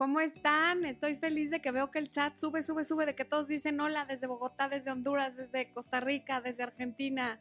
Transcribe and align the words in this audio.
¿Cómo 0.00 0.20
están? 0.20 0.86
Estoy 0.86 1.14
feliz 1.14 1.50
de 1.50 1.60
que 1.60 1.72
veo 1.72 1.90
que 1.90 1.98
el 1.98 2.10
chat 2.10 2.34
sube, 2.38 2.62
sube, 2.62 2.84
sube, 2.84 3.04
de 3.04 3.14
que 3.14 3.26
todos 3.26 3.48
dicen 3.48 3.78
hola 3.82 4.06
desde 4.06 4.26
Bogotá, 4.26 4.66
desde 4.66 4.90
Honduras, 4.90 5.36
desde 5.36 5.70
Costa 5.74 6.00
Rica, 6.00 6.40
desde 6.40 6.62
Argentina, 6.62 7.38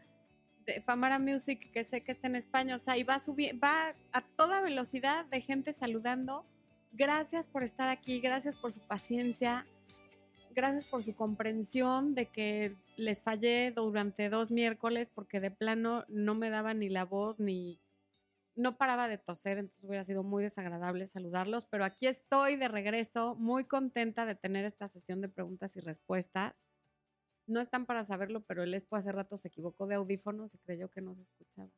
de 0.65 0.81
Famara 0.81 1.19
Music, 1.19 1.71
que 1.71 1.85
sé 1.85 2.03
que 2.03 2.11
está 2.11 2.27
en 2.27 2.35
España, 2.35 2.75
o 2.75 2.77
sea, 2.77 2.97
y 2.97 3.03
va, 3.03 3.21
va 3.63 3.93
a 4.11 4.21
toda 4.35 4.59
velocidad 4.59 5.23
de 5.27 5.39
gente 5.39 5.71
saludando. 5.71 6.45
Gracias 6.91 7.47
por 7.47 7.63
estar 7.63 7.87
aquí, 7.87 8.19
gracias 8.19 8.57
por 8.57 8.73
su 8.73 8.81
paciencia, 8.81 9.65
gracias 10.53 10.85
por 10.85 11.01
su 11.01 11.15
comprensión 11.15 12.13
de 12.13 12.25
que 12.25 12.75
les 12.97 13.23
fallé 13.23 13.71
durante 13.71 14.27
dos 14.27 14.51
miércoles 14.51 15.09
porque 15.15 15.39
de 15.39 15.49
plano 15.49 16.03
no 16.09 16.35
me 16.35 16.49
daba 16.49 16.73
ni 16.73 16.89
la 16.89 17.05
voz 17.05 17.39
ni, 17.39 17.79
no 18.59 18.77
paraba 18.77 19.07
de 19.07 19.17
toser, 19.17 19.57
entonces 19.57 19.83
hubiera 19.85 20.03
sido 20.03 20.21
muy 20.21 20.43
desagradable 20.43 21.05
saludarlos, 21.05 21.65
pero 21.65 21.85
aquí 21.85 22.07
estoy 22.07 22.57
de 22.57 22.67
regreso, 22.67 23.35
muy 23.35 23.63
contenta 23.63 24.25
de 24.25 24.35
tener 24.35 24.65
esta 24.65 24.87
sesión 24.87 25.21
de 25.21 25.29
preguntas 25.29 25.77
y 25.77 25.79
respuestas. 25.79 26.67
No 27.47 27.61
están 27.61 27.85
para 27.85 28.03
saberlo, 28.03 28.41
pero 28.41 28.61
el 28.61 28.73
Expo 28.73 28.97
hace 28.97 29.13
rato 29.13 29.37
se 29.37 29.47
equivocó 29.47 29.87
de 29.87 29.95
audífonos 29.95 30.53
y 30.53 30.57
creyó 30.59 30.91
que 30.91 31.01
no 31.01 31.15
se 31.15 31.21
escuchaba. 31.21 31.71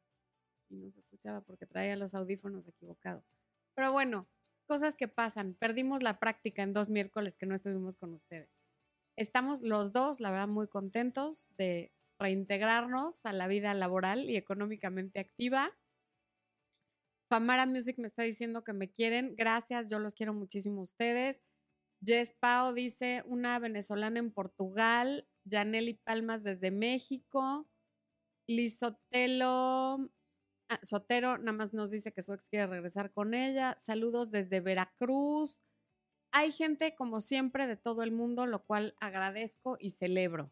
Y 0.69 0.75
no 0.75 0.89
se 0.89 1.01
escuchaba 1.01 1.41
porque 1.41 1.67
traía 1.67 1.95
los 1.95 2.15
audífonos 2.15 2.67
equivocados. 2.67 3.29
Pero 3.75 3.91
bueno, 3.91 4.27
cosas 4.65 4.95
que 4.95 5.07
pasan. 5.07 5.53
Perdimos 5.53 6.01
la 6.01 6.19
práctica 6.19 6.63
en 6.63 6.73
dos 6.73 6.89
miércoles 6.89 7.37
que 7.37 7.45
no 7.45 7.53
estuvimos 7.53 7.95
con 7.95 8.13
ustedes. 8.13 8.59
Estamos 9.15 9.61
los 9.61 9.93
dos, 9.93 10.19
la 10.19 10.31
verdad, 10.31 10.47
muy 10.47 10.67
contentos 10.67 11.47
de 11.57 11.93
reintegrarnos 12.17 13.25
a 13.25 13.33
la 13.33 13.47
vida 13.47 13.73
laboral 13.73 14.29
y 14.29 14.35
económicamente 14.35 15.19
activa 15.19 15.71
Famara 17.31 17.65
Music 17.65 17.97
me 17.97 18.07
está 18.07 18.23
diciendo 18.23 18.65
que 18.65 18.73
me 18.73 18.91
quieren. 18.91 19.37
Gracias, 19.37 19.89
yo 19.89 19.99
los 19.99 20.15
quiero 20.15 20.33
muchísimo 20.33 20.81
a 20.81 20.83
ustedes. 20.83 21.41
Jess 22.05 22.35
Pau 22.37 22.73
dice, 22.73 23.23
una 23.25 23.57
venezolana 23.57 24.19
en 24.19 24.33
Portugal. 24.33 25.29
Janely 25.49 25.93
Palmas 25.93 26.43
desde 26.43 26.71
México. 26.71 27.69
Liz 28.49 28.79
Sotelo, 28.79 30.11
ah, 30.67 30.79
Sotero 30.83 31.37
nada 31.37 31.53
más 31.53 31.71
nos 31.71 31.89
dice 31.89 32.11
que 32.11 32.21
su 32.21 32.33
ex 32.33 32.49
quiere 32.49 32.67
regresar 32.67 33.13
con 33.13 33.33
ella. 33.33 33.77
Saludos 33.79 34.29
desde 34.31 34.59
Veracruz. 34.59 35.61
Hay 36.33 36.51
gente, 36.51 36.95
como 36.95 37.21
siempre, 37.21 37.65
de 37.65 37.77
todo 37.77 38.03
el 38.03 38.11
mundo, 38.11 38.45
lo 38.45 38.65
cual 38.65 38.93
agradezco 38.99 39.77
y 39.79 39.91
celebro. 39.91 40.51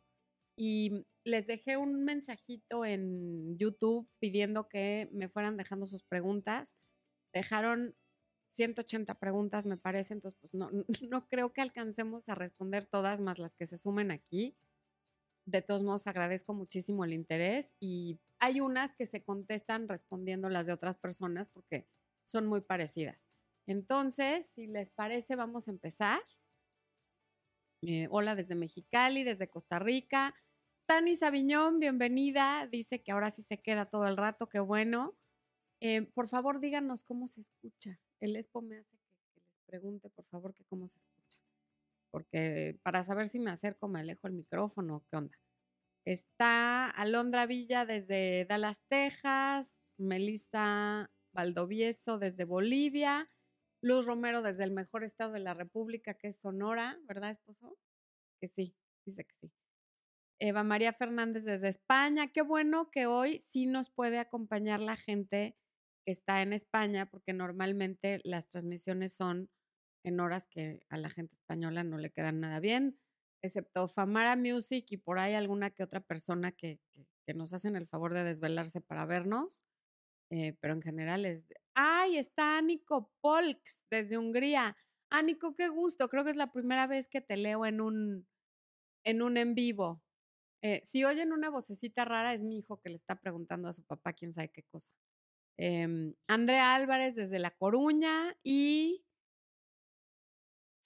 Y 0.56 1.06
les 1.30 1.48
dejé 1.48 1.78
un 1.78 2.04
mensajito 2.04 2.86
en 2.86 3.58
YouTube 3.58 4.10
pidiendo 4.20 4.68
que 4.68 5.10
me 5.12 5.30
fueran 5.30 5.58
dejando 5.58 5.88
sus 5.88 6.04
preguntas. 6.04 6.78
Dejaron 7.34 7.96
180 8.48 9.16
preguntas, 9.20 9.66
me 9.66 9.78
parece, 9.78 10.14
entonces 10.14 10.38
pues 10.40 10.54
no, 11.10 11.28
creo 11.28 11.54
que 11.54 11.62
alcancemos 11.62 12.30
a 12.30 12.36
responder 12.36 12.86
todas 12.86 13.22
más 13.22 13.40
las 13.40 13.56
que 13.56 13.66
se 13.66 13.78
sumen 13.78 14.12
aquí. 14.12 14.58
De 15.46 15.62
todos 15.62 15.84
modos, 15.84 16.06
agradezco 16.08 16.54
muchísimo 16.54 17.06
el 17.06 17.14
interés 17.14 17.76
y 17.80 18.20
hay 18.40 18.60
unas 18.60 18.94
que 18.94 19.06
se 19.06 19.24
contestan 19.24 19.88
respondiendo 19.88 20.50
las 20.50 20.68
de 20.68 20.74
otras 20.74 20.98
personas 20.98 21.48
porque 21.48 21.88
son 22.24 22.46
muy 22.46 22.62
parecidas. 22.62 23.30
Entonces, 23.66 24.52
si 24.54 24.68
les 24.68 24.90
parece, 24.92 25.36
vamos 25.36 25.68
a 25.68 25.72
empezar. 25.72 26.20
Eh, 27.82 28.08
hola 28.12 28.36
desde 28.36 28.56
Mexicali, 28.56 29.24
desde 29.24 29.50
Costa 29.50 29.80
Rica. 29.80 30.36
Tani 30.90 31.16
Sabiñón, 31.16 31.80
bienvenida. 31.80 32.66
Dice 32.66 33.04
que 33.04 33.12
ahora 33.12 33.30
sí 33.30 33.44
se 33.44 33.62
queda 33.62 33.86
todo 33.86 34.08
el 34.08 34.18
rato, 34.18 34.50
qué 34.50 34.60
bueno. 34.60 35.16
Eh, 35.82 36.02
por 36.02 36.28
favor, 36.28 36.60
díganos 36.60 37.04
cómo 37.04 37.28
se 37.28 37.42
escucha. 37.42 38.00
El 38.20 38.36
Expo 38.36 38.64
me 38.64 38.78
hace 38.80 38.98
que, 38.98 39.42
les 39.46 39.60
pregunte, 39.68 40.10
por 40.10 40.26
favor, 40.26 40.56
que 40.56 40.66
cómo 40.66 40.88
se 40.88 40.98
escucha. 40.98 41.38
Porque 42.10 42.80
para 42.82 43.04
saber 43.04 43.28
si 43.28 43.38
me 43.38 43.52
acerco, 43.52 43.88
me 43.88 44.00
alejo 44.00 44.26
el 44.26 44.34
micrófono, 44.34 45.06
¿qué 45.08 45.16
onda? 45.16 45.38
Está 46.06 46.90
Alondra 46.90 47.46
Villa 47.46 47.86
desde 47.86 48.46
Dallas, 48.46 48.82
Texas. 48.88 49.80
Melissa 50.00 51.12
Valdovieso 51.34 52.18
desde 52.18 52.46
Bolivia. 52.46 53.30
Luz 53.80 54.08
Romero 54.08 54.42
desde 54.42 54.64
el 54.64 54.72
mejor 54.72 55.04
estado 55.04 55.34
de 55.34 55.40
la 55.40 55.54
República, 55.54 56.16
que 56.16 56.30
es 56.30 56.40
Sonora, 56.40 57.00
¿verdad, 57.04 57.30
esposo? 57.30 57.78
Que 58.42 58.48
sí, 58.48 58.76
dice 59.06 59.24
que 59.24 59.36
sí. 59.36 59.52
Eva 60.40 60.64
María 60.64 60.94
Fernández 60.94 61.44
desde 61.44 61.68
España. 61.68 62.28
Qué 62.28 62.42
bueno 62.42 62.90
que 62.92 63.06
hoy 63.06 63.40
sí 63.40 63.66
nos 63.66 63.90
puede 63.90 64.20
acompañar 64.20 64.80
la 64.80 64.96
gente 64.96 65.58
que 66.06 66.12
está 66.12 66.42
en 66.42 66.54
España, 66.54 67.08
porque 67.08 67.34
normalmente 67.34 68.22
las 68.24 68.48
transmisiones 68.48 69.14
son 69.14 69.50
en 70.04 70.20
horas 70.20 70.48
que 70.48 70.82
a 70.90 70.98
la 70.98 71.10
gente 71.10 71.36
española 71.36 71.84
no 71.84 71.98
le 71.98 72.10
quedan 72.10 72.40
nada 72.40 72.62
bien, 72.62 72.98
excepto 73.42 73.88
Famara 73.90 74.38
Music 74.38 74.86
y 74.90 74.98
por 74.98 75.20
ahí 75.20 75.34
alguna 75.34 75.72
que 75.72 75.84
otra 75.84 76.00
persona 76.00 76.52
que, 76.52 76.80
nos 77.36 77.54
hacen 77.54 77.76
el 77.76 77.86
favor 77.86 78.16
de 78.16 78.24
desvelarse 78.24 78.82
para 78.82 79.06
vernos. 79.06 79.64
Eh, 80.32 80.58
pero 80.62 80.74
en 80.74 80.82
general 80.82 81.28
es. 81.28 81.46
¡Ay! 81.76 82.18
Está 82.18 82.58
Aniko 82.58 83.12
Polks 83.22 83.84
desde 83.92 84.18
Hungría. 84.18 84.76
Aniko, 85.12 85.54
qué 85.54 85.68
gusto. 85.68 86.10
Creo 86.10 86.24
que 86.24 86.32
es 86.32 86.36
la 86.36 86.52
primera 86.52 86.88
vez 86.88 87.08
que 87.08 87.22
te 87.22 87.38
leo 87.38 87.68
en 87.68 87.82
un 87.82 88.28
en 89.04 89.22
un 89.22 89.38
en 89.38 89.54
vivo. 89.54 90.02
Eh, 90.62 90.82
si 90.84 91.04
oyen 91.06 91.32
una 91.32 91.50
vocecita 91.50 92.06
rara, 92.06 92.34
es 92.34 92.44
mi 92.44 92.58
hijo 92.58 92.82
que 92.82 92.90
le 92.90 92.96
está 92.96 93.20
preguntando 93.20 93.68
a 93.68 93.74
su 93.74 93.84
papá 93.84 94.14
quién 94.14 94.34
sabe 94.34 94.52
qué 94.52 94.64
cosa. 94.64 94.94
Eh, 95.58 96.14
Andrea 96.28 96.76
Álvarez 96.76 97.16
desde 97.16 97.40
La 97.40 97.52
Coruña 97.52 98.38
y 98.44 99.06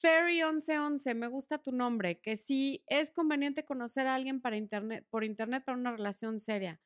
Ferry1111, 0.03 1.15
me 1.15 1.27
gusta 1.27 1.59
tu 1.59 1.71
nombre, 1.71 2.19
que 2.19 2.35
si 2.35 2.83
es 2.87 3.09
conveniente 3.11 3.63
conocer 3.63 4.05
a 4.05 4.15
alguien 4.15 4.41
para 4.41 4.57
internet, 4.57 5.07
por 5.09 5.23
internet 5.23 5.63
para 5.63 5.77
una 5.77 5.91
relación 5.91 6.39
seria. 6.39 6.81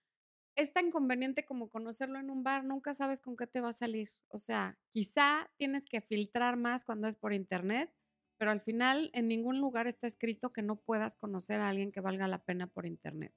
Es 0.55 0.71
tan 0.73 0.91
conveniente 0.91 1.45
como 1.45 1.69
conocerlo 1.69 2.19
en 2.19 2.29
un 2.29 2.43
bar, 2.43 2.63
nunca 2.63 2.93
sabes 2.93 3.19
con 3.21 3.35
qué 3.35 3.47
te 3.47 3.61
va 3.61 3.69
a 3.69 3.73
salir. 3.73 4.09
O 4.27 4.37
sea, 4.37 4.77
quizá 4.91 5.51
tienes 5.57 5.85
que 5.85 6.01
filtrar 6.01 6.57
más 6.57 6.85
cuando 6.85 7.07
es 7.07 7.15
por 7.15 7.33
internet 7.33 7.91
pero 8.37 8.51
al 8.51 8.61
final 8.61 9.09
en 9.13 9.27
ningún 9.27 9.59
lugar 9.59 9.87
está 9.87 10.07
escrito 10.07 10.53
que 10.53 10.61
no 10.61 10.77
puedas 10.77 11.17
conocer 11.17 11.59
a 11.59 11.69
alguien 11.69 11.91
que 11.91 12.01
valga 12.01 12.27
la 12.27 12.43
pena 12.43 12.67
por 12.67 12.85
internet. 12.85 13.33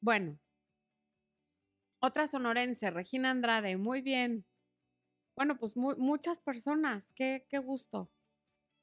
Bueno, 0.00 0.38
otra 2.00 2.26
sonorense, 2.26 2.90
Regina 2.90 3.30
Andrade, 3.30 3.76
muy 3.76 4.02
bien. 4.02 4.46
Bueno, 5.36 5.56
pues 5.58 5.76
muchas 5.76 6.40
personas, 6.40 7.12
qué, 7.14 7.46
qué 7.48 7.58
gusto. 7.58 8.10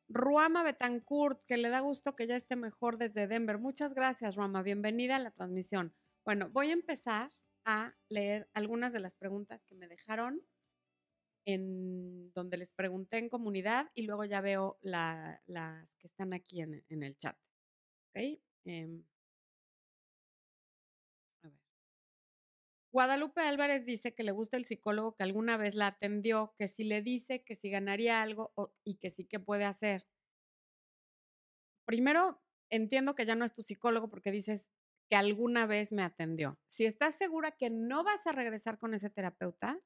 Ruama 0.10 0.64
Betancourt, 0.64 1.46
que 1.46 1.58
le 1.58 1.70
da 1.70 1.80
gusto 1.80 2.16
que 2.16 2.28
ya 2.28 2.36
esté 2.36 2.56
mejor 2.56 2.98
desde 2.98 3.28
Denver. 3.28 3.60
Muchas 3.60 3.94
gracias, 3.94 4.36
Ruama. 4.36 4.62
Bienvenida 4.62 5.16
a 5.16 5.20
la 5.20 5.32
transmisión. 5.32 5.96
Bueno, 6.26 6.50
voy 6.50 6.70
a 6.70 6.74
empezar 6.74 7.32
a 7.66 7.96
leer 8.10 8.50
algunas 8.54 8.92
de 8.92 9.00
las 9.00 9.16
preguntas 9.16 9.64
que 9.64 9.76
me 9.76 9.88
dejaron 9.88 10.42
en 11.46 12.32
donde 12.34 12.58
les 12.58 12.72
pregunté 12.72 13.18
en 13.18 13.30
comunidad 13.30 13.92
y 13.96 14.04
luego 14.04 14.26
ya 14.26 14.42
veo 14.42 14.78
las 14.82 15.96
que 15.96 16.08
están 16.08 16.34
aquí 16.34 16.62
en, 16.62 16.84
el 16.90 17.18
chat. 17.18 17.38
Em 18.14 19.04
a 21.44 21.50
ver. 21.50 21.60
Guadalupe 22.92 23.42
Álvarez 23.42 23.86
dice 23.86 24.14
que 24.14 24.24
le 24.24 24.32
gusta 24.32 24.58
el 24.58 24.66
psicólogo 24.66 25.16
que 25.16 25.24
alguna 25.24 25.58
vez 25.58 25.76
la 25.76 25.88
atendió, 25.88 26.54
que 26.58 26.68
si 26.68 26.84
le 26.84 27.02
dice 27.02 27.44
que 27.44 27.56
si 27.56 27.70
ganaría 27.70 28.22
algo 28.22 28.54
y 28.84 28.96
que 28.96 29.10
sí 29.10 29.26
que 29.26 29.40
puede 29.40 29.66
hacer. 29.66 30.08
Primero, 31.86 32.42
entiendo 32.70 33.16
que 33.16 33.26
ya 33.26 33.36
no 33.36 33.46
es 33.46 33.54
tu 33.54 33.64
psicólogo 33.64 34.10
porque 34.10 34.32
dices 34.32 34.70
que 35.10 35.16
alguna 35.16 35.66
vez 35.66 35.92
me 35.92 36.04
atendió. 36.04 36.58
Si 36.68 36.86
estás 36.86 37.16
segura 37.16 37.52
que 37.52 37.70
no 37.70 38.04
vas 38.04 38.26
a 38.28 38.32
regresar 38.32 38.80
con 38.80 38.94
ese 38.94 39.10
terapeuta, 39.10 39.78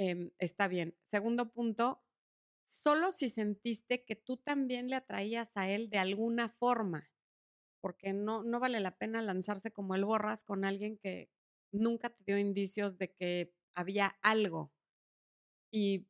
Em, 0.00 0.30
está 0.38 0.66
bien. 0.66 0.96
Segundo 1.02 1.52
punto, 1.52 2.02
solo 2.64 3.12
si 3.12 3.28
sentiste 3.28 4.04
que 4.04 4.16
tú 4.16 4.38
también 4.38 4.88
le 4.88 4.96
atraías 4.96 5.52
a 5.56 5.68
él 5.70 5.90
de 5.90 5.98
alguna 5.98 6.48
forma, 6.48 7.10
porque 7.80 8.12
no, 8.14 8.42
no 8.44 8.60
vale 8.60 8.80
la 8.80 8.98
pena 8.98 9.22
lanzarse 9.22 9.72
como 9.72 9.94
el 9.96 10.04
borras 10.06 10.44
con 10.44 10.64
alguien 10.64 10.98
que 10.98 11.30
nunca 11.72 12.10
te 12.10 12.24
dio 12.26 12.38
indicios 12.38 12.98
de 12.98 13.12
que 13.12 13.54
había 13.74 14.18
algo. 14.22 14.72
Y 15.72 16.06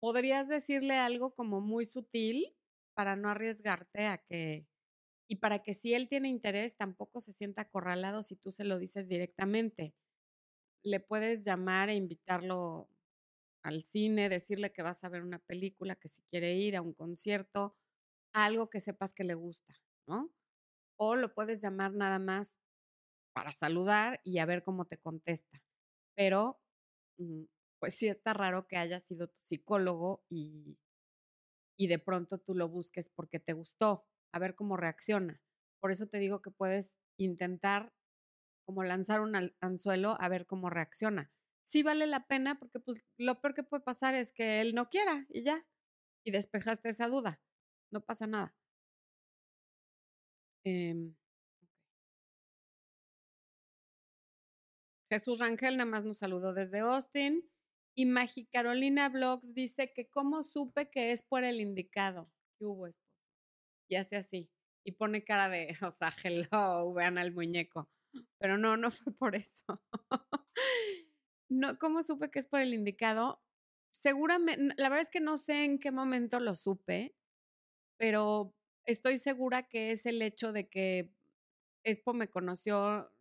podrías 0.00 0.48
decirle 0.48 0.94
algo 0.96 1.34
como 1.34 1.60
muy 1.60 1.84
sutil 1.84 2.56
para 2.94 3.16
no 3.16 3.28
arriesgarte 3.28 4.06
a 4.06 4.18
que, 4.18 4.66
y 5.28 5.36
para 5.36 5.60
que 5.62 5.74
si 5.74 5.94
él 5.94 6.08
tiene 6.08 6.28
interés, 6.28 6.76
tampoco 6.76 7.20
se 7.20 7.32
sienta 7.32 7.62
acorralado 7.62 8.22
si 8.22 8.36
tú 8.36 8.50
se 8.50 8.64
lo 8.64 8.78
dices 8.78 9.08
directamente. 9.08 9.94
Le 10.84 11.00
puedes 11.00 11.44
llamar 11.44 11.90
e 11.90 11.94
invitarlo 11.96 12.88
al 13.64 13.82
cine, 13.82 14.28
decirle 14.30 14.72
que 14.72 14.82
vas 14.82 15.04
a 15.04 15.10
ver 15.10 15.22
una 15.24 15.40
película, 15.40 15.96
que 15.96 16.08
si 16.08 16.22
quiere 16.24 16.54
ir 16.56 16.76
a 16.76 16.82
un 16.82 16.94
concierto, 16.94 17.76
algo 18.34 18.70
que 18.70 18.80
sepas 18.80 19.14
que 19.14 19.24
le 19.24 19.34
gusta, 19.34 19.74
¿no? 20.08 20.32
O 20.98 21.16
lo 21.16 21.34
puedes 21.34 21.62
llamar 21.62 21.94
nada 21.94 22.18
más 22.18 22.58
para 23.34 23.52
saludar 23.52 24.20
y 24.24 24.38
a 24.38 24.46
ver 24.46 24.62
cómo 24.64 24.86
te 24.86 24.98
contesta. 24.98 25.62
Pero, 26.16 26.60
mm, 27.18 27.44
pues 27.80 27.94
sí 27.96 28.08
está 28.08 28.34
raro 28.34 28.68
que 28.68 28.76
haya 28.78 29.00
sido 29.00 29.28
tu 29.28 29.40
psicólogo 29.42 30.24
y, 30.28 30.78
y 31.76 31.86
de 31.88 31.98
pronto 31.98 32.38
tú 32.38 32.54
lo 32.54 32.68
busques 32.68 33.08
porque 33.10 33.40
te 33.40 33.52
gustó, 33.52 34.06
a 34.32 34.38
ver 34.38 34.54
cómo 34.54 34.76
reacciona. 34.76 35.42
Por 35.80 35.90
eso 35.90 36.06
te 36.06 36.18
digo 36.18 36.40
que 36.42 36.50
puedes 36.50 36.96
intentar 37.18 37.92
como 38.66 38.84
lanzar 38.84 39.20
un 39.20 39.34
anzuelo 39.60 40.16
a 40.20 40.28
ver 40.28 40.46
cómo 40.46 40.70
reacciona. 40.70 41.32
Sí 41.64 41.82
vale 41.82 42.06
la 42.06 42.26
pena 42.26 42.58
porque 42.58 42.78
pues 42.80 43.02
lo 43.18 43.40
peor 43.40 43.54
que 43.54 43.62
puede 43.62 43.82
pasar 43.82 44.14
es 44.14 44.32
que 44.32 44.60
él 44.60 44.74
no 44.74 44.88
quiera 44.90 45.26
y 45.30 45.42
ya. 45.42 45.66
Y 46.24 46.30
despejaste 46.30 46.88
esa 46.90 47.08
duda. 47.08 47.40
No 47.90 48.00
pasa 48.04 48.26
nada. 48.26 48.54
Em, 50.64 51.14
Jesús 55.10 55.38
Rangel 55.38 55.76
nada 55.76 55.90
más 55.90 56.04
nos 56.04 56.18
saludó 56.18 56.52
desde 56.54 56.80
Austin. 56.80 57.48
Y 57.96 58.06
Magi 58.06 58.46
Carolina 58.46 59.08
Blogs 59.08 59.54
dice 59.54 59.92
que 59.92 60.08
cómo 60.08 60.42
supe 60.42 60.90
que 60.90 61.12
es 61.12 61.22
por 61.22 61.44
el 61.44 61.60
indicado. 61.60 62.32
¿Qué 62.58 62.64
hubo, 62.66 62.86
esposo? 62.88 63.14
Y 63.88 63.96
hace 63.96 64.16
así. 64.16 64.50
Y 64.84 64.92
pone 64.92 65.24
cara 65.24 65.48
de, 65.48 65.68
o 65.82 65.90
sea, 65.90 66.12
hello, 66.24 66.92
vean 66.92 67.18
al 67.18 67.32
muñeco. 67.32 67.88
Pero 68.38 68.58
no, 68.58 68.76
no 68.76 68.90
fue 68.90 69.12
por 69.12 69.36
eso. 69.36 69.80
No, 71.48 71.78
¿cómo 71.78 72.02
supe 72.02 72.30
que 72.30 72.38
es 72.40 72.46
por 72.46 72.60
el 72.60 72.74
indicado? 72.74 73.42
Seguramente, 73.90 74.74
la 74.76 74.88
verdad 74.88 75.02
es 75.02 75.10
que 75.10 75.20
no 75.20 75.36
sé 75.36 75.64
en 75.64 75.78
qué 75.78 75.92
momento 75.92 76.40
lo 76.40 76.54
supe, 76.56 77.14
pero 77.98 78.54
estoy 78.86 79.18
segura 79.18 79.64
que 79.64 79.92
es 79.92 80.06
el 80.06 80.22
hecho 80.22 80.52
de 80.52 80.68
que 80.68 81.12
Expo 81.84 82.14
me 82.14 82.28
conoció 82.28 83.12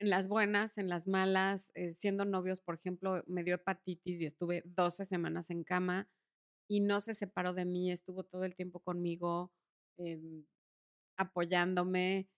en 0.00 0.10
las 0.10 0.28
buenas, 0.28 0.78
en 0.78 0.88
las 0.88 1.08
malas, 1.08 1.72
eh, 1.74 1.90
siendo 1.92 2.24
novios, 2.24 2.60
por 2.60 2.74
ejemplo, 2.76 3.22
me 3.26 3.44
dio 3.44 3.56
hepatitis 3.56 4.20
y 4.20 4.26
estuve 4.26 4.62
12 4.66 5.04
semanas 5.04 5.50
en 5.50 5.64
cama 5.64 6.08
y 6.68 6.80
no 6.80 7.00
se 7.00 7.14
separó 7.14 7.52
de 7.54 7.66
mí, 7.66 7.90
estuvo 7.92 8.24
todo 8.24 8.44
el 8.44 8.54
tiempo 8.56 8.80
conmigo, 8.80 9.52
em, 9.98 10.46
apoyándome. 11.18 12.28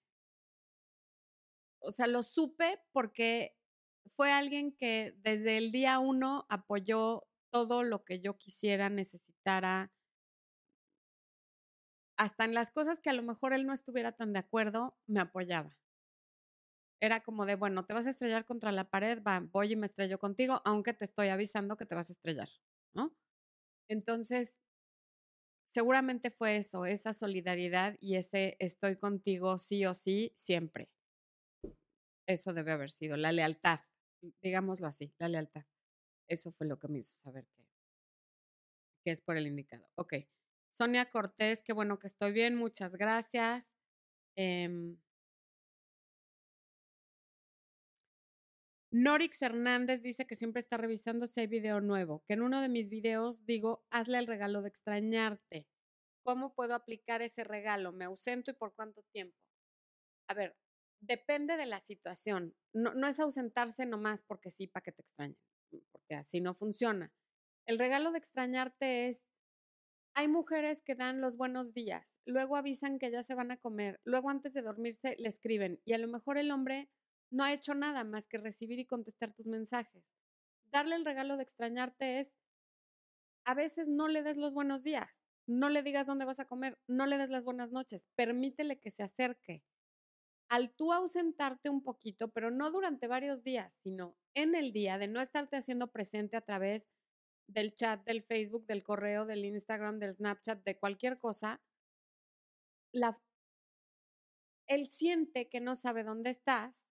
O 1.80 1.90
sea, 1.90 2.06
lo 2.06 2.22
supe 2.22 2.78
porque 2.92 3.56
fue 4.06 4.32
alguien 4.32 4.72
que 4.72 5.14
desde 5.18 5.58
el 5.58 5.72
día 5.72 5.98
uno 5.98 6.46
apoyó 6.48 7.26
todo 7.50 7.82
lo 7.82 8.04
que 8.04 8.20
yo 8.20 8.38
quisiera, 8.38 8.88
necesitara, 8.88 9.92
hasta 12.16 12.44
en 12.44 12.54
las 12.54 12.70
cosas 12.70 13.00
que 13.00 13.10
a 13.10 13.14
lo 13.14 13.22
mejor 13.22 13.52
él 13.52 13.66
no 13.66 13.72
estuviera 13.72 14.12
tan 14.12 14.32
de 14.32 14.38
acuerdo, 14.40 14.96
me 15.06 15.20
apoyaba 15.20 15.76
era 17.02 17.20
como 17.20 17.46
de, 17.46 17.56
bueno, 17.56 17.84
te 17.84 17.94
vas 17.94 18.06
a 18.06 18.10
estrellar 18.10 18.46
contra 18.46 18.70
la 18.70 18.88
pared, 18.88 19.20
va, 19.26 19.40
voy 19.40 19.72
y 19.72 19.76
me 19.76 19.86
estrello 19.86 20.20
contigo, 20.20 20.62
aunque 20.64 20.94
te 20.94 21.04
estoy 21.04 21.28
avisando 21.28 21.76
que 21.76 21.84
te 21.84 21.96
vas 21.96 22.10
a 22.10 22.12
estrellar, 22.12 22.48
¿no? 22.94 23.12
Entonces, 23.88 24.60
seguramente 25.64 26.30
fue 26.30 26.56
eso, 26.56 26.86
esa 26.86 27.12
solidaridad 27.12 27.96
y 28.00 28.14
ese 28.14 28.56
estoy 28.60 28.96
contigo 28.96 29.58
sí 29.58 29.84
o 29.84 29.94
sí, 29.94 30.32
siempre. 30.36 30.90
Eso 32.26 32.52
debe 32.52 32.72
haber 32.72 32.90
sido, 32.90 33.16
la 33.16 33.32
lealtad, 33.32 33.80
digámoslo 34.42 34.86
así, 34.86 35.12
la 35.18 35.28
lealtad. 35.28 35.64
Eso 36.28 36.52
fue 36.52 36.66
lo 36.66 36.78
que 36.78 36.88
me 36.88 36.98
hizo 36.98 37.18
saber 37.18 37.46
que, 37.48 37.64
que 39.04 39.10
es 39.10 39.20
por 39.20 39.36
el 39.36 39.46
indicado. 39.46 39.88
Ok. 39.96 40.14
Sonia 40.70 41.10
Cortés, 41.10 41.62
qué 41.62 41.72
bueno 41.72 41.98
que 41.98 42.06
estoy 42.06 42.32
bien, 42.32 42.56
muchas 42.56 42.96
gracias. 42.96 43.74
Eh, 44.36 44.96
Norix 48.92 49.40
Hernández 49.40 50.02
dice 50.02 50.26
que 50.26 50.36
siempre 50.36 50.60
está 50.60 50.76
revisando 50.76 51.26
si 51.26 51.40
hay 51.40 51.46
video 51.46 51.80
nuevo, 51.80 52.22
que 52.26 52.34
en 52.34 52.42
uno 52.42 52.60
de 52.60 52.68
mis 52.68 52.90
videos 52.90 53.46
digo, 53.46 53.86
hazle 53.90 54.18
el 54.18 54.26
regalo 54.26 54.60
de 54.60 54.68
extrañarte. 54.68 55.66
¿Cómo 56.24 56.54
puedo 56.54 56.74
aplicar 56.74 57.22
ese 57.22 57.42
regalo? 57.42 57.92
¿Me 57.92 58.04
ausento 58.04 58.50
y 58.50 58.54
por 58.54 58.74
cuánto 58.74 59.02
tiempo? 59.10 59.36
A 60.28 60.34
ver, 60.34 60.56
depende 61.02 61.56
de 61.56 61.66
la 61.66 61.80
situación. 61.80 62.54
No, 62.72 63.06
es 63.06 63.20
ausentarse 63.20 63.84
nomás 63.84 64.22
porque 64.22 64.50
sí, 64.50 64.66
para 64.66 64.82
que 64.84 64.92
te 64.92 65.02
extrañen, 65.02 65.38
porque 65.90 66.14
así 66.14 66.40
no 66.40 66.54
funciona. 66.54 67.12
El 67.66 67.78
regalo 67.78 68.12
de 68.12 68.18
extrañarte 68.18 69.08
es, 69.08 69.24
hay 70.14 70.28
mujeres 70.28 70.82
que 70.82 70.94
dan 70.94 71.20
los 71.20 71.36
buenos 71.36 71.74
días, 71.74 72.20
luego 72.24 72.56
avisan 72.56 72.98
que 72.98 73.10
ya 73.10 73.22
se 73.22 73.34
van 73.34 73.50
a 73.50 73.56
comer, 73.56 74.00
luego 74.04 74.30
antes 74.30 74.52
de 74.52 74.62
dormirse 74.62 75.16
le 75.18 75.28
escriben 75.28 75.80
y 75.84 75.94
a 75.94 75.98
lo 75.98 76.08
mejor 76.08 76.38
el 76.38 76.50
hombre 76.50 76.90
no 77.30 77.44
ha 77.44 77.52
hecho 77.52 77.74
nada 77.74 78.04
más 78.04 78.26
que 78.26 78.38
recibir 78.38 78.78
y 78.78 78.86
contestar 78.86 79.32
tus 79.32 79.46
mensajes. 79.46 80.14
Darle 80.70 80.96
el 80.96 81.04
regalo 81.04 81.36
de 81.36 81.42
extrañarte 81.42 82.18
es, 82.20 82.36
a 83.44 83.54
veces 83.54 83.88
no 83.88 84.08
le 84.08 84.22
des 84.22 84.36
los 84.36 84.52
buenos 84.52 84.82
días, 84.82 85.24
no 85.46 85.70
le 85.70 85.82
digas 85.82 86.06
dónde 86.06 86.26
vas 86.26 86.40
a 86.40 86.44
comer, 86.44 86.78
no 86.86 87.06
le 87.06 87.16
des 87.18 87.30
las 87.30 87.44
buenas 87.44 87.72
noches, 87.72 88.06
permítele 88.14 88.78
que 88.78 88.90
se 88.90 89.02
acerque. 89.02 89.64
Al 90.52 90.70
tú 90.70 90.92
ausentarte 90.92 91.70
un 91.70 91.82
poquito, 91.82 92.28
pero 92.28 92.50
no 92.50 92.70
durante 92.70 93.06
varios 93.06 93.42
días, 93.42 93.72
sino 93.82 94.18
en 94.34 94.54
el 94.54 94.70
día 94.72 94.98
de 94.98 95.08
no 95.08 95.22
estarte 95.22 95.56
haciendo 95.56 95.90
presente 95.90 96.36
a 96.36 96.42
través 96.42 96.90
del 97.46 97.72
chat, 97.72 98.04
del 98.04 98.22
Facebook, 98.22 98.66
del 98.66 98.82
correo, 98.82 99.24
del 99.24 99.46
Instagram, 99.46 99.98
del 99.98 100.14
Snapchat, 100.14 100.62
de 100.62 100.78
cualquier 100.78 101.18
cosa, 101.18 101.62
la, 102.92 103.18
él 104.66 104.88
siente 104.88 105.48
que 105.48 105.60
no 105.60 105.74
sabe 105.74 106.04
dónde 106.04 106.28
estás 106.28 106.84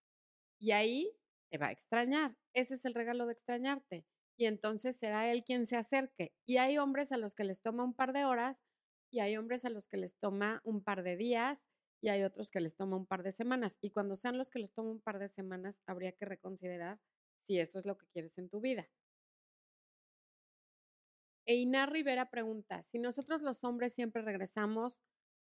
y 0.60 0.72
ahí 0.72 1.16
te 1.52 1.60
va 1.60 1.68
a 1.68 1.72
extrañar. 1.72 2.36
Ese 2.54 2.74
es 2.74 2.86
el 2.86 2.96
regalo 2.96 3.28
de 3.28 3.34
extrañarte. 3.34 4.08
Y 4.38 4.46
entonces 4.46 4.96
será 4.98 5.32
él 5.32 5.44
quien 5.44 5.68
se 5.68 5.78
acerque. 5.78 6.34
Y 6.48 6.58
hay 6.58 6.80
hombres 6.80 7.12
a 7.12 7.18
los 7.18 7.36
que 7.36 7.44
les 7.44 7.62
toma 7.62 7.84
un 7.84 7.94
par 7.94 8.12
de 8.12 8.26
horas 8.26 8.64
y 9.12 9.20
hay 9.20 9.38
hombres 9.38 9.66
a 9.66 9.70
los 9.70 9.88
que 9.88 9.98
les 9.98 10.18
toma 10.18 10.62
un 10.64 10.84
par 10.84 11.04
de 11.04 11.16
días 11.16 11.70
y 12.02 12.10
hay 12.10 12.24
otros 12.24 12.52
que 12.52 12.60
les 12.60 12.76
toma 12.76 12.98
un 12.98 13.06
par 13.06 13.24
de 13.24 13.32
semanas. 13.32 13.78
Y 13.82 13.92
cuando 13.92 14.16
sean 14.16 14.38
los 14.38 14.50
que 14.50 14.60
les 14.60 14.74
toma 14.74 14.92
un 14.92 15.00
par 15.00 15.20
de 15.20 15.28
semanas, 15.28 15.82
habría 15.86 16.12
que 16.12 16.26
reconsiderar 16.26 17.00
si 17.38 17.60
eso 17.60 17.80
es 17.80 17.86
lo 17.86 17.98
que 17.98 18.08
quieres 18.08 18.38
en 18.38 18.50
tu 18.50 18.60
vida. 18.60 18.90
Einar 21.46 21.92
Rivera 21.92 22.30
pregunta, 22.30 22.84
si 22.84 23.00
nosotros 23.00 23.42
los 23.42 23.64
hombres 23.64 23.94
siempre 23.94 24.22
regresamos, 24.22 25.02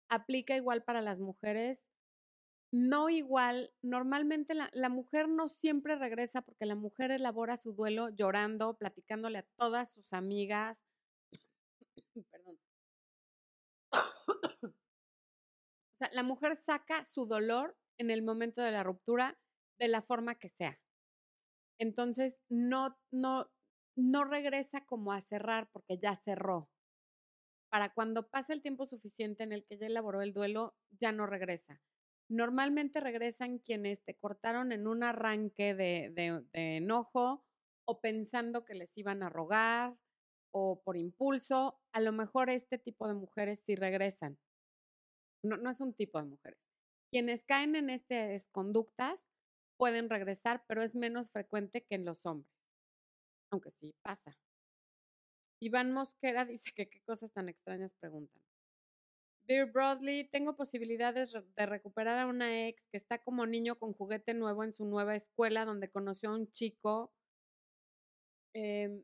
¿aplica 0.09 0.55
igual 0.55 0.83
para 0.83 1.01
las 1.01 1.19
mujeres? 1.19 1.89
no 2.75 3.09
igual, 3.09 3.73
normalmente 3.81 4.53
la, 4.53 4.89
mujer 4.89 5.29
no 5.29 5.47
siempre 5.47 5.95
regresa 5.95 6.41
porque 6.41 6.65
la 6.65 6.75
mujer 6.75 7.09
elabora 7.11 7.55
su 7.55 7.71
duelo 7.73 8.09
llorando, 8.09 8.77
platicándole 8.77 9.37
a 9.37 9.47
todas 9.55 9.93
sus 9.93 10.11
amigas. 10.11 10.85
Perdón. 12.31 12.59
O 15.95 15.97
sea, 15.97 16.09
la 16.13 16.23
mujer 16.23 16.55
saca 16.55 17.05
su 17.05 17.25
dolor 17.25 17.77
en 17.97 18.11
el 18.11 18.21
momento 18.21 18.61
de 18.61 18.71
la 18.71 18.83
ruptura 18.83 19.39
de 19.79 19.87
la 19.87 20.01
forma 20.01 20.35
que 20.35 20.49
sea. 20.49 20.79
Entonces, 21.79 22.39
no, 22.49 22.99
no, 23.11 23.51
no 23.95 24.23
regresa 24.25 24.85
como 24.85 25.11
a 25.11 25.21
cerrar 25.21 25.69
porque 25.71 25.97
ya 25.97 26.15
cerró. 26.15 26.69
Para 27.69 27.93
cuando 27.93 28.29
pase 28.29 28.53
el 28.53 28.61
tiempo 28.61 28.85
suficiente 28.85 29.43
en 29.43 29.51
el 29.51 29.65
que 29.65 29.77
ya 29.77 29.87
elaboró 29.87 30.21
el 30.21 30.33
duelo, 30.33 30.77
ya 30.91 31.11
no 31.11 31.25
regresa 31.25 31.81
normalmente 32.27 32.99
regresan 32.99 33.59
quienes 33.59 34.03
te 34.03 34.15
cortaron 34.15 34.71
en 34.71 34.87
un 34.87 35.03
arranque 35.03 35.75
de, 35.75 36.43
enojo 36.53 37.45
o 37.85 38.01
pensando 38.01 38.65
que 38.65 38.73
les 38.73 38.97
iban 38.97 39.23
a 39.23 39.29
rogar 39.29 39.97
o 40.51 40.81
por 40.83 40.97
impulso. 40.97 41.79
A 41.91 41.99
lo 42.01 42.11
mejor 42.11 42.49
este 42.49 42.77
tipo 42.77 43.07
de 43.07 43.13
mujeres 43.13 43.63
sí 43.65 43.75
regresan. 43.75 44.39
No, 45.45 45.69
es 45.69 45.81
un 45.81 45.93
tipo 45.93 46.19
de 46.19 46.25
mujeres. 46.25 46.71
Quienes 47.11 47.43
caen 47.43 47.75
en 47.75 47.89
estas 47.89 48.47
conductas 48.49 49.29
pueden 49.77 50.09
regresar, 50.09 50.65
pero 50.67 50.81
es 50.81 50.95
menos 50.95 51.31
frecuente 51.31 51.85
que 51.85 51.95
en 51.95 52.05
los 52.05 52.25
hombres. 52.25 52.51
Aunque 53.51 53.69
sí 53.71 53.95
pasa. 54.01 54.37
Iván 55.61 55.91
Mosquera 55.93 56.45
dice 56.45 56.71
que 56.75 56.89
qué 56.89 57.01
cosas 57.01 57.31
tan 57.31 57.49
extrañas 57.49 57.93
preguntan. 57.93 58.41
Beer 59.47 59.71
Broadley, 59.71 60.23
tengo 60.23 60.55
posibilidades 60.55 61.31
de 61.33 61.65
recuperar 61.67 62.17
a 62.17 62.25
una 62.25 62.67
ex 62.67 62.87
que 62.91 62.97
está 62.97 63.19
como 63.19 63.45
niño 63.45 63.77
con 63.77 63.93
juguete 63.93 64.33
nuevo 64.33 64.63
en 64.63 64.73
su 64.73 64.85
nueva 64.85 65.15
escuela 65.15 65.65
donde 65.65 65.91
conoció 65.91 66.31
a 66.31 66.35
un 66.35 66.51
chico. 66.51 67.13
Em, 68.53 69.03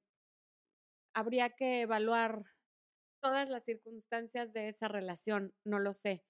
habría 1.14 1.50
que 1.52 1.82
evaluar 1.82 2.44
todas 3.22 3.50
las 3.50 3.64
circunstancias 3.64 4.52
de 4.52 4.68
esa 4.68 4.88
relación, 4.88 5.54
no 5.64 5.78
lo 5.78 5.94
sé. 5.94 6.24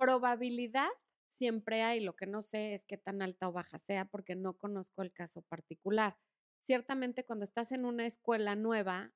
Probabilidad 0.00 0.88
siempre 1.28 1.82
hay, 1.82 2.00
lo 2.00 2.16
que 2.16 2.26
no 2.26 2.40
sé 2.40 2.72
es 2.72 2.86
qué 2.86 2.96
tan 2.96 3.20
alta 3.20 3.50
o 3.50 3.52
baja 3.52 3.78
sea 3.78 4.06
porque 4.06 4.34
no 4.34 4.56
conozco 4.56 5.02
el 5.02 5.12
caso 5.12 5.42
particular. 5.42 6.16
Ciertamente 6.58 7.24
cuando 7.24 7.44
estás 7.44 7.70
en 7.70 7.84
una 7.84 8.06
escuela 8.06 8.56
nueva, 8.56 9.12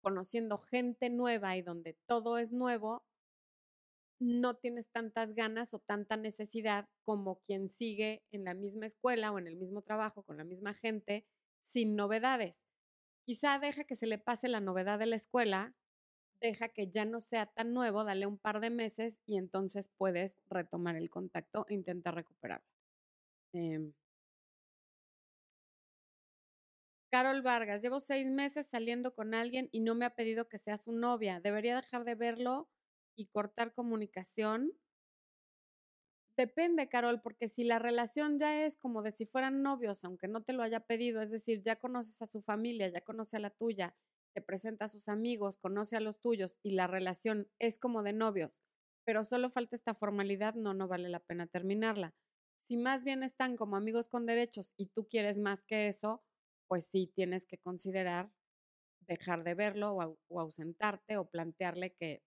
conociendo 0.00 0.56
gente 0.56 1.10
nueva 1.10 1.58
y 1.58 1.62
donde 1.62 1.98
todo 2.06 2.38
es 2.38 2.52
nuevo, 2.52 3.04
no 4.18 4.56
tienes 4.56 4.88
tantas 4.88 5.34
ganas 5.34 5.74
o 5.74 5.78
tanta 5.78 6.16
necesidad 6.16 6.88
como 7.04 7.40
quien 7.42 7.68
sigue 7.68 8.24
en 8.32 8.44
la 8.44 8.54
misma 8.54 8.86
escuela 8.86 9.30
o 9.30 9.38
en 9.38 9.46
el 9.46 9.56
mismo 9.56 9.82
trabajo 9.82 10.22
con 10.22 10.38
la 10.38 10.44
misma 10.44 10.72
gente 10.72 11.26
sin 11.60 11.96
novedades. 11.96 12.66
Quizá 13.26 13.58
deja 13.58 13.84
que 13.84 13.94
se 13.94 14.06
le 14.06 14.16
pase 14.16 14.48
la 14.48 14.60
novedad 14.60 14.98
de 14.98 15.06
la 15.06 15.16
escuela, 15.16 15.76
deja 16.40 16.68
que 16.68 16.88
ya 16.90 17.04
no 17.04 17.20
sea 17.20 17.46
tan 17.46 17.72
nuevo, 17.72 18.04
dale 18.04 18.26
un 18.26 18.38
par 18.38 18.60
de 18.60 18.70
meses 18.70 19.20
y 19.26 19.36
entonces 19.38 19.90
puedes 19.96 20.38
retomar 20.50 20.96
el 20.96 21.10
contacto 21.10 21.66
e 21.68 21.74
intentar 21.74 22.14
recuperarlo. 22.14 22.66
Em 23.54 23.92
Carol 27.10 27.42
Vargas, 27.42 27.82
llevo 27.82 27.98
seis 27.98 28.26
meses 28.28 28.66
saliendo 28.68 29.12
con 29.14 29.34
alguien 29.34 29.68
y 29.72 29.80
no 29.80 29.94
me 29.96 30.04
ha 30.04 30.14
pedido 30.14 30.48
que 30.48 30.58
sea 30.58 30.76
su 30.76 30.92
novia. 30.92 31.40
¿Debería 31.40 31.74
dejar 31.80 32.04
de 32.04 32.14
verlo 32.14 32.68
y 33.16 33.26
cortar 33.26 33.72
comunicación? 33.74 34.72
Depende, 36.36 36.88
Carol, 36.88 37.20
porque 37.22 37.48
si 37.48 37.64
la 37.64 37.78
relación 37.78 38.38
ya 38.38 38.64
es 38.66 38.76
como 38.76 39.00
de 39.02 39.10
si 39.10 39.24
fueran 39.24 39.62
novios, 39.62 40.04
aunque 40.04 40.28
no 40.28 40.42
te 40.42 40.52
lo 40.52 40.62
haya 40.62 40.80
pedido, 40.80 41.22
es 41.22 41.30
decir, 41.30 41.62
ya 41.62 41.76
conoces 41.76 42.20
a 42.20 42.26
su 42.26 42.42
familia, 42.42 42.88
ya 42.88 43.00
conoce 43.00 43.38
a 43.38 43.40
la 43.40 43.48
tuya, 43.50 43.94
te 44.36 44.42
presenta 44.42 44.84
a 44.84 44.88
sus 44.88 45.08
amigos, 45.08 45.56
conoce 45.56 45.96
a 45.96 46.00
los 46.00 46.20
tuyos 46.20 46.60
y 46.62 46.72
la 46.72 46.86
relación 46.86 47.48
es 47.58 47.78
como 47.78 48.02
de 48.02 48.12
novios, 48.12 48.62
pero 49.06 49.24
solo 49.24 49.48
falta 49.48 49.74
esta 49.74 49.94
formalidad, 49.94 50.54
no, 50.56 50.74
no 50.74 50.88
vale 50.88 51.08
la 51.08 51.20
pena 51.20 51.46
terminarla. 51.46 52.14
Si 52.58 52.76
más 52.76 53.02
bien 53.02 53.22
están 53.22 53.56
como 53.56 53.76
amigos 53.76 54.10
con 54.10 54.26
derechos 54.26 54.74
y 54.76 54.88
tú 54.88 55.08
quieres 55.08 55.38
más 55.38 55.64
que 55.64 55.88
eso, 55.88 56.22
pues 56.68 56.86
sí 56.86 57.10
tienes 57.14 57.46
que 57.46 57.56
considerar 57.56 58.30
dejar 59.08 59.42
de 59.42 59.54
verlo 59.54 59.94
o, 59.94 60.38
ausentarte 60.38 61.16
o 61.16 61.30
plantearle 61.30 61.94
que, 61.94 62.22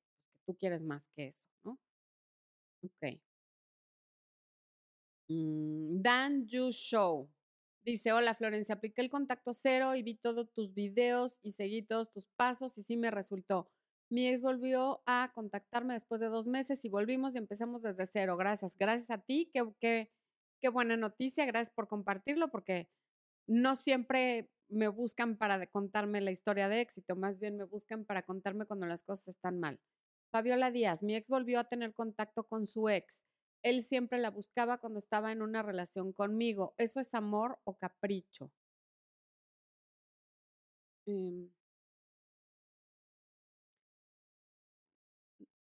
tú 0.48 0.58
quieres 0.58 0.82
más 0.82 1.10
que 1.10 1.28
eso, 1.28 1.48
¿no? 1.64 1.80
Ok. 2.82 3.22
Mm, 5.30 6.02
Dan 6.02 6.48
You 6.48 6.72
Show. 6.72 7.30
Dice, 7.86 8.12
hola 8.12 8.36
Florencia, 8.36 8.76
apliqué 8.76 9.02
el 9.02 9.10
contacto 9.10 9.54
cero 9.54 9.96
y 9.96 10.04
vi 10.04 10.16
todos 10.16 10.52
tus 10.54 10.74
videos 10.74 11.40
y 11.44 11.52
seguí 11.52 11.82
todos 11.82 12.12
tus 12.12 12.28
pasos 12.36 12.78
y 12.78 12.84
sí 12.84 12.98
me 12.98 13.10
resultó. 13.10 13.70
Mi 14.10 14.28
ex 14.28 14.42
volvió 14.42 15.02
a 15.06 15.32
contactarme 15.34 15.94
después 15.94 16.20
de 16.20 16.28
dos 16.28 16.48
meses 16.48 16.84
y 16.84 16.90
volvimos 16.90 17.36
y 17.36 17.38
empezamos 17.38 17.82
desde 17.84 18.06
cero. 18.06 18.38
Gracias, 18.38 18.76
gracias 18.78 19.10
a 19.12 19.20
ti. 19.20 19.50
Qué, 19.54 19.64
qué, 19.80 20.12
qué 20.62 20.70
buena 20.70 20.98
noticia. 20.98 21.46
Gracias 21.46 21.74
por 21.74 21.88
compartirlo 21.88 22.50
porque 22.52 22.90
no 23.48 23.76
siempre 23.76 24.52
me 24.70 24.88
buscan 24.88 25.38
para 25.38 25.66
contarme 25.68 26.22
la 26.22 26.32
historia 26.32 26.70
de 26.70 26.82
éxito, 26.82 27.16
más 27.16 27.40
bien 27.40 27.58
me 27.58 27.64
buscan 27.66 28.06
para 28.06 28.22
contarme 28.24 28.66
cuando 28.66 28.86
las 28.86 29.04
cosas 29.04 29.30
están 29.30 29.60
mal. 29.60 29.80
Fabiola 30.32 30.72
Díaz, 30.72 31.02
mi 31.02 31.16
ex 31.16 31.28
volvió 31.28 31.60
a 31.60 31.64
tener 31.64 31.94
contacto 31.94 32.44
con 32.48 32.68
su 32.68 32.88
ex. 32.90 33.24
Él 33.64 33.84
siempre 33.84 34.20
la 34.20 34.32
buscaba 34.32 34.78
cuando 34.80 35.00
estaba 35.00 35.32
en 35.32 35.42
una 35.42 35.62
relación 35.64 36.14
conmigo. 36.14 36.74
¿Eso 36.78 37.00
es 37.00 37.14
amor 37.14 37.60
o 37.64 37.78
capricho? 37.78 38.52
Em 41.08 41.50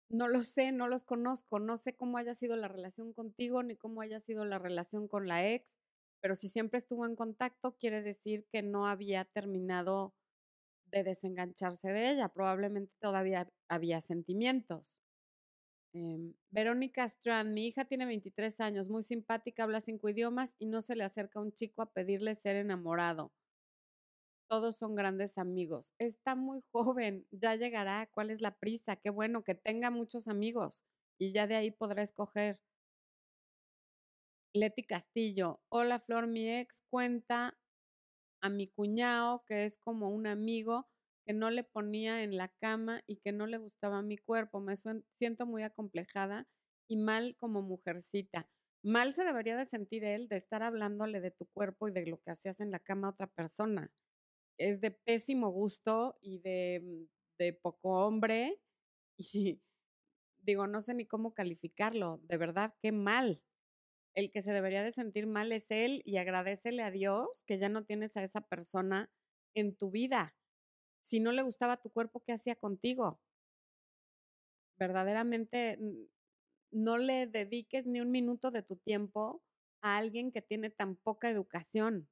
no 0.08 0.28
lo 0.28 0.42
sé, 0.42 0.72
no 0.72 0.88
los 0.88 1.04
conozco, 1.04 1.58
no 1.58 1.76
sé 1.76 1.96
cómo 1.96 2.18
haya 2.18 2.34
sido 2.34 2.56
la 2.56 2.68
relación 2.68 3.12
contigo 3.12 3.62
ni 3.62 3.76
cómo 3.76 4.00
haya 4.00 4.20
sido 4.20 4.44
la 4.44 4.58
relación 4.58 5.08
con 5.08 5.26
la 5.28 5.48
ex, 5.48 5.78
pero 6.20 6.34
si 6.34 6.48
siempre 6.48 6.78
estuvo 6.78 7.06
en 7.06 7.16
contacto, 7.16 7.76
quiere 7.78 8.02
decir 8.02 8.46
que 8.52 8.62
no 8.62 8.86
había 8.86 9.24
terminado 9.24 10.14
de 10.86 11.04
desengancharse 11.04 11.88
de 11.92 12.10
ella, 12.10 12.30
probablemente 12.30 12.92
todavía 13.00 13.48
había 13.68 14.00
sentimientos. 14.00 15.00
Em, 15.94 16.34
Verónica 16.50 17.04
Strand, 17.04 17.52
mi 17.52 17.66
hija 17.68 17.84
tiene 17.84 18.04
23 18.04 18.60
años, 18.60 18.88
muy 18.88 19.02
simpática, 19.04 19.62
habla 19.62 19.78
cinco 19.80 20.08
idiomas 20.08 20.56
y 20.58 20.66
no 20.66 20.82
se 20.82 20.96
le 20.96 21.04
acerca 21.04 21.38
a 21.38 21.42
un 21.42 21.52
chico 21.52 21.82
a 21.82 21.92
pedirle 21.92 22.34
ser 22.34 22.56
enamorado. 22.56 23.32
Todos 24.50 24.76
son 24.76 24.94
grandes 24.94 25.38
amigos. 25.38 25.94
Está 25.98 26.34
muy 26.34 26.60
joven, 26.72 27.26
ya 27.30 27.54
llegará. 27.56 28.06
¿Cuál 28.12 28.30
es 28.30 28.40
la 28.40 28.56
prisa? 28.58 28.96
Qué 28.96 29.10
bueno 29.10 29.44
que 29.44 29.54
tenga 29.54 29.90
muchos 29.90 30.28
amigos 30.28 30.84
y 31.18 31.32
ya 31.32 31.46
de 31.46 31.56
ahí 31.56 31.70
podrá 31.70 32.02
escoger. 32.02 32.60
Leti 34.52 34.84
Castillo, 34.84 35.60
hola 35.68 35.98
Flor, 35.98 36.28
mi 36.28 36.48
ex 36.48 36.82
cuenta 36.88 37.58
a 38.40 38.48
mi 38.48 38.68
cuñado 38.68 39.44
que 39.46 39.64
es 39.64 39.78
como 39.78 40.10
un 40.10 40.26
amigo 40.28 40.88
que 41.26 41.32
no 41.32 41.50
le 41.50 41.64
ponía 41.64 42.22
en 42.22 42.36
la 42.36 42.48
cama 42.48 43.02
y 43.06 43.16
que 43.16 43.32
no 43.32 43.46
le 43.46 43.58
gustaba 43.58 44.02
mi 44.02 44.18
cuerpo. 44.18 44.60
Me 44.60 44.74
siento 45.12 45.46
muy 45.46 45.62
acomplejada 45.62 46.46
y 46.88 46.96
mal 46.96 47.36
como 47.38 47.62
mujercita. 47.62 48.48
Mal 48.82 49.14
se 49.14 49.24
debería 49.24 49.56
de 49.56 49.64
sentir 49.66 50.04
él 50.04 50.28
de 50.28 50.36
estar 50.36 50.62
hablándole 50.62 51.20
de 51.20 51.30
tu 51.30 51.46
cuerpo 51.46 51.88
y 51.88 51.92
de 51.92 52.06
lo 52.06 52.20
que 52.20 52.30
hacías 52.32 52.60
en 52.60 52.70
la 52.70 52.78
cama 52.78 53.08
a 53.08 53.10
otra 53.12 53.26
persona. 53.28 53.90
Es 54.58 54.80
de 54.80 54.90
pésimo 54.90 55.50
gusto 55.50 56.18
y 56.20 56.38
de, 56.40 56.80
mm, 56.82 57.08
de 57.38 57.52
poco 57.54 58.06
hombre. 58.06 58.60
Y 59.34 59.62
digo, 60.42 60.66
no 60.66 60.80
sé 60.80 60.94
ni 60.94 61.06
cómo 61.06 61.34
calificarlo. 61.34 62.20
De 62.24 62.36
verdad, 62.36 62.74
qué 62.82 62.92
mal. 62.92 63.42
El 64.14 64.30
que 64.32 64.42
se 64.42 64.52
debería 64.52 64.82
de 64.82 64.92
sentir 64.92 65.26
mal 65.26 65.52
es 65.52 65.70
él 65.70 66.02
y 66.04 66.18
agradecele 66.18 66.82
a 66.82 66.90
Dios 66.90 67.44
que 67.46 67.58
ya 67.58 67.68
no 67.68 67.84
tienes 67.84 68.16
a 68.16 68.22
esa 68.24 68.42
persona 68.42 69.10
en 69.54 69.76
tu 69.76 69.90
vida 69.90 70.34
si 71.04 71.20
no 71.20 71.32
le 71.32 71.42
gustaba 71.42 71.76
tu 71.76 71.90
cuerpo, 71.90 72.20
¿qué 72.20 72.32
hacía 72.32 72.56
contigo? 72.56 73.20
Verdaderamente 74.78 75.78
no 76.70 76.96
le 76.96 77.26
dediques 77.26 77.86
ni 77.86 78.00
un 78.00 78.10
minuto 78.10 78.50
de 78.50 78.62
tu 78.62 78.76
tiempo 78.76 79.42
a 79.82 79.98
alguien 79.98 80.32
que 80.32 80.40
tiene 80.40 80.70
tan 80.70 80.96
poca 80.96 81.28
educación. 81.28 82.08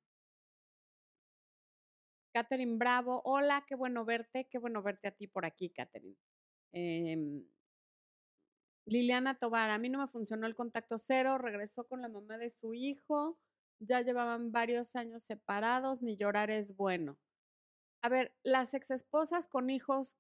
Catherine 2.34 2.76
Bravo, 2.76 3.22
hola, 3.24 3.64
qué 3.66 3.76
bueno 3.76 4.04
verte, 4.04 4.46
qué 4.50 4.58
bueno 4.58 4.82
verte 4.82 5.08
a 5.08 5.12
ti 5.12 5.26
por 5.26 5.46
aquí, 5.46 5.70
Catherine. 5.70 6.16
Em, 6.72 7.46
Liliana 8.84 9.38
Tobar, 9.38 9.70
a 9.70 9.78
mí 9.78 9.88
no 9.88 10.00
me 10.00 10.08
funcionó 10.08 10.46
el 10.46 10.54
contacto 10.54 10.98
cero, 10.98 11.38
regresó 11.38 11.86
con 11.88 12.02
la 12.02 12.08
mamá 12.08 12.36
de 12.36 12.50
su 12.50 12.74
hijo, 12.74 13.38
ya 13.78 14.02
llevaban 14.02 14.52
varios 14.52 14.96
años 14.96 15.22
separados, 15.22 16.02
ni 16.02 16.16
llorar 16.16 16.50
es 16.50 16.76
bueno. 16.76 17.18
A 18.02 18.08
ver, 18.08 18.36
las 18.42 18.74
exesposas 18.74 19.46
con 19.46 19.70
hijos 19.70 20.18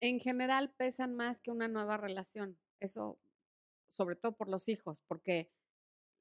en 0.00 0.20
general 0.20 0.72
pesan 0.72 1.14
más 1.14 1.40
que 1.40 1.50
una 1.50 1.68
nueva 1.68 1.96
relación. 1.96 2.58
Eso, 2.80 3.20
sobre 3.88 4.16
todo 4.16 4.36
por 4.36 4.48
los 4.48 4.68
hijos, 4.68 5.02
porque 5.08 5.52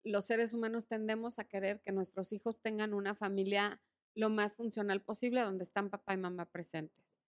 los 0.04 0.26
seres 0.26 0.54
humanos 0.54 0.88
tendemos 0.88 1.38
a 1.38 1.48
querer 1.48 1.82
que 1.82 1.92
nuestros 1.92 2.32
hijos 2.32 2.62
tengan 2.62 2.94
una 2.94 3.14
familia 3.14 3.82
lo 4.16 4.30
más 4.30 4.56
funcional 4.56 5.02
posible 5.02 5.42
donde 5.42 5.64
están 5.64 5.90
papá 5.90 6.16
y 6.16 6.18
mamá 6.18 6.50
presentes. 6.52 7.20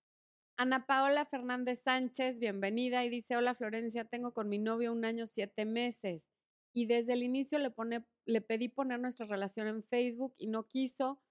Ana 0.57 0.85
Paola 0.85 1.25
Fernández 1.25 1.81
Sánchez, 1.83 2.39
bienvenida 2.39 3.05
y 3.05 3.09
dice, 3.09 3.35
hola 3.35 3.55
Florencia, 3.55 4.05
tengo 4.05 4.33
con 4.33 4.49
mi 4.49 4.59
novio 4.59 4.91
un 4.91 5.05
año 5.05 5.25
siete 5.25 5.65
meses 5.65 6.31
y 6.73 6.87
desde 6.87 7.13
el 7.13 7.23
inicio 7.23 7.59
le, 7.59 7.71
pone, 7.71 8.05
le 8.25 8.41
pedí 8.41 8.69
poner 8.69 8.99
nuestra 8.99 9.25
relación 9.25 9.67
en 9.67 9.83
Facebook 9.83 10.33
y 10.37 10.47
no 10.47 10.67
quiso 10.67 11.21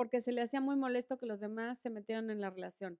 porque 0.00 0.22
se 0.22 0.32
le 0.32 0.40
hacía 0.40 0.62
muy 0.62 0.76
molesto 0.76 1.18
que 1.18 1.26
los 1.26 1.40
demás 1.40 1.78
se 1.78 1.90
metieran 1.90 2.30
en 2.30 2.40
la 2.40 2.48
relación. 2.48 2.98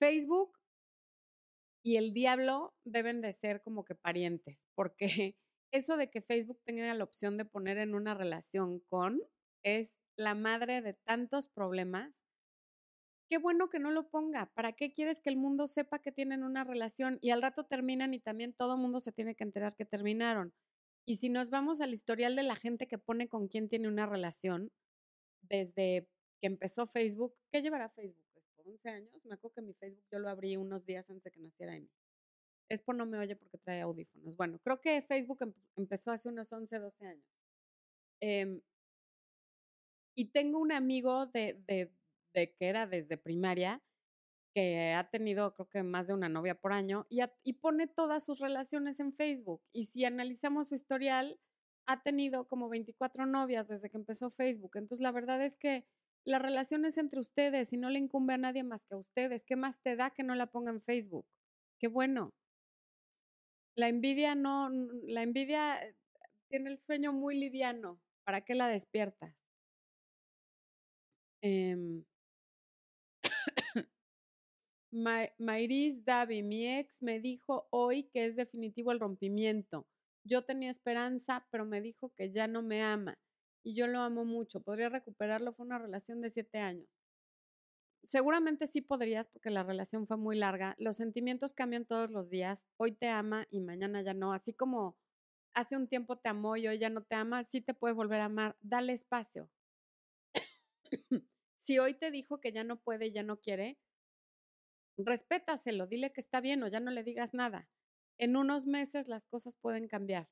Facebook 0.00 0.58
y 1.84 1.96
el 1.96 2.14
diablo 2.14 2.74
deben 2.84 3.20
de 3.20 3.30
ser 3.34 3.60
como 3.60 3.84
que 3.84 3.94
parientes, 3.94 4.66
porque 4.74 5.36
eso 5.70 5.98
de 5.98 6.08
que 6.08 6.22
Facebook 6.22 6.62
tenga 6.64 6.94
la 6.94 7.04
opción 7.04 7.36
de 7.36 7.44
poner 7.44 7.76
en 7.76 7.94
una 7.94 8.14
relación 8.14 8.80
con 8.88 9.20
es 9.62 10.00
la 10.16 10.34
madre 10.34 10.80
de 10.80 10.94
tantos 10.94 11.48
problemas. 11.48 12.24
Qué 13.28 13.36
bueno 13.36 13.68
que 13.68 13.80
no 13.80 13.90
lo 13.90 14.08
ponga. 14.08 14.46
¿Para 14.54 14.72
qué 14.72 14.94
quieres 14.94 15.20
que 15.20 15.28
el 15.28 15.36
mundo 15.36 15.66
sepa 15.66 15.98
que 15.98 16.10
tienen 16.10 16.42
una 16.42 16.64
relación 16.64 17.18
y 17.20 17.28
al 17.28 17.42
rato 17.42 17.66
terminan 17.66 18.14
y 18.14 18.18
también 18.18 18.54
todo 18.54 18.76
el 18.76 18.80
mundo 18.80 18.98
se 18.98 19.12
tiene 19.12 19.34
que 19.34 19.44
enterar 19.44 19.76
que 19.76 19.84
terminaron? 19.84 20.54
Y 21.04 21.16
si 21.16 21.28
nos 21.28 21.50
vamos 21.50 21.80
al 21.80 21.92
historial 21.92 22.36
de 22.36 22.44
la 22.44 22.56
gente 22.56 22.86
que 22.86 22.98
pone 22.98 23.28
con 23.28 23.48
quién 23.48 23.68
tiene 23.68 23.88
una 23.88 24.06
relación, 24.06 24.72
desde 25.42 26.08
que 26.40 26.46
empezó 26.46 26.86
Facebook, 26.86 27.34
¿qué 27.50 27.62
llevará 27.62 27.88
Facebook? 27.88 28.24
Pues, 28.32 28.46
por 28.56 28.68
11 28.68 28.88
años. 28.88 29.24
Me 29.24 29.34
acuerdo 29.34 29.54
que 29.54 29.62
mi 29.62 29.74
Facebook 29.74 30.04
yo 30.10 30.18
lo 30.18 30.28
abrí 30.28 30.56
unos 30.56 30.84
días 30.84 31.08
antes 31.10 31.24
de 31.24 31.30
que 31.30 31.40
naciera 31.40 31.74
Amy. 31.74 31.90
por 32.84 32.94
no 32.94 33.06
me 33.06 33.18
oye 33.18 33.36
porque 33.36 33.58
trae 33.58 33.80
audífonos. 33.80 34.36
Bueno, 34.36 34.58
creo 34.60 34.80
que 34.80 35.02
Facebook 35.02 35.42
em, 35.42 35.52
empezó 35.76 36.10
hace 36.10 36.28
unos 36.28 36.52
11, 36.52 36.78
12 36.78 37.06
años. 37.06 37.26
Em, 38.20 38.60
y 40.14 40.26
tengo 40.26 40.58
un 40.58 40.72
amigo 40.72 41.26
de, 41.26 41.54
de, 41.66 41.92
de 42.34 42.54
que 42.54 42.66
era 42.66 42.86
desde 42.86 43.16
primaria 43.16 43.82
que 44.52 44.92
ha 44.92 45.08
tenido 45.10 45.54
creo 45.54 45.68
que 45.68 45.82
más 45.82 46.06
de 46.06 46.14
una 46.14 46.28
novia 46.28 46.54
por 46.54 46.72
año 46.72 47.06
y, 47.08 47.52
pone 47.54 47.86
todas 47.86 48.24
sus 48.24 48.38
relaciones 48.38 49.00
en 49.00 49.12
Facebook. 49.12 49.62
Y 49.72 49.86
si 49.86 50.04
analizamos 50.04 50.68
su 50.68 50.74
historial, 50.74 51.40
ha 51.86 52.02
tenido 52.02 52.46
como 52.48 52.68
24 52.68 53.26
novias 53.26 53.68
desde 53.68 53.90
que 53.90 53.96
empezó 53.96 54.30
Facebook. 54.30 54.72
Entonces, 54.74 55.02
la 55.02 55.12
verdad 55.12 55.42
es 55.42 55.56
que 55.56 55.86
la 56.24 56.38
relación 56.38 56.84
es 56.84 56.98
entre 56.98 57.20
ustedes 57.20 57.72
y 57.72 57.76
no 57.76 57.90
le 57.90 57.98
incumbe 57.98 58.34
a 58.34 58.38
nadie 58.38 58.62
más 58.62 58.86
que 58.86 58.94
a 58.94 58.98
ustedes. 58.98 59.44
¿Qué 59.44 59.56
más 59.56 59.80
te 59.80 59.96
da 59.96 60.10
que 60.10 60.22
no 60.22 60.34
la 60.34 60.46
ponga 60.46 60.70
en 60.70 60.82
Facebook? 60.82 61.26
Qué 61.78 61.88
bueno. 61.88 62.34
La 63.74 63.88
envidia 63.88 64.34
no, 64.34 64.70
la 64.70 65.22
envidia 65.22 65.78
tiene 66.48 66.70
el 66.70 66.78
sueño 66.78 67.12
muy 67.12 67.38
liviano. 67.38 68.00
¿Para 68.24 68.42
qué 68.42 68.54
la 68.54 68.68
despiertas? 68.68 69.44
Eh, 71.42 72.04
Mayris 74.92 76.04
Davi, 76.04 76.42
mi 76.42 76.68
ex, 76.68 77.02
me 77.02 77.18
dijo 77.18 77.66
hoy 77.70 78.04
que 78.12 78.26
es 78.26 78.36
definitivo 78.36 78.92
el 78.92 79.00
rompimiento. 79.00 79.86
Yo 80.24 80.44
tenía 80.44 80.70
esperanza, 80.70 81.46
pero 81.50 81.64
me 81.64 81.80
dijo 81.80 82.12
que 82.14 82.30
ya 82.30 82.46
no 82.46 82.62
me 82.62 82.82
ama 82.82 83.18
y 83.64 83.74
yo 83.74 83.86
lo 83.86 84.00
amo 84.00 84.24
mucho. 84.24 84.60
¿Podría 84.60 84.90
recuperarlo? 84.90 85.54
Fue 85.54 85.64
una 85.64 85.78
relación 85.78 86.20
de 86.20 86.30
siete 86.30 86.58
años. 86.58 86.88
Seguramente 88.04 88.66
sí 88.66 88.80
podrías 88.80 89.28
porque 89.28 89.50
la 89.50 89.62
relación 89.62 90.06
fue 90.06 90.16
muy 90.18 90.36
larga. 90.36 90.74
Los 90.78 90.96
sentimientos 90.96 91.52
cambian 91.52 91.86
todos 91.86 92.10
los 92.10 92.28
días. 92.30 92.68
Hoy 92.76 92.92
te 92.92 93.08
ama 93.08 93.46
y 93.50 93.60
mañana 93.60 94.02
ya 94.02 94.12
no. 94.12 94.32
Así 94.32 94.52
como 94.52 94.98
hace 95.54 95.76
un 95.76 95.88
tiempo 95.88 96.18
te 96.18 96.28
amó 96.28 96.56
y 96.56 96.66
hoy 96.66 96.78
ya 96.78 96.90
no 96.90 97.02
te 97.02 97.14
ama, 97.14 97.44
sí 97.44 97.60
te 97.60 97.74
puede 97.74 97.94
volver 97.94 98.20
a 98.20 98.26
amar. 98.26 98.56
Dale 98.60 98.92
espacio. 98.92 99.50
si 101.56 101.78
hoy 101.78 101.94
te 101.94 102.10
dijo 102.10 102.40
que 102.40 102.52
ya 102.52 102.64
no 102.64 102.80
puede, 102.80 103.12
ya 103.12 103.22
no 103.22 103.40
quiere, 103.40 103.78
respétaselo, 105.06 105.86
dile 105.86 106.12
que 106.12 106.20
está 106.20 106.40
bien 106.40 106.62
o 106.62 106.68
ya 106.68 106.80
no 106.80 106.90
le 106.90 107.02
digas 107.04 107.34
nada. 107.34 107.68
En 108.18 108.36
unos 108.36 108.66
meses 108.66 109.08
las 109.08 109.26
cosas 109.26 109.56
pueden 109.56 109.88
cambiar. 109.88 110.28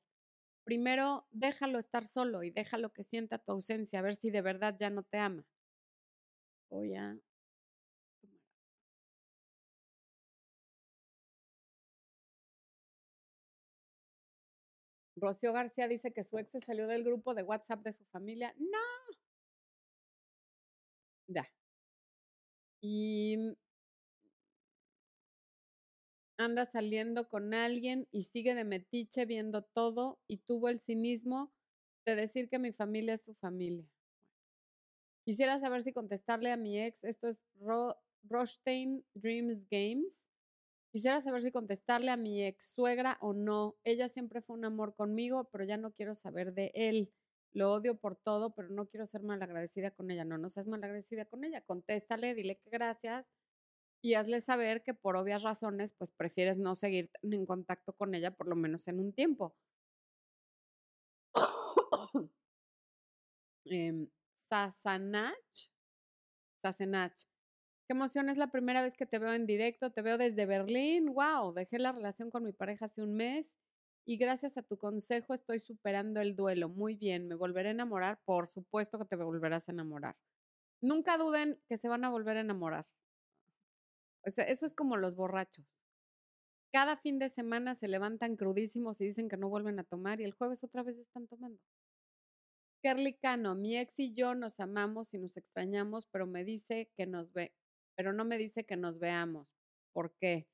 Primero, 0.65 1.27
déjalo 1.31 1.79
estar 1.79 2.05
solo 2.05 2.43
y 2.43 2.51
déjalo 2.51 2.93
que 2.93 3.03
sienta 3.03 3.39
tu 3.39 3.51
ausencia, 3.53 3.99
a 3.99 4.03
ver 4.03 4.15
si 4.15 4.31
de 4.31 4.41
verdad 4.41 4.75
ya 4.79 4.89
no 4.89 5.03
te 5.03 5.17
ama. 5.19 5.45
Voy 6.71 6.95
a 6.95 7.17
Rocío 15.15 15.53
García 15.53 15.87
dice 15.87 16.11
que 16.11 16.23
su 16.23 16.37
ex 16.37 16.51
salió 16.65 16.87
del 16.87 17.03
grupo 17.03 17.33
de 17.33 17.43
WhatsApp 17.43 17.81
de 17.83 17.93
su 17.93 18.03
familia. 18.05 18.53
No. 18.57 18.77
Ya. 21.27 21.45
Y 22.83 23.55
anda 26.41 26.65
saliendo 26.65 27.29
con 27.29 27.53
alguien 27.53 28.07
y 28.11 28.23
sigue 28.23 28.55
de 28.55 28.63
metiche 28.63 29.25
viendo 29.25 29.63
todo 29.63 30.19
y 30.27 30.37
tuvo 30.37 30.69
el 30.69 30.79
cinismo 30.79 31.53
de 32.05 32.15
decir 32.15 32.49
que 32.49 32.59
mi 32.59 32.71
familia 32.71 33.13
es 33.13 33.23
su 33.23 33.33
familia. 33.35 33.87
Quisiera 35.23 35.59
saber 35.59 35.83
si 35.83 35.93
contestarle 35.93 36.51
a 36.51 36.57
mi 36.57 36.79
ex, 36.79 37.03
esto 37.03 37.27
es 37.27 37.41
Ro 37.59 37.95
Rostein 38.23 39.05
Dreams 39.13 39.67
Games. 39.69 40.25
Quisiera 40.91 41.21
saber 41.21 41.41
si 41.41 41.51
contestarle 41.51 42.11
a 42.11 42.17
mi 42.17 42.43
ex 42.43 42.73
suegra 42.73 43.17
o 43.21 43.33
no. 43.33 43.77
Ella 43.83 44.09
siempre 44.09 44.41
fue 44.41 44.57
un 44.57 44.65
amor 44.65 44.95
conmigo, 44.95 45.45
pero 45.51 45.63
ya 45.63 45.77
no 45.77 45.93
quiero 45.93 46.15
saber 46.15 46.53
de 46.53 46.71
él. 46.73 47.13
Lo 47.53 47.71
odio 47.73 47.97
por 47.97 48.15
todo, 48.15 48.55
pero 48.55 48.69
no 48.69 48.87
quiero 48.87 49.05
ser 49.05 49.23
malagradecida 49.23 49.91
con 49.91 50.09
ella. 50.09 50.25
No, 50.25 50.37
no 50.37 50.49
seas 50.49 50.67
malagradecida 50.67 51.25
con 51.25 51.43
ella. 51.43 51.61
Contéstale, 51.61 52.33
dile 52.33 52.57
que 52.57 52.69
gracias 52.69 53.31
y 54.01 54.15
hazle 54.15 54.41
saber 54.41 54.83
que 54.83 54.93
por 54.93 55.15
obvias 55.15 55.43
razones, 55.43 55.93
pues 55.93 56.11
prefieres 56.11 56.57
no 56.57 56.75
seguir 56.75 57.11
en 57.21 57.45
contacto 57.45 57.93
con 57.93 58.15
ella 58.15 58.31
por 58.31 58.47
lo 58.47 58.55
menos 58.55 58.87
en 58.87 58.99
un 58.99 59.13
tiempo. 59.13 59.55
eh, 63.65 64.07
Sasanach. 64.35 65.69
Sasanach. 66.61 67.25
Qué 67.87 67.93
emoción, 67.93 68.29
es 68.29 68.37
la 68.37 68.51
primera 68.51 68.81
vez 68.81 68.95
que 68.95 69.05
te 69.05 69.19
veo 69.19 69.33
en 69.33 69.45
directo, 69.45 69.91
te 69.91 70.01
veo 70.01 70.17
desde 70.17 70.45
Berlín. 70.45 71.13
Wow, 71.13 71.53
dejé 71.53 71.77
la 71.79 71.91
relación 71.91 72.31
con 72.31 72.43
mi 72.43 72.53
pareja 72.53 72.85
hace 72.85 73.01
un 73.01 73.15
mes 73.15 73.57
y 74.05 74.17
gracias 74.17 74.57
a 74.57 74.63
tu 74.63 74.77
consejo 74.77 75.33
estoy 75.33 75.59
superando 75.59 76.21
el 76.21 76.35
duelo. 76.35 76.69
Muy 76.69 76.95
bien, 76.95 77.27
me 77.27 77.35
volveré 77.35 77.69
a 77.69 77.71
enamorar. 77.71 78.21
Por 78.25 78.47
supuesto 78.47 78.97
que 78.97 79.05
te 79.05 79.15
volverás 79.15 79.69
a 79.69 79.73
enamorar. 79.73 80.17
Nunca 80.81 81.17
duden 81.17 81.61
que 81.67 81.77
se 81.77 81.89
van 81.89 82.05
a 82.05 82.09
volver 82.09 82.37
a 82.37 82.41
enamorar. 82.41 82.87
O 84.23 84.31
sea, 84.31 84.45
eso 84.45 84.65
es 84.65 84.73
como 84.73 84.97
los 84.97 85.15
borrachos. 85.15 85.85
Cada 86.71 86.95
fin 86.95 87.19
de 87.19 87.27
semana 87.27 87.73
se 87.73 87.87
levantan 87.87 88.37
crudísimos 88.37 89.01
y 89.01 89.05
dicen 89.05 89.27
que 89.27 89.37
no 89.37 89.49
vuelven 89.49 89.79
a 89.79 89.83
tomar 89.83 90.21
y 90.21 90.23
el 90.23 90.33
jueves 90.33 90.63
otra 90.63 90.83
vez 90.83 90.99
están 90.99 91.27
tomando. 91.27 91.59
Kerly 92.81 93.13
Cano, 93.13 93.55
mi 93.55 93.77
ex 93.77 93.99
y 93.99 94.13
yo 94.13 94.33
nos 94.35 94.59
amamos 94.59 95.13
y 95.13 95.19
nos 95.19 95.37
extrañamos, 95.37 96.07
pero 96.07 96.25
me 96.25 96.43
dice 96.43 96.89
que 96.95 97.05
nos 97.05 97.31
ve, 97.33 97.53
pero 97.95 98.13
no 98.13 98.25
me 98.25 98.37
dice 98.37 98.65
que 98.65 98.77
nos 98.77 98.99
veamos. 98.99 99.53
¿Por 99.93 100.15
qué? 100.15 100.47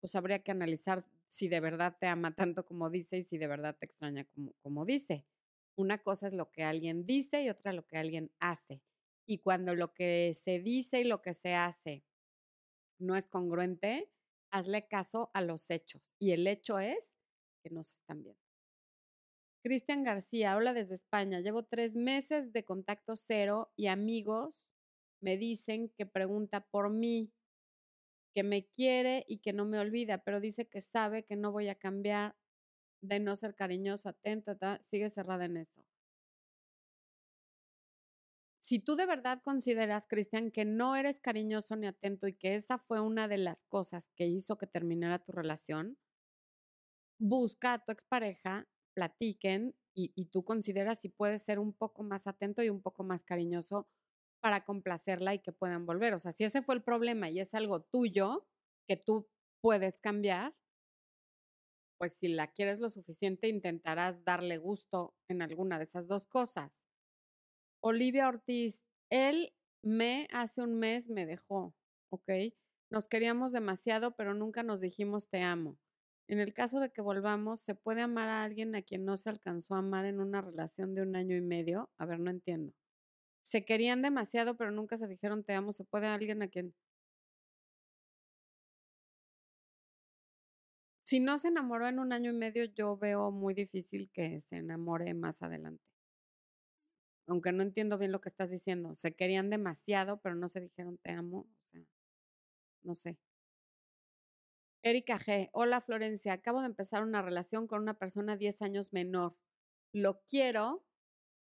Pues 0.00 0.14
habría 0.14 0.38
que 0.38 0.52
analizar 0.52 1.04
si 1.26 1.48
de 1.48 1.60
verdad 1.60 1.96
te 2.00 2.06
ama 2.06 2.34
tanto 2.34 2.64
como 2.64 2.88
dice 2.88 3.18
y 3.18 3.22
si 3.22 3.36
de 3.36 3.48
verdad 3.48 3.76
te 3.76 3.84
extraña 3.84 4.24
como, 4.26 4.52
como 4.62 4.84
dice. 4.84 5.26
Una 5.76 5.98
cosa 5.98 6.26
es 6.26 6.32
lo 6.32 6.50
que 6.50 6.62
alguien 6.62 7.04
dice 7.04 7.42
y 7.42 7.50
otra 7.50 7.72
lo 7.72 7.86
que 7.86 7.98
alguien 7.98 8.32
hace. 8.40 8.82
Y 9.26 9.38
cuando 9.38 9.74
lo 9.74 9.92
que 9.92 10.32
se 10.34 10.60
dice 10.60 11.00
y 11.00 11.04
lo 11.04 11.20
que 11.20 11.34
se 11.34 11.54
hace 11.54 12.04
no 12.98 13.16
es 13.16 13.26
congruente, 13.26 14.10
hazle 14.50 14.88
caso 14.88 15.30
a 15.34 15.42
los 15.42 15.70
hechos. 15.70 16.14
Y 16.18 16.32
el 16.32 16.46
hecho 16.46 16.78
es 16.78 17.18
que 17.62 17.70
no 17.70 17.82
se 17.82 17.96
están 17.96 18.22
viendo. 18.22 18.40
Cristian 19.62 20.04
García, 20.04 20.56
hola 20.56 20.72
desde 20.72 20.94
España. 20.94 21.40
Llevo 21.40 21.64
tres 21.64 21.96
meses 21.96 22.52
de 22.52 22.64
contacto 22.64 23.16
cero 23.16 23.72
y 23.76 23.88
amigos 23.88 24.74
me 25.20 25.36
dicen 25.36 25.90
que 25.96 26.06
pregunta 26.06 26.60
por 26.60 26.90
mí, 26.90 27.32
que 28.34 28.44
me 28.44 28.66
quiere 28.66 29.24
y 29.28 29.38
que 29.38 29.52
no 29.52 29.64
me 29.64 29.80
olvida, 29.80 30.18
pero 30.18 30.40
dice 30.40 30.68
que 30.68 30.80
sabe 30.80 31.24
que 31.24 31.36
no 31.36 31.50
voy 31.50 31.68
a 31.68 31.74
cambiar 31.74 32.36
de 33.02 33.20
no 33.20 33.36
ser 33.36 33.54
cariñoso, 33.54 34.08
atento, 34.08 34.56
sigue 34.80 35.10
cerrada 35.10 35.44
en 35.44 35.56
eso. 35.56 35.84
Si 38.68 38.80
tú 38.80 38.96
de 38.96 39.06
verdad 39.06 39.40
consideras, 39.42 40.06
Cristian, 40.06 40.50
que 40.50 40.66
no 40.66 40.94
eres 40.94 41.20
cariñoso 41.20 41.74
ni 41.74 41.86
atento 41.86 42.28
y 42.28 42.34
que 42.34 42.54
esa 42.54 42.76
fue 42.76 43.00
una 43.00 43.26
de 43.26 43.38
las 43.38 43.62
cosas 43.62 44.10
que 44.14 44.26
hizo 44.26 44.58
que 44.58 44.66
terminara 44.66 45.18
tu 45.20 45.32
relación, 45.32 45.96
busca 47.18 47.72
a 47.72 47.78
tu 47.78 47.92
expareja, 47.92 48.68
platiquen 48.94 49.74
y, 49.94 50.12
y 50.14 50.26
tú 50.26 50.44
consideras 50.44 50.98
si 51.00 51.08
puedes 51.08 51.40
ser 51.40 51.58
un 51.58 51.72
poco 51.72 52.02
más 52.02 52.26
atento 52.26 52.62
y 52.62 52.68
un 52.68 52.82
poco 52.82 53.04
más 53.04 53.24
cariñoso 53.24 53.88
para 54.42 54.66
complacerla 54.66 55.32
y 55.32 55.38
que 55.38 55.52
puedan 55.52 55.86
volver. 55.86 56.12
O 56.12 56.18
sea, 56.18 56.32
si 56.32 56.44
ese 56.44 56.60
fue 56.60 56.74
el 56.74 56.82
problema 56.82 57.30
y 57.30 57.40
es 57.40 57.54
algo 57.54 57.80
tuyo 57.80 58.46
que 58.86 58.98
tú 58.98 59.30
puedes 59.62 59.98
cambiar, 60.02 60.54
pues 61.96 62.12
si 62.12 62.28
la 62.28 62.48
quieres 62.52 62.80
lo 62.80 62.90
suficiente, 62.90 63.48
intentarás 63.48 64.26
darle 64.26 64.58
gusto 64.58 65.16
en 65.26 65.40
alguna 65.40 65.78
de 65.78 65.84
esas 65.84 66.06
dos 66.06 66.26
cosas. 66.26 66.87
Olivia 67.80 68.28
Ortiz, 68.28 68.82
él 69.10 69.52
me 69.82 70.28
hace 70.32 70.62
un 70.62 70.78
mes 70.78 71.08
me 71.08 71.26
dejó, 71.26 71.74
¿ok? 72.10 72.30
Nos 72.90 73.08
queríamos 73.08 73.52
demasiado, 73.52 74.16
pero 74.16 74.34
nunca 74.34 74.62
nos 74.62 74.80
dijimos 74.80 75.28
te 75.28 75.42
amo. 75.42 75.78
En 76.28 76.40
el 76.40 76.52
caso 76.52 76.80
de 76.80 76.90
que 76.90 77.00
volvamos, 77.00 77.60
¿se 77.60 77.74
puede 77.74 78.02
amar 78.02 78.28
a 78.28 78.44
alguien 78.44 78.74
a 78.74 78.82
quien 78.82 79.04
no 79.04 79.16
se 79.16 79.30
alcanzó 79.30 79.74
a 79.74 79.78
amar 79.78 80.04
en 80.04 80.20
una 80.20 80.42
relación 80.42 80.94
de 80.94 81.02
un 81.02 81.16
año 81.16 81.36
y 81.36 81.40
medio? 81.40 81.90
A 81.98 82.06
ver, 82.06 82.20
no 82.20 82.30
entiendo 82.30 82.74
se 83.48 83.64
querían 83.64 84.02
demasiado, 84.02 84.56
pero 84.56 84.70
nunca 84.70 84.96
se 84.98 85.08
dijeron 85.08 85.42
te 85.44 85.54
amo. 85.54 85.72
¿Se 85.72 85.84
puede 85.84 86.06
alguien 86.06 86.42
a 86.42 86.48
quien... 86.48 86.74
Si 91.02 91.18
no 91.20 91.38
se 91.38 91.48
enamoró 91.48 91.88
en 91.88 91.98
un 91.98 92.12
año 92.12 92.30
y 92.30 92.34
medio, 92.34 92.64
yo 92.66 92.96
veo 92.96 93.30
muy 93.30 93.54
difícil 93.54 94.10
que 94.12 94.38
se 94.40 94.56
enamore 94.58 95.14
más 95.14 95.42
adelante. 95.42 95.82
Aunque 97.28 97.52
no 97.52 97.62
entiendo 97.62 97.98
bien 97.98 98.10
lo 98.10 98.20
que 98.22 98.30
estás 98.30 98.50
diciendo. 98.50 98.94
Se 98.94 99.14
querían 99.14 99.50
demasiado, 99.50 100.20
pero 100.20 100.34
no 100.34 100.48
se 100.48 100.60
dijeron 100.60 100.96
te 100.98 101.12
amo. 101.12 101.40
O 101.40 101.64
sea, 101.64 101.82
no 102.82 102.94
sé. 102.94 103.18
Erika 104.82 105.18
G. 105.18 105.50
Hola 105.52 105.80
Florencia, 105.80 106.32
acabo 106.32 106.60
de 106.60 106.66
empezar 106.66 107.02
una 107.02 107.22
relación 107.22 107.66
con 107.66 107.82
una 107.82 107.94
persona 107.94 108.36
10 108.36 108.62
años 108.62 108.92
menor. 108.92 109.36
Lo 109.92 110.22
quiero, 110.28 110.84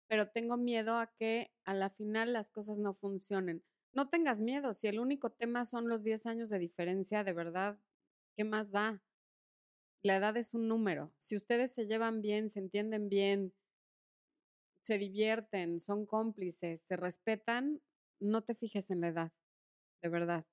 pero 0.09 0.29
tengo 0.29 0.57
miedo 0.57 0.97
a 0.99 1.13
que 1.15 1.53
a 1.65 1.75
la 1.75 1.91
final 1.91 2.33
las 2.33 2.51
cosas 2.51 2.79
no 2.79 2.95
funcionen. 2.95 3.65
No 3.93 4.09
tengas 4.11 4.41
miedo, 4.43 4.75
si 4.75 4.89
el 4.89 5.01
único 5.01 5.31
tema 5.33 5.65
son 5.65 5.89
los 5.89 6.05
10 6.05 6.27
años 6.27 6.51
de 6.51 6.59
diferencia, 6.61 7.25
de 7.25 7.33
verdad, 7.33 7.79
¿qué 8.37 8.45
más 8.45 8.71
da? 8.71 9.03
La 10.03 10.17
edad 10.17 10.37
es 10.39 10.55
un 10.55 10.69
número. 10.69 11.13
Si 11.19 11.37
ustedes 11.37 11.73
se 11.73 11.87
llevan 11.87 12.23
bien, 12.23 12.49
se 12.49 12.61
entienden 12.61 13.09
bien, 13.11 13.53
se 14.87 14.99
divierten, 14.99 15.81
son 15.81 16.07
cómplices, 16.07 16.83
se 16.83 16.97
respetan, 16.97 17.83
no 18.21 18.45
te 18.45 18.55
fijes 18.55 18.91
en 18.93 19.01
la 19.01 19.09
edad, 19.09 19.33
de 20.03 20.09
verdad. 20.09 20.47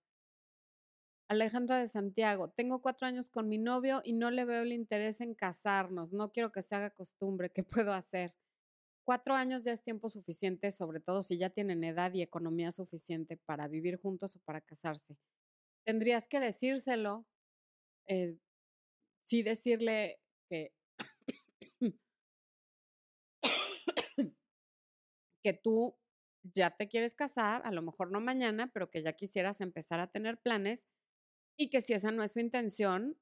Alejandra 1.30 1.80
de 1.80 1.88
Santiago, 1.88 2.50
tengo 2.50 2.82
cuatro 2.82 3.08
años 3.08 3.30
con 3.30 3.48
mi 3.48 3.58
novio 3.60 4.02
y 4.04 4.14
no 4.14 4.32
le 4.32 4.44
veo 4.46 4.64
el 4.64 4.74
interés 4.74 5.22
en 5.22 5.36
casarnos, 5.36 6.14
no 6.14 6.32
quiero 6.32 6.52
que 6.52 6.64
se 6.64 6.76
haga 6.76 6.90
costumbre, 6.90 7.52
¿qué 7.52 7.64
puedo 7.64 7.94
hacer? 7.94 8.34
Cuatro 9.06 9.36
años 9.36 9.64
ya 9.64 9.74
es 9.74 9.84
tiempo 9.84 10.10
suficiente, 10.10 10.72
sobre 10.72 11.00
todo 11.00 11.24
si 11.24 11.38
ya 11.38 11.50
tienen 11.52 11.84
edad 11.84 12.14
y 12.14 12.22
economía 12.24 12.72
suficiente 12.72 13.38
para 13.38 13.68
vivir 13.68 13.98
juntos 14.02 14.36
o 14.36 14.40
para 14.40 14.62
casarse. 14.62 15.18
Tendrías 15.86 16.28
que 16.28 16.40
decírselo, 16.40 17.28
eh, 18.08 18.38
sí 19.24 19.44
decirle 19.44 20.20
que, 20.50 20.74
que 25.44 25.54
tú 25.54 25.98
ya 26.44 26.72
te 26.72 26.90
quieres 26.90 27.16
casar, 27.16 27.62
a 27.66 27.72
lo 27.72 27.82
mejor 27.82 28.12
no 28.12 28.22
mañana, 28.22 28.72
pero 28.74 28.90
que 28.90 29.04
ya 29.04 29.14
quisieras 29.14 29.62
empezar 29.62 30.00
a 30.00 30.08
tener 30.08 30.42
planes 30.42 30.88
y 31.58 31.70
que 31.70 31.82
si 31.82 31.94
esa 31.94 32.12
no 32.12 32.24
es 32.24 32.34
su 32.34 32.40
intención, 32.40 33.18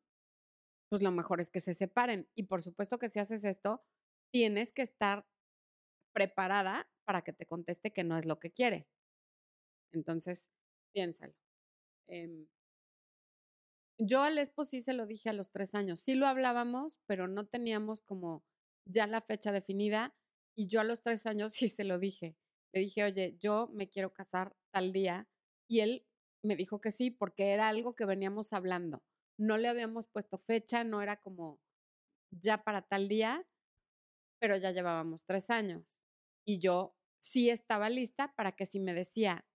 pues 0.89 1.01
lo 1.01 1.11
mejor 1.11 1.41
es 1.41 1.49
que 1.49 1.59
se 1.59 1.73
separen. 1.73 2.29
Y 2.35 2.43
por 2.43 2.61
supuesto 2.61 2.99
que 2.99 3.09
si 3.09 3.19
haces 3.19 3.43
esto, 3.43 3.83
tienes 4.31 4.73
que 4.73 4.81
estar 4.83 5.25
preparada 6.13 6.89
para 7.05 7.21
que 7.21 7.33
te 7.33 7.45
conteste 7.45 7.93
que 7.93 8.03
no 8.03 8.17
es 8.17 8.25
lo 8.25 8.39
que 8.39 8.51
quiere. 8.51 8.87
Entonces, 9.93 10.49
piénsalo. 10.93 11.33
Em, 12.07 12.47
yo 13.97 14.21
al 14.23 14.37
esposo 14.37 14.71
sí 14.71 14.81
se 14.81 14.93
lo 14.93 15.05
dije 15.05 15.29
a 15.29 15.33
los 15.33 15.51
tres 15.51 15.75
años. 15.75 15.99
Sí 15.99 16.15
lo 16.15 16.27
hablábamos, 16.27 16.99
pero 17.05 17.27
no 17.27 17.45
teníamos 17.45 18.01
como 18.01 18.43
ya 18.85 19.07
la 19.07 19.21
fecha 19.21 19.51
definida. 19.51 20.15
Y 20.55 20.67
yo 20.67 20.81
a 20.81 20.83
los 20.83 21.01
tres 21.01 21.25
años 21.25 21.53
sí 21.53 21.67
se 21.67 21.83
lo 21.83 21.99
dije. 21.99 22.37
Le 22.73 22.81
dije, 22.81 23.03
oye, 23.03 23.37
yo 23.39 23.69
me 23.73 23.89
quiero 23.89 24.13
casar 24.13 24.55
tal 24.71 24.91
día. 24.91 25.29
Y 25.69 25.79
él 25.79 26.07
me 26.43 26.55
dijo 26.55 26.81
que 26.81 26.91
sí, 26.91 27.11
porque 27.11 27.51
era 27.51 27.69
algo 27.69 27.95
que 27.95 28.05
veníamos 28.05 28.53
hablando. 28.53 29.03
No 29.37 29.57
le 29.57 29.67
habíamos 29.67 30.07
puesto 30.07 30.37
fecha, 30.37 30.83
no 30.83 31.01
era 31.01 31.17
como 31.17 31.61
ya 32.31 32.63
para 32.63 32.81
tal 32.81 33.07
día, 33.07 33.47
pero 34.39 34.57
ya 34.57 34.71
llevábamos 34.71 35.25
tres 35.25 35.49
años. 35.49 36.01
Y 36.45 36.59
yo 36.59 36.95
sí 37.19 37.49
estaba 37.49 37.89
lista 37.89 38.33
para 38.35 38.51
que 38.53 38.65
si 38.65 38.79
me 38.79 38.93
decía, 38.93 39.45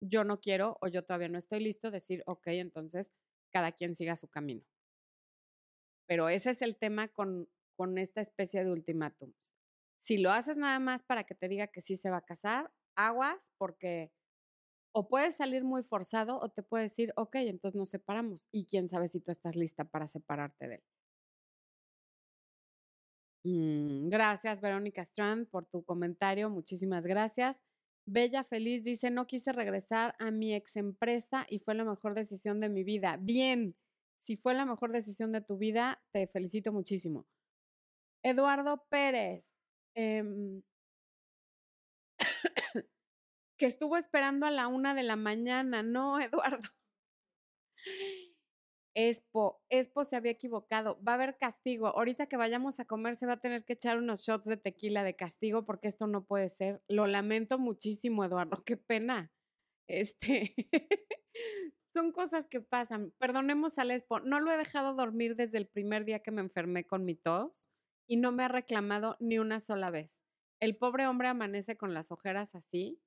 yo 0.00 0.24
no 0.24 0.40
quiero 0.40 0.78
o 0.80 0.88
yo 0.88 1.04
todavía 1.04 1.28
no 1.28 1.38
estoy 1.38 1.60
listo, 1.60 1.90
decir, 1.90 2.22
ok, 2.26 2.46
entonces 2.48 3.12
cada 3.52 3.72
quien 3.72 3.94
siga 3.94 4.16
su 4.16 4.28
camino. 4.28 4.66
Pero 6.06 6.28
ese 6.28 6.50
es 6.50 6.62
el 6.62 6.76
tema 6.76 7.08
con, 7.08 7.50
con 7.76 7.98
esta 7.98 8.20
especie 8.20 8.64
de 8.64 8.70
ultimátums. 8.70 9.55
Si 9.98 10.18
lo 10.18 10.30
haces 10.30 10.56
nada 10.56 10.78
más 10.78 11.02
para 11.02 11.24
que 11.24 11.34
te 11.34 11.48
diga 11.48 11.68
que 11.68 11.80
sí 11.80 11.96
se 11.96 12.10
va 12.10 12.18
a 12.18 12.24
casar, 12.24 12.72
aguas, 12.96 13.52
porque 13.58 14.12
o 14.92 15.08
puedes 15.08 15.36
salir 15.36 15.64
muy 15.64 15.82
forzado 15.82 16.38
o 16.40 16.48
te 16.48 16.62
puede 16.62 16.84
decir, 16.84 17.12
ok, 17.16 17.36
entonces 17.36 17.76
nos 17.76 17.90
separamos. 17.90 18.48
Y 18.50 18.66
quién 18.66 18.88
sabe 18.88 19.08
si 19.08 19.20
tú 19.20 19.30
estás 19.30 19.56
lista 19.56 19.84
para 19.84 20.06
separarte 20.06 20.68
de 20.68 20.74
él. 20.76 20.84
Mm, 23.44 24.08
gracias, 24.08 24.60
Verónica 24.60 25.02
Strand, 25.02 25.48
por 25.48 25.66
tu 25.66 25.84
comentario. 25.84 26.50
Muchísimas 26.50 27.06
gracias. 27.06 27.62
Bella 28.06 28.44
Feliz 28.44 28.84
dice, 28.84 29.10
no 29.10 29.26
quise 29.26 29.52
regresar 29.52 30.14
a 30.18 30.30
mi 30.30 30.54
ex 30.54 30.76
empresa 30.76 31.46
y 31.48 31.58
fue 31.58 31.74
la 31.74 31.84
mejor 31.84 32.14
decisión 32.14 32.60
de 32.60 32.68
mi 32.68 32.82
vida. 32.84 33.18
Bien, 33.20 33.76
si 34.16 34.36
fue 34.36 34.54
la 34.54 34.64
mejor 34.64 34.92
decisión 34.92 35.32
de 35.32 35.40
tu 35.42 35.58
vida, 35.58 36.02
te 36.12 36.26
felicito 36.26 36.72
muchísimo. 36.72 37.26
Eduardo 38.22 38.84
Pérez, 38.88 39.55
em, 39.96 40.62
que 43.58 43.66
estuvo 43.66 43.96
esperando 43.96 44.46
a 44.46 44.50
la 44.50 44.68
una 44.68 44.94
de 44.94 45.02
la 45.02 45.16
mañana. 45.16 45.82
No, 45.82 46.20
Eduardo. 46.20 46.68
Expo, 48.94 49.60
Expo 49.68 50.04
se 50.04 50.16
había 50.16 50.32
equivocado. 50.32 50.98
Va 51.06 51.12
a 51.12 51.14
haber 51.16 51.36
castigo. 51.36 51.88
Ahorita 51.88 52.26
que 52.28 52.38
vayamos 52.38 52.80
a 52.80 52.86
comer 52.86 53.14
se 53.14 53.26
va 53.26 53.34
a 53.34 53.40
tener 53.40 53.64
que 53.64 53.74
echar 53.74 53.98
unos 53.98 54.22
shots 54.22 54.46
de 54.46 54.56
tequila 54.56 55.04
de 55.04 55.16
castigo 55.16 55.66
porque 55.66 55.88
esto 55.88 56.06
no 56.06 56.24
puede 56.24 56.48
ser. 56.48 56.82
Lo 56.88 57.06
lamento 57.06 57.58
muchísimo, 57.58 58.24
Eduardo. 58.24 58.62
Qué 58.64 58.76
pena. 58.78 59.32
Este. 59.88 60.54
Son 61.92 62.12
cosas 62.12 62.46
que 62.46 62.60
pasan. 62.60 63.12
Perdonemos 63.18 63.78
al 63.78 63.90
Expo. 63.90 64.20
No 64.20 64.40
lo 64.40 64.50
he 64.50 64.56
dejado 64.56 64.94
dormir 64.94 65.36
desde 65.36 65.58
el 65.58 65.68
primer 65.68 66.04
día 66.06 66.20
que 66.20 66.30
me 66.30 66.40
enfermé 66.40 66.86
con 66.86 67.04
mi 67.04 67.14
tos 67.16 67.70
y 68.06 68.16
no 68.16 68.32
me 68.32 68.44
ha 68.44 68.48
reclamado 68.48 69.16
ni 69.20 69.38
una 69.38 69.60
sola 69.60 69.90
vez. 69.90 70.22
El 70.60 70.76
pobre 70.76 71.06
hombre 71.06 71.28
amanece 71.28 71.76
con 71.76 71.92
las 71.94 72.12
ojeras 72.12 72.54
así 72.54 73.00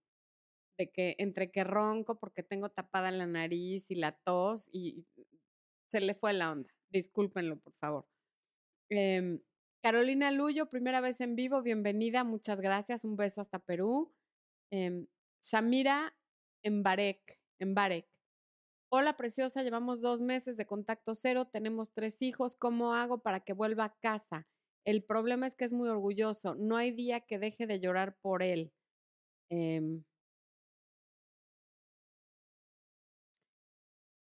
de 0.78 0.92
que 0.92 1.16
entre 1.20 1.52
que 1.52 1.64
ronco 1.64 2.20
porque 2.20 2.44
tengo 2.44 2.70
tapada 2.70 3.12
la 3.12 3.26
nariz 3.26 3.92
y 3.92 3.96
la 3.96 4.14
tos 4.14 4.70
y 4.72 5.06
se 5.90 6.00
le 6.00 6.14
fue 6.14 6.34
la 6.34 6.52
onda. 6.52 6.70
Discúlpenlo, 6.90 7.60
por 7.60 7.74
favor. 7.74 8.08
Em, 8.90 9.42
Carolina 9.84 10.32
Luyo, 10.32 10.70
primera 10.70 11.02
vez 11.02 11.22
en 11.22 11.36
vivo, 11.36 11.62
bienvenida, 11.62 12.24
muchas 12.24 12.62
gracias, 12.62 13.06
un 13.06 13.16
beso 13.16 13.42
hasta 13.42 13.60
Perú. 13.60 14.14
Eh, 14.72 15.06
Samira 15.42 16.16
Embarek, 16.64 17.40
Embarek. 17.60 18.08
Hola 18.92 19.18
preciosa, 19.18 19.64
llevamos 19.64 20.02
dos 20.02 20.22
meses 20.22 20.58
de 20.58 20.66
contacto 20.66 21.14
cero, 21.14 21.46
tenemos 21.46 21.94
tres 21.94 22.22
hijos, 22.22 22.56
¿cómo 22.56 22.94
hago 22.94 23.22
para 23.22 23.42
que 23.42 23.54
vuelva 23.54 23.86
a 23.86 23.96
casa? 24.00 24.48
El 24.86 25.04
problema 25.04 25.48
es 25.48 25.56
que 25.56 25.66
es 25.66 25.74
muy 25.74 25.90
orgulloso, 25.90 26.56
no 26.56 26.78
hay 26.78 26.92
día 26.92 27.22
que 27.22 27.40
deje 27.40 27.68
de 27.68 27.80
llorar 27.80 28.18
por 28.22 28.44
él. 28.44 28.72
Eh, 29.50 30.02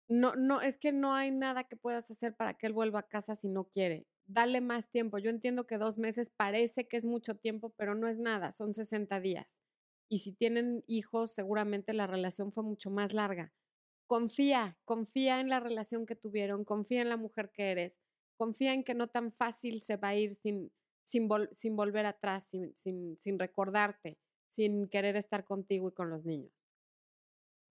No, 0.09 0.35
no, 0.37 0.61
es 0.61 0.79
que 0.79 0.93
no 0.93 1.15
hay 1.15 1.31
nada 1.33 1.65
que 1.65 1.77
puedas 1.77 2.11
hacer 2.11 2.35
para 2.37 2.55
que 2.55 2.67
él 2.67 2.73
vuelva 2.73 3.01
a 3.01 3.09
casa 3.09 3.35
si 3.35 3.49
no 3.49 3.65
quiere. 3.65 4.07
Dale 4.27 4.61
más 4.61 4.89
tiempo. 4.89 5.19
Yo 5.19 5.31
entiendo 5.31 5.67
que 5.67 5.79
dos 5.79 5.99
meses 5.99 6.31
parece 6.37 6.87
que 6.87 6.97
es 6.97 7.05
mucho 7.05 7.35
tiempo, 7.37 7.71
pero 7.77 7.95
no 7.95 8.09
es 8.09 8.19
nada, 8.19 8.53
son 8.53 8.73
60 8.73 9.21
días. 9.21 9.61
Y 10.09 10.19
si 10.19 10.33
tienen 10.33 10.85
hijos, 10.87 11.33
seguramente 11.33 11.93
la 11.93 12.07
relación 12.07 12.53
fue 12.53 12.63
mucho 12.63 12.91
más 12.91 13.13
larga. 13.13 13.53
Confía, 14.07 14.79
confía 14.85 15.41
en 15.41 15.49
la 15.49 15.59
relación 15.59 16.07
que 16.07 16.15
tuvieron, 16.15 16.65
confía 16.65 17.03
en 17.03 17.09
la 17.09 17.17
mujer 17.17 17.51
que 17.53 17.73
eres, 17.73 17.99
confía 18.37 18.75
en 18.75 18.85
que 18.85 18.95
no 18.95 19.09
tan 19.09 19.33
fácil 19.33 19.83
se 19.83 19.97
va 19.97 20.09
a 20.09 20.17
ir 20.17 20.35
sin, 20.35 20.73
sin, 21.03 21.29
sin 21.53 21.77
volver 21.77 22.07
atrás, 22.07 22.45
sin, 22.45 22.75
sin, 22.77 23.17
sin 23.17 23.39
recordarte, 23.39 24.19
sin 24.49 24.89
querer 24.89 25.17
estar 25.17 25.45
contigo 25.45 25.89
y 25.89 25.93
con 25.93 26.11
los 26.11 26.25
niños 26.25 26.67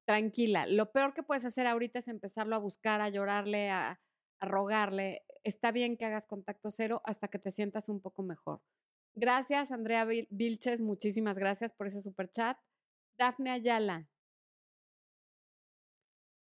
tranquila. 0.05 0.67
Lo 0.67 0.91
peor 0.91 1.13
que 1.13 1.23
puedes 1.23 1.45
hacer 1.45 1.67
ahorita 1.67 1.99
es 1.99 2.07
empezarlo 2.07 2.55
a 2.55 2.59
buscar, 2.59 3.01
a 3.01 3.09
llorarle, 3.09 3.69
a, 3.69 3.99
rogarle. 4.39 5.23
Está 5.43 5.71
bien 5.71 5.97
que 5.97 6.05
hagas 6.05 6.27
contacto 6.27 6.69
cero 6.69 7.01
hasta 7.03 7.27
que 7.27 7.39
te 7.39 7.51
sientas 7.51 7.89
un 7.89 7.99
poco 7.99 8.23
mejor. 8.23 8.61
Gracias, 9.15 9.71
Andrea 9.71 10.05
Vilches. 10.29 10.81
Muchísimas 10.81 11.39
gracias 11.39 11.73
por 11.73 11.87
ese 11.87 12.01
super 12.01 12.29
chat. 12.29 12.57
Dafne 13.17 13.49
Ayala. 13.49 14.09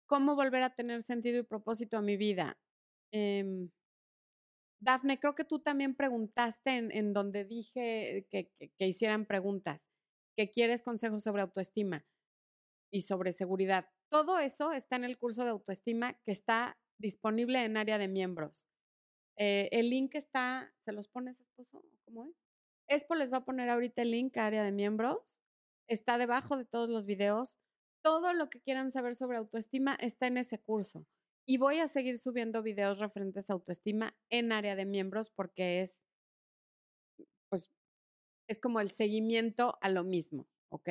¿Cómo 0.07 0.35
volver 0.35 0.63
a 0.63 0.75
tener 0.75 1.03
sentido 1.03 1.39
y 1.39 1.43
propósito 1.45 1.97
a 1.97 2.03
mi 2.03 2.17
vida? 2.17 2.59
Em, 3.13 3.71
Dafne, 4.85 5.19
creo 5.19 5.35
que 5.35 5.45
tú 5.45 5.61
también 5.61 5.95
preguntaste 5.95 6.71
en, 6.77 7.13
donde 7.13 7.45
dije 7.45 8.27
que, 8.31 8.53
que 8.77 8.87
hicieran 8.87 9.25
preguntas, 9.25 9.91
que 10.37 10.51
quieres 10.51 10.83
consejos 10.83 11.23
sobre 11.23 11.43
autoestima 11.43 12.07
y 12.93 13.03
sobre 13.03 13.33
seguridad. 13.33 13.89
Todo 14.11 14.39
eso 14.39 14.73
está 14.73 14.97
en 14.97 15.05
el 15.05 15.19
curso 15.19 15.43
de 15.43 15.51
autoestima 15.51 16.15
que 16.23 16.33
está 16.33 16.79
disponible 16.99 17.65
en 17.65 17.77
área 17.77 17.99
de 17.99 18.09
miembros. 18.09 18.69
Eh, 19.37 19.69
el 19.73 19.91
link 19.91 20.15
está, 20.15 20.73
¿se 20.85 20.93
los 20.93 21.09
pones, 21.09 21.41
esposo? 21.41 21.83
¿Cómo 22.05 22.27
es? 22.27 22.45
Expo 22.87 23.15
les 23.15 23.33
va 23.33 23.39
a 23.39 23.45
poner 23.45 23.71
ahorita 23.71 24.03
el 24.03 24.11
link 24.11 24.37
a 24.37 24.47
área 24.47 24.63
de 24.63 24.73
miembros. 24.73 25.43
Está 25.89 26.19
debajo 26.19 26.57
de 26.57 26.65
todos 26.65 26.89
los 26.89 27.07
videos. 27.07 27.59
Todo 28.03 28.35
lo 28.35 28.51
que 28.51 28.61
quieran 28.61 28.91
saber 28.91 29.15
sobre 29.15 29.39
autoestima 29.39 29.97
está 29.99 30.27
en 30.27 30.37
ese 30.37 30.61
curso. 30.61 31.07
Y 31.47 31.59
voy 31.59 31.79
a 31.79 31.89
seguir 31.89 32.19
subiendo 32.19 32.63
videos 32.63 32.99
referentes 32.99 33.51
a 33.51 33.53
autoestima 33.53 34.17
en 34.31 34.51
área 34.53 34.77
de 34.77 34.87
miembros 34.87 35.29
porque 35.31 35.83
es, 35.83 36.07
pues, 37.51 37.71
es 38.49 38.59
como 38.59 38.81
el 38.81 38.91
seguimiento 38.91 39.77
a 39.83 39.91
lo 39.91 40.05
mismo, 40.05 40.49
¿ok? 40.71 40.89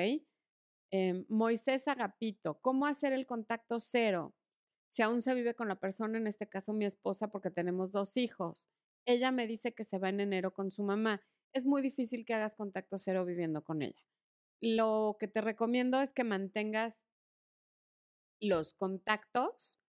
Em, 0.91 1.25
Moisés 1.27 1.87
Agapito, 1.87 2.59
¿cómo 2.61 2.85
hacer 2.85 3.13
el 3.13 3.25
contacto 3.25 3.79
cero? 3.79 4.35
Si 4.89 5.01
aún 5.01 5.23
se 5.23 5.33
vive 5.33 5.55
con 5.55 5.67
la 5.67 5.79
persona, 5.79 6.19
en 6.19 6.27
este 6.27 6.47
caso 6.47 6.71
mi 6.71 6.85
esposa, 6.85 7.31
porque 7.31 7.49
tenemos 7.49 7.91
dos 7.91 8.15
hijos. 8.15 8.69
Ella 9.05 9.31
me 9.31 9.47
dice 9.47 9.73
que 9.73 9.83
se 9.83 9.97
va 9.97 10.09
en 10.09 10.19
enero 10.19 10.53
con 10.53 10.69
su 10.69 10.83
mamá. 10.83 11.21
Es 11.51 11.65
muy 11.65 11.81
difícil 11.81 12.25
que 12.25 12.35
hagas 12.35 12.55
contacto 12.55 12.99
cero 12.99 13.25
viviendo 13.25 13.63
con 13.63 13.81
ella. 13.81 14.03
Lo 14.61 15.17
que 15.19 15.27
te 15.27 15.41
recomiendo 15.41 15.99
es 15.99 16.13
que 16.13 16.23
mantengas 16.23 17.07
los 18.39 18.73
contactos 18.75 19.79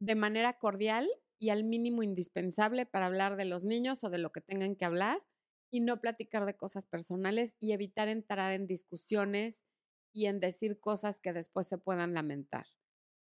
de 0.00 0.14
manera 0.14 0.58
cordial 0.58 1.08
y 1.38 1.50
al 1.50 1.64
mínimo 1.64 2.02
indispensable 2.02 2.86
para 2.86 3.06
hablar 3.06 3.36
de 3.36 3.44
los 3.44 3.64
niños 3.64 4.04
o 4.04 4.10
de 4.10 4.18
lo 4.18 4.32
que 4.32 4.40
tengan 4.40 4.76
que 4.76 4.84
hablar 4.84 5.22
y 5.70 5.80
no 5.80 6.00
platicar 6.00 6.46
de 6.46 6.56
cosas 6.56 6.86
personales 6.86 7.56
y 7.58 7.72
evitar 7.72 8.08
entrar 8.08 8.52
en 8.52 8.66
discusiones 8.66 9.66
y 10.12 10.26
en 10.26 10.40
decir 10.40 10.78
cosas 10.78 11.20
que 11.20 11.32
después 11.32 11.66
se 11.66 11.78
puedan 11.78 12.14
lamentar. 12.14 12.66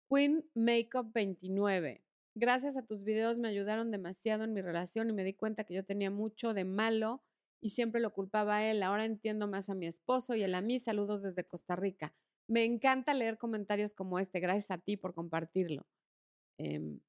Queen 0.09 0.49
Makeup 0.53 1.11
29. 1.13 2.03
Gracias 2.35 2.75
a 2.75 2.85
tus 2.85 3.03
videos 3.03 3.37
me 3.37 3.47
ayudaron 3.47 3.91
demasiado 3.91 4.43
en 4.43 4.53
mi 4.53 4.61
relación 4.61 5.09
y 5.09 5.13
me 5.13 5.23
di 5.23 5.33
cuenta 5.33 5.63
que 5.63 5.73
yo 5.73 5.85
tenía 5.85 6.11
mucho 6.11 6.53
de 6.53 6.65
malo 6.65 7.23
y 7.61 7.69
siempre 7.69 8.01
lo 8.01 8.13
culpaba 8.13 8.57
a 8.57 8.69
él. 8.69 8.83
Ahora 8.83 9.05
entiendo 9.05 9.47
más 9.47 9.69
a 9.69 9.75
mi 9.75 9.87
esposo 9.87 10.35
y 10.35 10.43
él 10.43 10.53
a 10.53 10.61
mí. 10.61 10.79
Saludos 10.79 11.23
desde 11.23 11.45
Costa 11.45 11.75
Rica. 11.75 12.13
Me 12.47 12.65
encanta 12.65 13.13
leer 13.13 13.37
comentarios 13.37 13.93
como 13.93 14.19
este. 14.19 14.41
Gracias 14.41 14.71
a 14.71 14.77
ti 14.79 14.97
por 14.97 15.13
compartirlo. 15.13 15.87
Em 16.57 16.99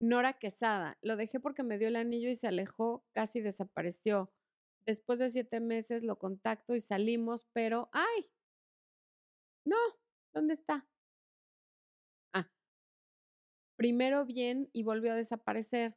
Nora 0.00 0.34
Quesada. 0.34 0.98
Lo 1.02 1.16
dejé 1.16 1.40
porque 1.40 1.62
me 1.62 1.78
dio 1.78 1.88
el 1.88 1.96
anillo 1.96 2.28
y 2.28 2.34
se 2.34 2.46
alejó, 2.48 3.04
casi 3.12 3.40
desapareció. 3.40 4.32
Después 4.86 5.18
de 5.18 5.30
siete 5.30 5.60
meses 5.60 6.04
lo 6.04 6.18
contacto 6.18 6.74
y 6.74 6.80
salimos, 6.80 7.46
pero 7.52 7.88
¡ay! 7.92 8.30
No, 9.66 9.76
¿Dónde 10.34 10.54
está? 10.54 10.86
Ah. 12.34 12.44
Primero 13.76 14.24
bien 14.24 14.68
y 14.72 14.82
volvió 14.82 15.12
a 15.12 15.16
desaparecer. 15.16 15.96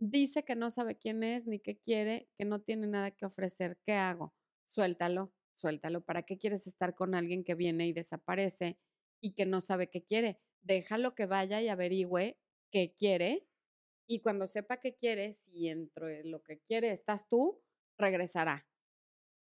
Dice 0.00 0.44
que 0.44 0.56
no 0.56 0.70
sabe 0.70 0.96
quién 0.98 1.22
es 1.22 1.46
ni 1.46 1.60
qué 1.60 1.78
quiere, 1.78 2.28
que 2.38 2.44
no 2.44 2.60
tiene 2.60 2.86
nada 2.86 3.10
que 3.10 3.26
ofrecer. 3.26 3.78
¿Qué 3.84 3.92
hago? 3.92 4.34
Suéltalo, 4.66 5.32
suéltalo. 5.54 6.02
¿Para 6.04 6.22
qué 6.22 6.38
quieres 6.38 6.66
estar 6.66 6.94
con 6.94 7.14
alguien 7.14 7.44
que 7.44 7.54
viene 7.54 7.86
y 7.86 7.92
desaparece 7.92 8.78
y 9.26 9.32
que 9.32 9.44
no 9.44 9.60
sabe 9.60 9.90
qué 9.90 10.04
quiere? 10.04 10.38
Déjalo 10.62 11.16
que 11.16 11.26
vaya 11.26 11.60
y 11.60 11.66
averigüe 11.68 12.38
qué 12.70 12.94
quiere 12.96 13.48
y 14.06 14.20
cuando 14.20 14.46
sepa 14.46 14.76
qué 14.76 14.94
quiere, 14.94 15.32
si 15.32 15.68
entre 15.68 16.22
lo 16.22 16.44
que 16.44 16.60
quiere 16.60 16.92
estás 16.92 17.28
tú, 17.28 17.60
regresará. 17.98 18.68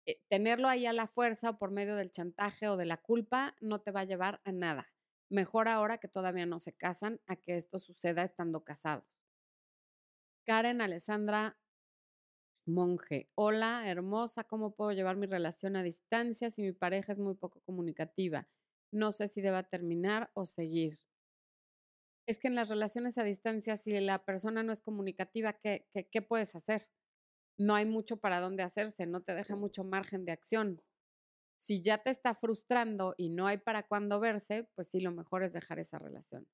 Eh, 0.07 0.21
tenerlo 0.29 0.69
ahí 0.69 0.87
a 0.87 0.93
la 0.93 1.09
fuerza 1.09 1.51
o 1.51 1.59
por 1.59 1.73
medio 1.73 1.97
del 1.97 2.13
chantaje 2.13 2.69
o 2.69 2.77
de 2.77 2.87
la 2.87 2.99
culpa 2.99 3.57
no 3.61 3.81
te 3.81 3.91
va 3.91 4.01
a 4.01 4.05
llevar 4.05 4.41
a 4.45 4.53
nada. 4.53 4.93
Mejor 5.29 5.67
ahora 5.67 5.99
que 5.99 6.07
todavía 6.07 6.47
no 6.47 6.61
se 6.61 6.77
casan 6.77 7.21
a 7.27 7.35
que 7.35 7.57
esto 7.57 7.79
suceda 7.81 8.23
estando 8.23 8.63
casados. 8.63 9.25
Karen 10.47 10.81
Alessandra 10.83 11.59
Monje. 12.67 13.31
Hola, 13.35 13.91
hermosa, 13.91 14.45
¿cómo 14.45 14.75
puedo 14.75 14.93
llevar 14.93 15.17
mi 15.17 15.27
relación 15.27 15.77
a 15.77 15.83
distancia 15.83 16.51
si 16.51 16.63
mi 16.63 16.73
pareja 16.73 17.13
es 17.13 17.19
muy 17.19 17.35
poco 17.35 17.61
comunicativa? 17.61 18.49
No 18.95 19.11
sé 19.11 19.27
si 19.27 19.41
deba 19.41 19.65
terminar 19.65 20.31
o 20.35 20.47
seguir. 20.47 21.01
Es 22.29 22.39
que 22.39 22.47
en 22.47 22.55
las 22.55 22.69
relaciones 22.69 23.19
a 23.19 23.25
distancia, 23.25 23.77
si 23.77 23.91
la 23.99 24.25
persona 24.25 24.63
no 24.63 24.73
es 24.73 24.81
comunicativa, 24.81 25.53
¿qué, 25.53 25.89
qué, 26.13 26.23
puedes 26.23 26.55
hacer? 26.55 26.89
No 27.59 27.75
hay 27.75 27.87
mucho 27.87 28.19
para 28.19 28.39
dónde 28.39 28.63
hacerse, 28.63 29.07
no 29.07 29.21
te 29.23 29.35
deja 29.35 29.57
mucho 29.57 29.83
margen 29.83 30.25
de 30.25 30.31
acción. 30.31 30.81
Si 31.59 31.83
ya 31.83 31.99
te 31.99 32.11
está 32.11 32.35
frustrando 32.35 33.15
y 33.19 33.31
no 33.31 33.49
hay 33.49 33.59
para 33.59 33.83
cuándo 33.83 34.21
verse, 34.21 34.71
pues 34.77 34.89
sí, 34.89 35.01
lo 35.01 35.11
mejor 35.11 35.43
es 35.43 35.53
dejar 35.53 35.81
esa 35.81 35.99
relación. 35.99 36.47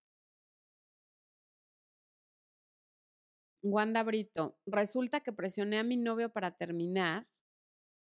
Wanda 3.62 4.03
Brito, 4.03 4.57
resulta 4.64 5.20
que 5.20 5.35
presioné 5.35 5.79
a 5.79 5.85
mi 5.85 5.98
novio 5.98 6.33
para 6.33 6.53
terminar 6.53 7.29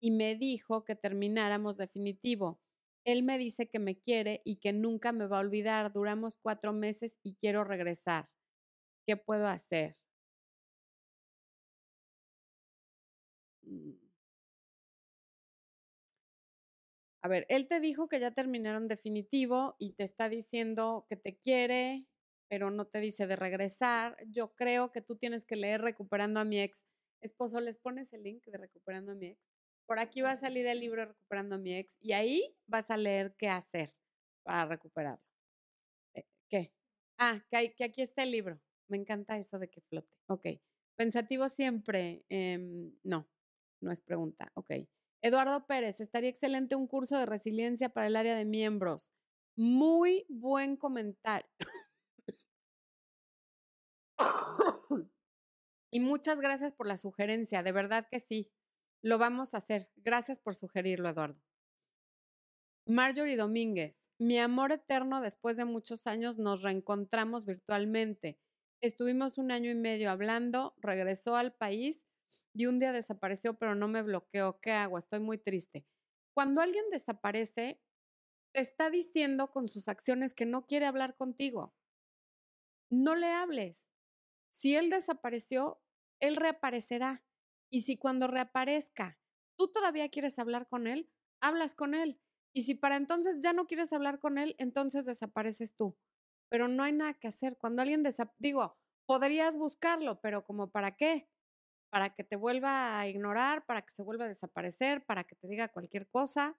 y 0.01 0.13
me 0.13 0.37
dijo 0.37 0.85
que 0.85 0.95
termináramos 0.95 1.77
definitivo. 1.77 2.61
Él 3.05 3.23
me 3.23 3.39
dice 3.39 3.69
que 3.69 3.79
me 3.79 3.99
quiere 3.99 4.43
y 4.45 4.57
que 4.57 4.73
nunca 4.73 5.13
me 5.13 5.27
va 5.27 5.39
a 5.39 5.41
olvidar. 5.41 5.93
Duramos 5.93 6.37
cuatro 6.37 6.73
meses 6.73 7.17
y 7.23 7.35
quiero 7.37 7.65
regresar. 7.65 8.29
¿Qué 9.07 9.17
puedo 9.17 9.49
hacer? 9.49 9.97
Mm. 13.67 13.95
A 17.23 17.29
ver, 17.29 17.47
él 17.49 17.67
te 17.67 17.81
dijo 17.81 18.09
que 18.09 18.21
ya 18.21 18.31
terminaron 18.31 18.87
definitivo 18.89 19.75
y 19.79 19.93
te 19.95 20.05
está 20.05 20.29
diciendo 20.29 21.05
que 21.09 21.17
te 21.17 21.37
quiere, 21.37 22.07
pero 22.49 22.71
no 22.71 22.87
te 22.87 23.01
dice 23.01 23.27
de 23.27 23.37
regresar. 23.37 24.17
Yo 24.29 24.55
creo 24.55 24.93
que 24.93 25.03
tú 25.03 25.17
tienes 25.17 25.45
que 25.45 25.57
leer 25.57 25.81
Recuperando 25.83 26.41
a 26.41 26.45
mi 26.45 26.61
ex. 26.61 26.87
Esposo, 27.21 27.61
¿les 27.61 27.77
pones 27.79 28.13
el 28.13 28.23
link 28.23 28.45
de 28.47 28.59
Recuperando 28.59 29.13
a 29.13 29.15
mi 29.17 29.27
ex? 29.29 29.58
Por 29.89 29.99
aquí 30.01 30.21
va 30.21 30.33
a 30.33 30.37
salir 30.37 30.67
el 30.67 30.81
libro 30.81 31.07
Recuperando 31.07 31.55
a 31.55 31.59
mi 31.59 31.75
ex 31.75 31.97
y 32.03 32.13
ahí 32.13 32.55
vas 32.67 32.91
a 32.91 32.99
leer 32.99 33.35
qué 33.39 33.49
hacer 33.49 33.95
para 34.43 34.67
recuperarlo. 34.67 35.25
Eh, 36.15 36.27
¿Qué? 36.51 36.75
Ah, 37.17 37.43
que, 37.51 37.75
que 37.75 37.85
aquí 37.85 38.03
está 38.03 38.23
el 38.23 38.31
libro. 38.31 38.61
Me 38.89 38.99
encanta 38.99 39.39
eso 39.39 39.59
de 39.59 39.71
que 39.71 39.81
flote. 39.81 40.15
Ok. 40.27 40.47
Pensativo 40.95 41.49
siempre. 41.49 42.23
Em, 42.29 42.93
no, 43.03 43.31
no 43.81 43.91
es 43.91 44.03
pregunta. 44.03 44.53
Ok. 44.55 44.73
Eduardo 45.23 45.67
Pérez, 45.67 46.03
estaría 46.03 46.29
excelente 46.29 46.77
un 46.77 46.87
curso 46.87 47.17
de 47.17 47.25
resiliencia 47.25 47.89
para 47.89 48.09
el 48.09 48.17
área 48.17 48.37
de 48.37 48.45
miembros. 48.45 49.11
Muy 49.57 50.27
buen 50.29 50.77
comentario. 50.77 51.49
y 55.91 56.01
muchas 56.01 56.43
gracias 56.43 56.75
por 56.75 56.87
la 56.87 56.99
sugerencia, 56.99 57.63
de 57.63 57.73
verdad 57.73 58.07
que 58.11 58.21
sí. 58.21 58.53
Lo 59.03 59.19
vamos 59.19 59.55
a 59.55 59.59
hacer. 59.59 59.91
Gracias 59.97 60.39
por 60.39 60.55
sugerirlo, 60.55 61.09
Eduardo. 61.09 61.41
Marjorie 62.87 63.37
Domínguez, 63.37 64.11
mi 64.19 64.39
amor 64.39 64.73
eterno, 64.73 65.21
después 65.21 65.57
de 65.57 65.67
muchos 65.67 66.07
años 66.07 66.39
nos 66.39 66.63
reencontramos 66.63 67.45
virtualmente. 67.45 68.39
Estuvimos 68.81 69.37
un 69.37 69.51
año 69.51 69.71
y 69.71 69.75
medio 69.75 70.11
hablando, 70.11 70.75
regresó 70.79 71.37
al 71.37 71.53
país 71.55 72.07
y 72.55 72.67
un 72.67 72.79
día 72.79 72.93
desapareció, 72.93 73.59
pero 73.59 73.75
no 73.75 73.89
me 73.89 74.03
bloqueó. 74.03 74.59
¿Qué 74.61 74.73
hago? 74.73 74.97
Estoy 74.97 75.21
muy 75.21 75.37
triste. 75.37 75.87
Cuando 76.33 76.61
alguien 76.61 76.85
desaparece, 76.91 77.81
te 78.53 78.61
está 78.61 78.91
diciendo 78.91 79.51
con 79.51 79.69
sus 79.69 79.89
acciones 79.89 80.33
que 80.33 80.47
no 80.47 80.67
quiere 80.67 80.87
hablar 80.87 81.17
contigo. 81.17 81.75
No 82.91 83.15
le 83.15 83.27
hables. 83.27 83.91
Si 84.51 84.75
él 84.75 84.89
desapareció, 84.89 85.81
él 86.21 86.37
reaparecerá. 86.37 87.23
Y 87.71 87.83
si 87.83 87.97
cuando 87.97 88.27
reaparezca, 88.27 89.19
tú 89.57 89.69
todavía 89.69 90.09
quieres 90.09 90.39
hablar 90.39 90.69
con 90.69 90.87
él, 90.87 91.11
hablas 91.41 91.75
con 91.75 91.95
él. 91.95 92.21
Y 92.55 92.63
si 92.63 92.75
para 92.75 92.97
entonces 92.97 93.39
ya 93.41 93.53
no 93.53 93.67
quieres 93.67 93.93
hablar 93.93 94.19
con 94.19 94.39
él, 94.39 94.55
entonces 94.59 95.05
desapareces 95.05 95.75
tú. 95.75 95.97
Pero 96.49 96.69
no 96.69 96.83
hay 96.83 96.93
nada 96.93 97.15
que 97.15 97.29
hacer. 97.29 97.57
Cuando 97.59 97.83
alguien 97.83 98.03
desaparece, 98.03 98.37
digo, 98.39 98.79
podrías 99.07 99.57
buscarlo, 99.57 100.21
pero 100.21 100.45
como 100.45 100.71
para 100.71 100.97
qué? 100.97 101.29
Para 101.91 102.15
que 102.15 102.25
te 102.25 102.37
vuelva 102.37 102.99
a 102.99 103.09
ignorar, 103.09 103.67
para 103.67 103.83
que 103.83 103.93
se 103.93 104.03
vuelva 104.03 104.25
a 104.27 104.29
desaparecer, 104.29 105.05
para 105.05 105.25
que 105.25 105.37
te 105.37 105.49
diga 105.49 105.69
cualquier 105.69 106.09
cosa. 106.09 106.59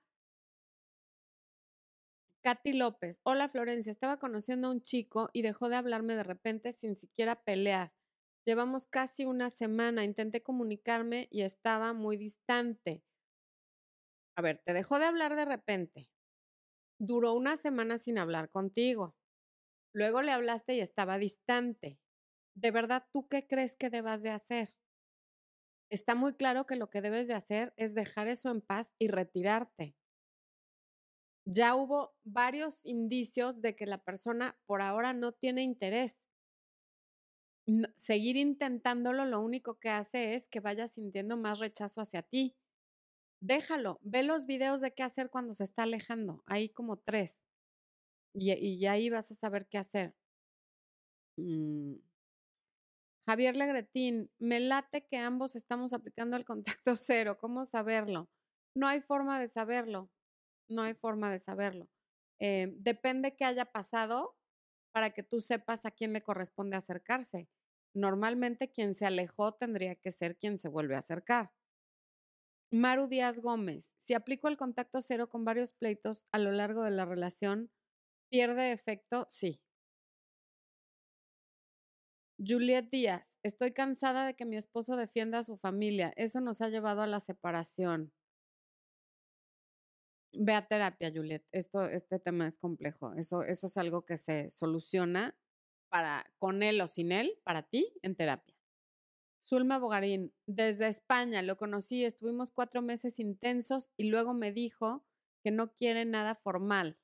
Katy 2.41 2.73
López, 2.73 3.19
hola 3.23 3.49
Florencia, 3.49 3.91
estaba 3.91 4.17
conociendo 4.17 4.67
a 4.67 4.71
un 4.71 4.81
chico 4.81 5.29
y 5.33 5.41
dejó 5.41 5.69
de 5.69 5.75
hablarme 5.75 6.15
de 6.15 6.23
repente 6.23 6.71
sin 6.71 6.95
siquiera 6.95 7.43
pelear. 7.43 7.91
Llevamos 8.45 8.85
casi 8.85 9.23
una 9.23 9.49
semana, 9.49 10.03
intenté 10.03 10.43
comunicarme 10.43 11.29
y 11.31 11.43
estaba 11.43 11.93
muy 11.93 12.17
distante. 12.17 13.01
A 14.35 14.41
ver, 14.41 14.57
te 14.63 14.73
dejó 14.73 14.97
de 14.99 15.05
hablar 15.05 15.35
de 15.35 15.45
repente. 15.45 16.09
Duró 16.99 17.33
una 17.33 17.57
semana 17.57 17.97
sin 17.97 18.17
hablar 18.19 18.49
contigo. 18.49 19.15
Luego 19.93 20.21
le 20.21 20.31
hablaste 20.31 20.75
y 20.75 20.81
estaba 20.81 21.17
distante. 21.19 21.99
¿De 22.55 22.71
verdad 22.71 23.07
tú 23.13 23.27
qué 23.29 23.47
crees 23.47 23.75
que 23.75 23.89
debas 23.89 24.23
de 24.23 24.31
hacer? 24.31 24.75
Está 25.91 26.15
muy 26.15 26.33
claro 26.33 26.65
que 26.65 26.75
lo 26.75 26.89
que 26.89 26.99
debes 26.99 27.27
de 27.27 27.35
hacer 27.35 27.73
es 27.77 27.93
dejar 27.93 28.27
eso 28.27 28.49
en 28.49 28.61
paz 28.61 28.95
y 28.97 29.07
retirarte. 29.07 29.95
Ya 31.45 31.75
hubo 31.75 32.15
varios 32.23 32.79
indicios 32.85 33.61
de 33.61 33.75
que 33.75 33.85
la 33.85 34.03
persona 34.03 34.57
por 34.65 34.81
ahora 34.81 35.13
no 35.13 35.31
tiene 35.31 35.63
interés 35.63 36.19
seguir 37.95 38.37
intentándolo 38.37 39.25
lo 39.25 39.41
único 39.41 39.79
que 39.79 39.89
hace 39.89 40.35
es 40.35 40.47
que 40.47 40.59
vayas 40.59 40.91
sintiendo 40.91 41.37
más 41.37 41.59
rechazo 41.59 42.01
hacia 42.01 42.21
ti. 42.21 42.55
Déjalo, 43.41 43.99
ve 44.01 44.23
los 44.23 44.45
videos 44.45 44.81
de 44.81 44.93
qué 44.93 45.03
hacer 45.03 45.29
cuando 45.29 45.53
se 45.53 45.63
está 45.63 45.83
alejando, 45.83 46.43
hay 46.45 46.69
como 46.69 46.97
tres, 46.97 47.47
y, 48.33 48.53
y 48.53 48.85
ahí 48.85 49.09
vas 49.09 49.31
a 49.31 49.35
saber 49.35 49.67
qué 49.69 49.77
hacer. 49.77 50.15
Mm. 51.37 51.95
Javier 53.25 53.55
Legretín, 53.55 54.31
me 54.39 54.59
late 54.59 55.05
que 55.05 55.17
ambos 55.17 55.55
estamos 55.55 55.93
aplicando 55.93 56.35
el 56.35 56.45
contacto 56.45 56.95
cero, 56.95 57.37
¿cómo 57.39 57.65
saberlo? 57.65 58.29
No 58.75 58.87
hay 58.87 59.01
forma 59.01 59.39
de 59.39 59.47
saberlo, 59.47 60.09
no 60.67 60.83
hay 60.83 60.93
forma 60.93 61.31
de 61.31 61.39
saberlo. 61.39 61.89
Eh, 62.39 62.73
depende 62.77 63.35
qué 63.35 63.45
haya 63.45 63.65
pasado 63.65 64.35
para 64.91 65.11
que 65.11 65.23
tú 65.23 65.39
sepas 65.39 65.85
a 65.85 65.91
quién 65.91 66.13
le 66.13 66.23
corresponde 66.23 66.75
acercarse 66.75 67.47
normalmente 67.93 68.71
quien 68.71 68.93
se 68.93 69.05
alejó 69.05 69.53
tendría 69.53 69.95
que 69.95 70.11
ser 70.11 70.37
quien 70.37 70.57
se 70.57 70.69
vuelve 70.69 70.95
a 70.95 70.99
acercar. 70.99 71.51
Maru 72.71 73.07
Díaz 73.07 73.39
Gómez, 73.39 73.95
si 73.97 74.13
aplico 74.13 74.47
el 74.47 74.57
contacto 74.57 75.01
cero 75.01 75.27
con 75.29 75.43
varios 75.43 75.73
pleitos 75.73 76.27
a 76.31 76.37
lo 76.37 76.51
largo 76.51 76.83
de 76.83 76.91
la 76.91 77.05
relación, 77.05 77.71
¿pierde 78.29 78.71
efecto? 78.71 79.25
Sí. 79.29 79.59
Juliet 82.37 82.89
Díaz, 82.89 83.37
estoy 83.43 83.73
cansada 83.73 84.25
de 84.25 84.35
que 84.35 84.45
mi 84.45 84.55
esposo 84.55 84.95
defienda 84.95 85.39
a 85.39 85.43
su 85.43 85.57
familia. 85.57 86.13
Eso 86.15 86.39
nos 86.41 86.61
ha 86.61 86.69
llevado 86.69 87.01
a 87.01 87.07
la 87.07 87.19
separación. 87.19 88.13
Ve 90.33 90.53
a 90.53 90.67
terapia, 90.67 91.11
Juliet. 91.13 91.43
Esto, 91.51 91.85
este 91.85 92.19
tema 92.19 92.47
es 92.47 92.57
complejo. 92.57 93.13
Eso, 93.15 93.43
eso 93.43 93.67
es 93.67 93.77
algo 93.77 94.05
que 94.05 94.15
se 94.17 94.49
soluciona 94.51 95.35
con 96.37 96.63
él 96.63 96.81
o 96.81 96.87
sin 96.87 97.11
él, 97.11 97.39
para 97.43 97.63
ti, 97.63 97.93
en 98.01 98.15
terapia. 98.15 98.55
Zulma 99.41 99.79
Bogarín, 99.79 100.33
desde 100.45 100.87
España 100.87 101.41
lo 101.41 101.57
conocí, 101.57 102.03
estuvimos 102.03 102.51
cuatro 102.51 102.81
meses 102.81 103.19
intensos 103.19 103.91
y 103.97 104.09
luego 104.09 104.33
me 104.33 104.51
dijo 104.51 105.05
que 105.43 105.51
no 105.51 105.73
quiere 105.73 106.05
nada 106.05 106.35
formal 106.35 106.97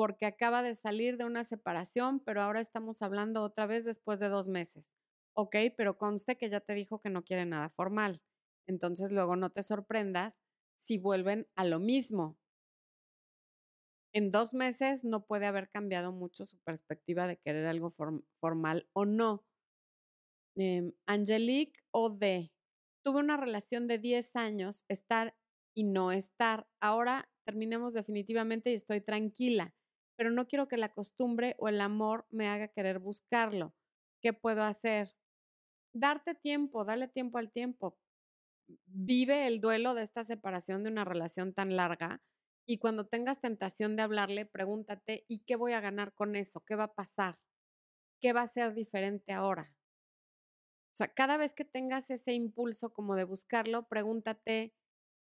porque 0.00 0.24
acaba 0.24 0.62
de 0.62 0.74
salir 0.74 1.18
de 1.18 1.26
una 1.26 1.44
separación, 1.44 2.20
pero 2.20 2.40
ahora 2.40 2.62
estamos 2.62 3.02
hablando 3.02 3.42
otra 3.42 3.66
vez 3.66 3.84
después 3.84 4.18
de 4.18 4.30
dos 4.30 4.48
meses. 4.48 4.94
Ok, 5.34 5.56
pero 5.76 5.98
conste 5.98 6.38
que 6.38 6.48
ya 6.48 6.60
te 6.60 6.72
dijo 6.72 7.02
que 7.02 7.10
no 7.10 7.22
quiere 7.22 7.44
nada 7.44 7.68
formal. 7.68 8.22
Entonces 8.66 9.12
luego 9.12 9.36
no 9.36 9.50
te 9.50 9.62
sorprendas 9.62 10.40
si 10.74 10.96
vuelven 10.96 11.48
a 11.54 11.66
lo 11.66 11.80
mismo. 11.80 12.38
En 14.12 14.32
dos 14.32 14.54
meses 14.54 15.04
no 15.04 15.24
puede 15.26 15.46
haber 15.46 15.70
cambiado 15.70 16.12
mucho 16.12 16.44
su 16.44 16.58
perspectiva 16.58 17.26
de 17.26 17.38
querer 17.38 17.66
algo 17.66 17.90
formal 18.40 18.88
o 18.92 19.04
no. 19.04 19.44
Eh, 20.56 20.92
Angelique 21.06 21.80
D. 22.18 22.52
tuve 23.04 23.20
una 23.20 23.36
relación 23.36 23.86
de 23.86 23.98
10 23.98 24.36
años, 24.36 24.84
estar 24.88 25.36
y 25.74 25.84
no 25.84 26.12
estar. 26.12 26.68
Ahora 26.80 27.30
terminemos 27.44 27.94
definitivamente 27.94 28.70
y 28.70 28.74
estoy 28.74 29.00
tranquila, 29.00 29.74
pero 30.16 30.30
no 30.30 30.48
quiero 30.48 30.68
que 30.68 30.76
la 30.76 30.92
costumbre 30.92 31.54
o 31.58 31.68
el 31.68 31.80
amor 31.80 32.26
me 32.30 32.48
haga 32.48 32.68
querer 32.68 32.98
buscarlo. 32.98 33.74
¿Qué 34.20 34.32
puedo 34.32 34.62
hacer? 34.62 35.14
Darte 35.94 36.34
tiempo, 36.34 36.84
dale 36.84 37.08
tiempo 37.08 37.38
al 37.38 37.50
tiempo. 37.50 37.98
Vive 38.86 39.46
el 39.46 39.60
duelo 39.60 39.94
de 39.94 40.02
esta 40.02 40.24
separación 40.24 40.82
de 40.84 40.90
una 40.90 41.04
relación 41.04 41.54
tan 41.54 41.74
larga 41.76 42.22
y 42.70 42.78
cuando 42.78 43.04
tengas 43.04 43.40
tentación 43.40 43.96
de 43.96 44.02
hablarle, 44.02 44.46
pregúntate, 44.46 45.24
¿y 45.26 45.40
qué 45.40 45.56
voy 45.56 45.72
a 45.72 45.80
ganar 45.80 46.14
con 46.14 46.36
eso? 46.36 46.64
¿Qué 46.64 46.76
va 46.76 46.84
a 46.84 46.94
pasar? 46.94 47.36
¿Qué 48.20 48.32
va 48.32 48.42
a 48.42 48.46
ser 48.46 48.74
diferente 48.74 49.32
ahora? 49.32 49.74
O 50.92 50.96
sea, 50.96 51.08
cada 51.08 51.36
vez 51.36 51.52
que 51.52 51.64
tengas 51.64 52.10
ese 52.10 52.32
impulso 52.32 52.92
como 52.92 53.16
de 53.16 53.24
buscarlo, 53.24 53.88
pregúntate, 53.88 54.72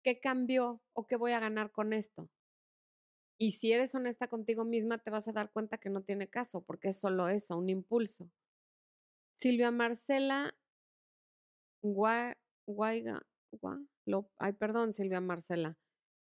¿qué 0.03 0.19
cambió 0.19 0.83
o 0.93 1.07
qué 1.07 1.15
voy 1.15 1.31
a 1.31 1.39
ganar 1.39 1.71
con 1.71 1.93
esto? 1.93 2.29
Y 3.39 3.53
si 3.53 3.71
eres 3.71 3.95
honesta 3.95 4.27
contigo 4.27 4.65
misma, 4.65 4.99
te 4.99 5.13
vas 5.13 5.29
a 5.29 5.33
dar 5.33 5.53
cuenta 5.53 5.79
que 5.79 5.89
no 5.89 6.03
tiene 6.03 6.29
caso, 6.29 6.65
porque 6.65 6.89
es 6.89 6.99
solo 6.99 7.29
eso, 7.29 7.57
un 7.57 7.69
impulso. 7.69 8.29
Silvia 9.37 9.71
Marcela 9.71 10.53
Guaiga, 11.81 13.25
ay, 14.39 14.53
perdón, 14.55 14.93
Silvia 14.93 15.21
Marcela. 15.21 15.79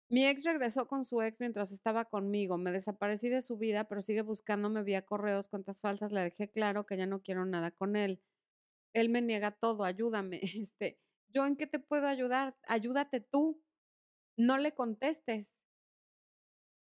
Mi 0.08 0.24
ex 0.26 0.44
regresó 0.44 0.86
con 0.86 1.04
su 1.04 1.20
ex 1.20 1.40
mientras 1.40 1.72
estaba 1.72 2.04
conmigo. 2.04 2.58
Me 2.58 2.70
desaparecí 2.70 3.28
de 3.28 3.42
su 3.42 3.56
vida, 3.56 3.84
pero 3.88 4.00
sigue 4.02 4.22
buscándome 4.22 4.82
vía 4.84 5.02
correos, 5.04 5.48
cuentas 5.48 5.80
falsas. 5.80 6.12
Le 6.12 6.20
dejé 6.20 6.48
claro 6.50 6.86
que 6.86 6.96
ya 6.96 7.06
no 7.06 7.22
quiero 7.22 7.44
nada 7.44 7.72
con 7.72 7.96
él. 7.96 8.22
Él 8.94 9.08
me 9.10 9.22
niega 9.22 9.52
todo, 9.52 9.84
ayúdame. 9.84 10.40
Este, 10.62 11.00
¿yo 11.28 11.46
en 11.46 11.56
qué 11.56 11.66
te 11.66 11.80
puedo 11.80 12.06
ayudar? 12.08 12.56
Ayúdate 12.68 13.20
tú. 13.20 13.62
No 14.38 14.58
le 14.58 14.74
contestes. 14.74 15.66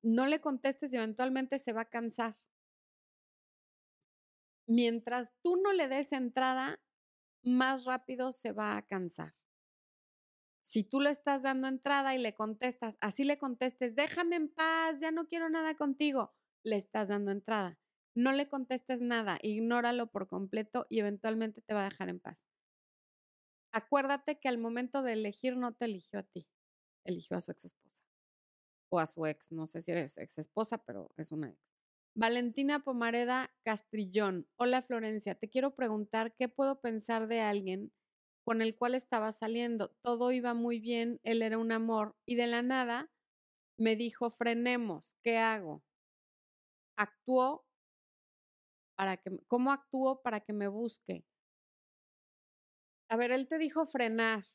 No 0.02 0.26
le 0.26 0.40
contestes 0.40 0.92
y 0.92 0.96
eventualmente 0.96 1.58
se 1.58 1.72
va 1.72 1.82
a 1.82 1.90
cansar. 1.90 2.36
Mientras 4.66 5.32
tú 5.42 5.56
no 5.56 5.72
le 5.72 5.88
des 5.88 6.12
entrada, 6.12 6.80
más 7.42 7.84
rápido 7.84 8.32
se 8.32 8.52
va 8.52 8.76
a 8.76 8.82
cansar. 8.86 9.37
Si 10.68 10.84
tú 10.84 11.00
le 11.00 11.08
estás 11.08 11.40
dando 11.40 11.66
entrada 11.66 12.14
y 12.14 12.18
le 12.18 12.34
contestas, 12.34 12.98
así 13.00 13.24
le 13.24 13.38
contestes, 13.38 13.94
déjame 13.94 14.36
en 14.36 14.50
paz, 14.50 15.00
ya 15.00 15.10
no 15.10 15.26
quiero 15.26 15.48
nada 15.48 15.74
contigo, 15.74 16.34
le 16.62 16.76
estás 16.76 17.08
dando 17.08 17.30
entrada. 17.30 17.78
No 18.14 18.32
le 18.32 18.50
contestes 18.50 19.00
nada, 19.00 19.38
ignóralo 19.40 20.10
por 20.10 20.28
completo 20.28 20.86
y 20.90 21.00
eventualmente 21.00 21.62
te 21.62 21.72
va 21.72 21.86
a 21.86 21.88
dejar 21.88 22.10
en 22.10 22.20
paz. 22.20 22.50
Acuérdate 23.72 24.38
que 24.40 24.50
al 24.50 24.58
momento 24.58 25.00
de 25.00 25.14
elegir 25.14 25.56
no 25.56 25.72
te 25.72 25.86
eligió 25.86 26.18
a 26.18 26.24
ti, 26.24 26.46
eligió 27.02 27.38
a 27.38 27.40
su 27.40 27.50
ex 27.50 27.64
esposa 27.64 28.04
o 28.90 28.98
a 28.98 29.06
su 29.06 29.24
ex, 29.24 29.50
no 29.50 29.64
sé 29.64 29.80
si 29.80 29.92
eres 29.92 30.18
ex 30.18 30.36
esposa, 30.36 30.84
pero 30.84 31.10
es 31.16 31.32
una 31.32 31.48
ex. 31.48 31.78
Valentina 32.14 32.84
Pomareda 32.84 33.50
Castrillón. 33.62 34.46
Hola 34.56 34.82
Florencia, 34.82 35.34
te 35.34 35.48
quiero 35.48 35.74
preguntar 35.74 36.34
qué 36.34 36.50
puedo 36.50 36.82
pensar 36.82 37.26
de 37.26 37.40
alguien 37.40 37.90
con 38.48 38.62
el 38.62 38.74
cual 38.74 38.94
estaba 38.94 39.30
saliendo. 39.30 39.90
Todo 40.00 40.32
iba 40.32 40.54
muy 40.54 40.80
bien, 40.80 41.20
él 41.22 41.42
era 41.42 41.58
un 41.58 41.70
amor 41.70 42.16
y 42.24 42.34
de 42.36 42.46
la 42.46 42.62
nada 42.62 43.10
me 43.76 43.94
dijo, 43.94 44.30
frenemos, 44.30 45.18
¿qué 45.22 45.36
hago? 45.36 45.84
Actuó 46.96 47.66
para 48.96 49.18
que, 49.18 49.38
¿cómo 49.48 49.70
actuó 49.70 50.22
para 50.22 50.40
que 50.40 50.54
me 50.54 50.66
busque? 50.66 51.26
A 53.10 53.16
ver, 53.16 53.32
él 53.32 53.46
te 53.48 53.58
dijo 53.58 53.84
frenar. 53.84 54.46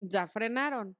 Ya 0.00 0.28
frenaron. 0.28 0.96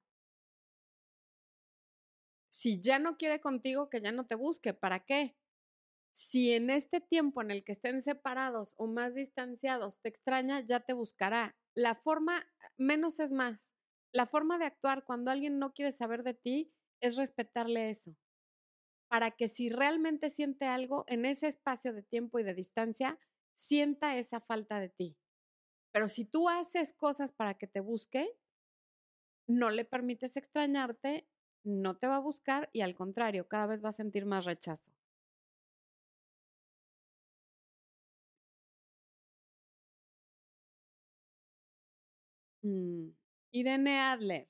Si 2.49 2.81
ya 2.81 2.99
no 2.99 3.17
quiere 3.19 3.41
contigo, 3.41 3.89
que 3.89 4.01
ya 4.01 4.11
no 4.11 4.27
te 4.27 4.35
busque. 4.35 4.75
¿Para 4.75 4.99
qué? 4.99 5.37
Si 6.13 6.53
en 6.53 6.71
este 6.71 7.01
tiempo 7.01 7.41
en 7.41 7.51
el 7.51 7.65
que 7.65 7.73
estén 7.73 8.03
separados 8.03 8.75
o 8.79 8.87
más 8.87 9.15
distanciados 9.15 10.01
te 10.01 10.09
extraña, 10.09 10.61
ya 10.61 10.81
te 10.81 10.93
buscará 10.93 11.57
la 11.75 11.95
forma, 11.95 12.47
menos 12.77 13.21
es 13.21 13.33
más. 13.33 13.75
La 14.13 14.27
forma 14.27 14.59
de 14.59 14.65
actuar 14.65 15.05
cuando 15.05 15.31
alguien 15.31 15.59
no 15.59 15.73
quiere 15.73 15.93
saber 15.93 16.25
de 16.25 16.35
ti 16.35 16.73
es 17.01 17.17
respetarle 17.17 17.91
eso. 17.91 18.17
Para 19.09 19.33
que 19.33 19.49
si 19.49 19.69
realmente 19.69 20.31
siente 20.31 20.67
algo 20.67 21.05
en 21.09 21.25
ese 21.25 21.49
espacio 21.49 21.93
de 21.93 22.03
tiempo 22.03 22.39
y 22.39 22.45
de 22.45 22.55
distancia, 22.55 23.19
sienta 23.55 24.17
esa 24.17 24.41
falta 24.41 24.81
de 24.81 24.89
ti. 24.89 25.19
Pero 25.93 26.09
si 26.09 26.25
tú 26.25 26.49
haces 26.49 26.93
cosas 26.93 27.33
para 27.33 27.55
que 27.55 27.67
te 27.69 27.81
busque, 27.81 28.39
no 29.49 29.69
le 29.71 29.85
permites 29.85 30.39
extrañarte, 30.39 31.29
no 31.63 31.99
te 31.99 32.07
va 32.07 32.17
a 32.17 32.21
buscar 32.21 32.71
y 32.73 32.81
al 32.81 32.95
contrario, 32.95 33.49
cada 33.49 33.67
vez 33.67 33.85
va 33.85 33.91
a 33.91 33.93
sentir 33.93 34.25
más 34.25 34.47
rechazo. 34.47 34.93
Mm, 42.63 43.11
Irene 43.53 44.01
Adler. 44.01 44.49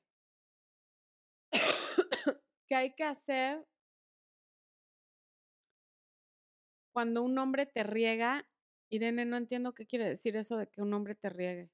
¿Qué 2.67 2.75
hay 2.75 2.95
que 2.95 3.05
hacer 3.05 3.65
cuando 6.93 7.23
un 7.23 7.39
hombre 7.39 7.67
te 7.67 7.83
riega? 7.83 8.47
Irene, 8.91 9.25
no 9.25 9.37
entiendo 9.37 9.75
qué 9.75 9.87
quiere 9.87 10.09
decir 10.09 10.37
eso 10.37 10.57
de 10.57 10.69
que 10.69 10.83
un 10.83 10.93
hombre 10.95 11.15
te 11.15 11.31
riegue. 11.31 11.71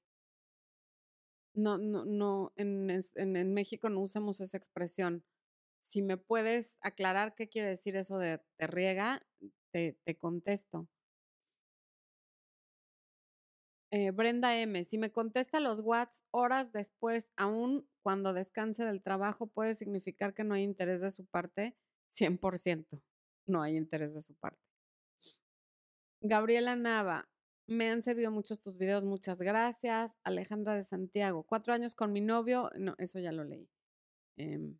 No, 1.55 1.77
no, 1.79 2.05
no, 2.05 2.53
en, 2.55 2.91
en, 3.15 3.53
México 3.53 3.89
no 3.89 4.01
usamos 4.01 4.41
esa 4.41 4.57
expresión. 4.57 5.23
Si 5.79 6.01
me 6.03 6.17
puedes 6.17 6.77
aclarar 6.81 7.35
qué 7.35 7.49
quiere 7.49 7.69
decir 7.69 7.95
eso 7.97 8.19
de 8.19 8.41
te 8.57 8.67
riega, 8.67 9.25
te, 9.71 9.97
te 10.03 10.17
contesto. 10.17 10.87
Eh, 13.89 14.11
Brenda 14.11 14.57
M. 14.59 14.83
Si 14.83 14.97
me 14.97 15.11
contesta 15.11 15.59
los 15.59 15.79
Whats 15.79 16.25
horas 16.31 16.71
después, 16.73 17.29
aún 17.37 17.87
cuando 18.01 18.33
descanse 18.33 18.85
del 18.85 19.01
trabajo, 19.01 19.47
puede 19.47 19.73
significar 19.73 20.33
que 20.33 20.43
no 20.43 20.55
hay 20.55 20.63
interés 20.63 21.01
de 21.01 21.11
su 21.11 21.25
parte. 21.25 21.75
100%. 22.09 23.01
No 23.45 23.61
hay 23.61 23.77
interés 23.77 24.13
de 24.13 24.21
su 24.21 24.35
parte. 24.35 24.61
Gabriela 26.21 26.75
Nava. 26.75 27.29
Me 27.69 27.89
han 27.89 28.01
servido 28.01 28.31
muchos 28.31 28.61
tus 28.61 28.77
videos, 28.77 29.03
muchas 29.03 29.41
gracias. 29.41 30.15
Alejandra 30.23 30.73
de 30.75 30.83
Santiago. 30.83 31.43
Cuatro 31.43 31.73
años 31.73 31.95
con 31.95 32.13
mi 32.13 32.21
novio. 32.21 32.69
No, 32.77 32.95
eso 32.97 33.19
ya 33.19 33.31
lo 33.31 33.43
leí. 33.43 33.69
Em. 34.37 34.77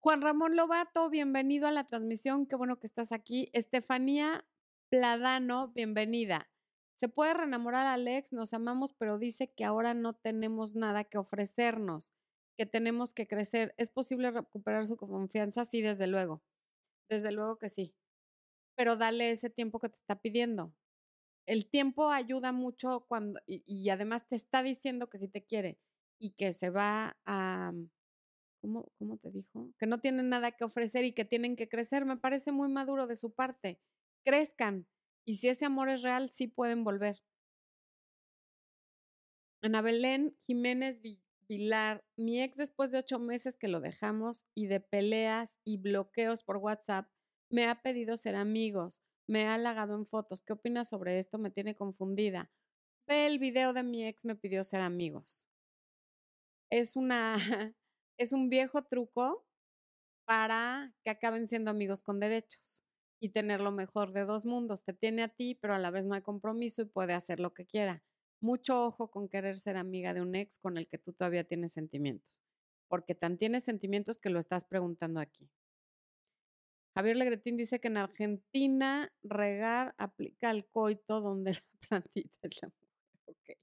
Juan 0.00 0.22
Ramón 0.22 0.54
Lobato, 0.54 1.10
bienvenido 1.10 1.66
a 1.66 1.72
la 1.72 1.84
transmisión. 1.84 2.46
Qué 2.46 2.54
bueno 2.54 2.78
que 2.78 2.86
estás 2.86 3.10
aquí. 3.10 3.50
Estefanía 3.52 4.46
Pladano, 4.88 5.72
bienvenida. 5.74 6.48
Se 6.96 7.10
puede 7.10 7.34
reenamorar 7.34 7.84
a 7.84 7.92
Alex, 7.92 8.32
nos 8.32 8.54
amamos, 8.54 8.94
pero 8.94 9.18
dice 9.18 9.48
que 9.48 9.64
ahora 9.64 9.92
no 9.92 10.14
tenemos 10.14 10.74
nada 10.74 11.04
que 11.04 11.18
ofrecernos, 11.18 12.14
que 12.56 12.64
tenemos 12.64 13.12
que 13.12 13.28
crecer. 13.28 13.74
¿Es 13.76 13.90
posible 13.90 14.30
recuperar 14.30 14.86
su 14.86 14.96
confianza? 14.96 15.66
Sí, 15.66 15.82
desde 15.82 16.06
luego. 16.06 16.42
Desde 17.10 17.32
luego 17.32 17.58
que 17.58 17.68
sí. 17.68 17.94
Pero 18.76 18.96
dale 18.96 19.30
ese 19.30 19.50
tiempo 19.50 19.78
que 19.78 19.90
te 19.90 19.96
está 19.98 20.22
pidiendo. 20.22 20.74
El 21.46 21.68
tiempo 21.68 22.10
ayuda 22.10 22.52
mucho 22.52 23.06
cuando, 23.08 23.40
y, 23.46 23.90
además 23.90 24.26
te 24.28 24.36
está 24.36 24.62
diciendo 24.62 25.10
que 25.10 25.18
sí 25.18 25.28
te 25.28 25.44
quiere 25.44 25.78
y 26.18 26.30
que 26.32 26.52
se 26.54 26.70
va 26.70 27.18
a, 27.26 27.74
¿cómo, 28.62 28.90
¿cómo 28.98 29.18
te 29.18 29.30
dijo? 29.30 29.70
Que 29.78 29.86
no 29.86 30.00
tienen 30.00 30.30
nada 30.30 30.52
que 30.52 30.64
ofrecer 30.64 31.04
y 31.04 31.12
que 31.12 31.26
tienen 31.26 31.56
que 31.56 31.68
crecer. 31.68 32.06
Me 32.06 32.16
parece 32.16 32.52
muy 32.52 32.68
maduro 32.68 33.06
de 33.06 33.16
su 33.16 33.34
parte. 33.34 33.80
Crezcan 34.24 34.86
y 35.26 35.34
si 35.34 35.48
ese 35.48 35.64
amor 35.64 35.88
es 35.88 36.02
real, 36.02 36.30
sí 36.30 36.46
pueden 36.46 36.84
volver. 36.84 37.20
Ana 39.60 39.82
Belén 39.82 40.36
Jiménez 40.40 41.00
Vilar, 41.48 42.04
mi 42.16 42.40
ex 42.42 42.56
después 42.56 42.92
de 42.92 42.98
ocho 42.98 43.18
meses 43.18 43.56
que 43.56 43.68
lo 43.68 43.80
dejamos 43.80 44.46
y 44.54 44.66
de 44.66 44.80
peleas 44.80 45.58
y 45.64 45.78
bloqueos 45.78 46.44
por 46.44 46.58
WhatsApp, 46.58 47.08
me 47.50 47.66
ha 47.66 47.82
pedido 47.82 48.16
ser 48.16 48.36
amigos, 48.36 49.02
me 49.28 49.44
ha 49.46 49.54
halagado 49.54 49.96
en 49.96 50.06
fotos. 50.06 50.42
¿Qué 50.42 50.52
opinas 50.52 50.88
sobre 50.88 51.18
esto? 51.18 51.38
Me 51.38 51.50
tiene 51.50 51.74
confundida. 51.74 52.52
Ve 53.08 53.26
el 53.26 53.38
video 53.38 53.72
de 53.72 53.82
mi 53.82 54.04
ex 54.06 54.24
me 54.24 54.36
pidió 54.36 54.62
ser 54.62 54.80
amigos. 54.80 55.48
Es 56.70 56.94
una, 56.94 57.36
es 58.18 58.32
un 58.32 58.48
viejo 58.48 58.84
truco 58.84 59.44
para 60.24 60.94
que 61.02 61.10
acaben 61.10 61.48
siendo 61.48 61.70
amigos 61.70 62.02
con 62.02 62.20
derechos 62.20 62.85
y 63.20 63.30
tener 63.30 63.60
lo 63.60 63.72
mejor 63.72 64.12
de 64.12 64.24
dos 64.24 64.46
mundos. 64.46 64.84
Te 64.84 64.92
tiene 64.92 65.22
a 65.22 65.28
ti, 65.28 65.54
pero 65.54 65.74
a 65.74 65.78
la 65.78 65.90
vez 65.90 66.04
no 66.04 66.14
hay 66.14 66.22
compromiso 66.22 66.82
y 66.82 66.86
puede 66.86 67.12
hacer 67.12 67.40
lo 67.40 67.54
que 67.54 67.66
quiera. 67.66 68.02
Mucho 68.40 68.82
ojo 68.82 69.10
con 69.10 69.28
querer 69.28 69.56
ser 69.56 69.76
amiga 69.76 70.14
de 70.14 70.20
un 70.20 70.34
ex 70.34 70.58
con 70.58 70.76
el 70.76 70.86
que 70.88 70.98
tú 70.98 71.12
todavía 71.12 71.44
tienes 71.44 71.72
sentimientos, 71.72 72.42
porque 72.88 73.14
tan 73.14 73.38
tienes 73.38 73.64
sentimientos 73.64 74.18
que 74.18 74.30
lo 74.30 74.38
estás 74.38 74.64
preguntando 74.64 75.20
aquí. 75.20 75.50
Javier 76.94 77.16
Legretín 77.16 77.56
dice 77.56 77.78
que 77.78 77.88
en 77.88 77.98
Argentina 77.98 79.12
regar 79.22 79.94
aplica 79.98 80.50
el 80.50 80.66
coito 80.66 81.20
donde 81.20 81.52
la 81.82 81.88
plantita 81.88 82.38
es 82.42 82.62
la 82.62 82.68
mujer. 83.26 83.58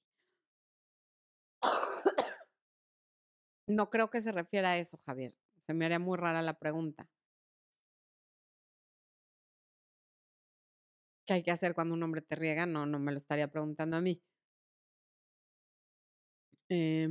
No 3.67 3.89
creo 3.89 4.09
que 4.09 4.21
se 4.21 4.31
refiera 4.31 4.71
a 4.71 4.77
eso, 4.77 4.97
Javier. 5.05 5.33
Se 5.61 5.73
me 5.73 5.85
haría 5.85 5.99
muy 5.99 6.17
rara 6.17 6.41
la 6.41 6.59
pregunta. 6.59 7.09
¿Qué 11.25 11.33
hay 11.33 11.43
que 11.43 11.51
hacer 11.51 11.73
cuando 11.73 11.93
un 11.95 12.03
hombre 12.03 12.21
te 12.21 12.35
riega? 12.35 12.65
No, 12.65 12.85
no 12.85 12.99
me 12.99 13.11
lo 13.11 13.17
estaría 13.17 13.49
preguntando 13.49 13.97
a 13.97 14.01
mí. 14.01 14.21
Eh, 16.69 17.07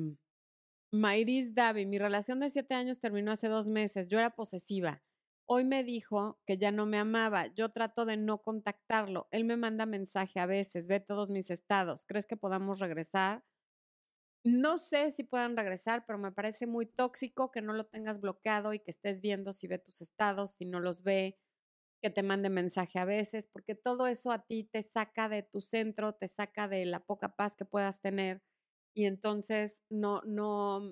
Mayris 0.93 1.55
Davi, 1.55 1.87
mi 1.87 1.99
relación 1.99 2.41
de 2.41 2.51
siete 2.51 2.75
años 2.75 3.01
terminó 3.01 3.33
hace 3.33 3.49
dos 3.49 3.69
meses. 3.69 4.09
Yo 4.09 4.19
era 4.19 4.31
posesiva. 4.31 5.03
Hoy 5.47 5.65
me 5.65 5.85
dijo 5.85 6.41
que 6.47 6.59
ya 6.59 6.73
no 6.73 6.87
me 6.87 6.99
amaba. 6.99 7.47
Yo 7.55 7.71
trato 7.71 8.05
de 8.07 8.17
no 8.17 8.43
contactarlo. 8.43 9.29
Él 9.31 9.45
me 9.45 9.57
manda 9.57 9.87
mensaje 9.87 10.41
a 10.41 10.47
veces, 10.47 10.87
ve 10.87 11.01
todos 11.01 11.31
mis 11.31 11.51
estados. 11.51 12.05
¿Crees 12.07 12.27
que 12.27 12.37
podamos 12.37 12.79
regresar? 12.81 13.45
No 14.45 14.77
sé 14.77 15.11
si 15.11 15.23
puedan 15.23 15.57
regresar, 15.57 16.05
pero 16.05 16.19
me 16.19 16.33
parece 16.33 16.67
muy 16.67 16.87
tóxico 16.87 17.53
que 17.53 17.63
no 17.63 17.73
lo 17.73 17.87
tengas 17.87 18.21
bloqueado 18.21 18.73
y 18.73 18.81
que 18.81 18.91
estés 18.91 19.21
viendo 19.21 19.53
si 19.53 19.69
ve 19.69 19.79
tus 19.79 20.01
estados, 20.03 20.53
si 20.53 20.65
no 20.65 20.81
los 20.81 21.03
ve, 21.05 21.39
que 22.03 22.11
te 22.11 22.23
mande 22.23 22.51
mensaje 22.51 22.99
a 22.99 23.05
veces, 23.05 23.47
porque 23.47 23.75
todo 23.75 24.07
eso 24.09 24.33
a 24.33 24.45
ti 24.47 24.65
te 24.65 24.83
saca 24.83 25.29
de 25.29 25.43
tu 25.43 25.61
centro, 25.61 26.15
te 26.15 26.29
saca 26.29 26.69
de 26.69 26.85
la 26.85 27.05
poca 27.07 27.37
paz 27.37 27.57
que 27.57 27.65
puedas 27.65 28.01
tener 28.01 28.43
y 28.95 29.07
entonces 29.07 29.83
no, 29.89 30.21
no, 30.27 30.83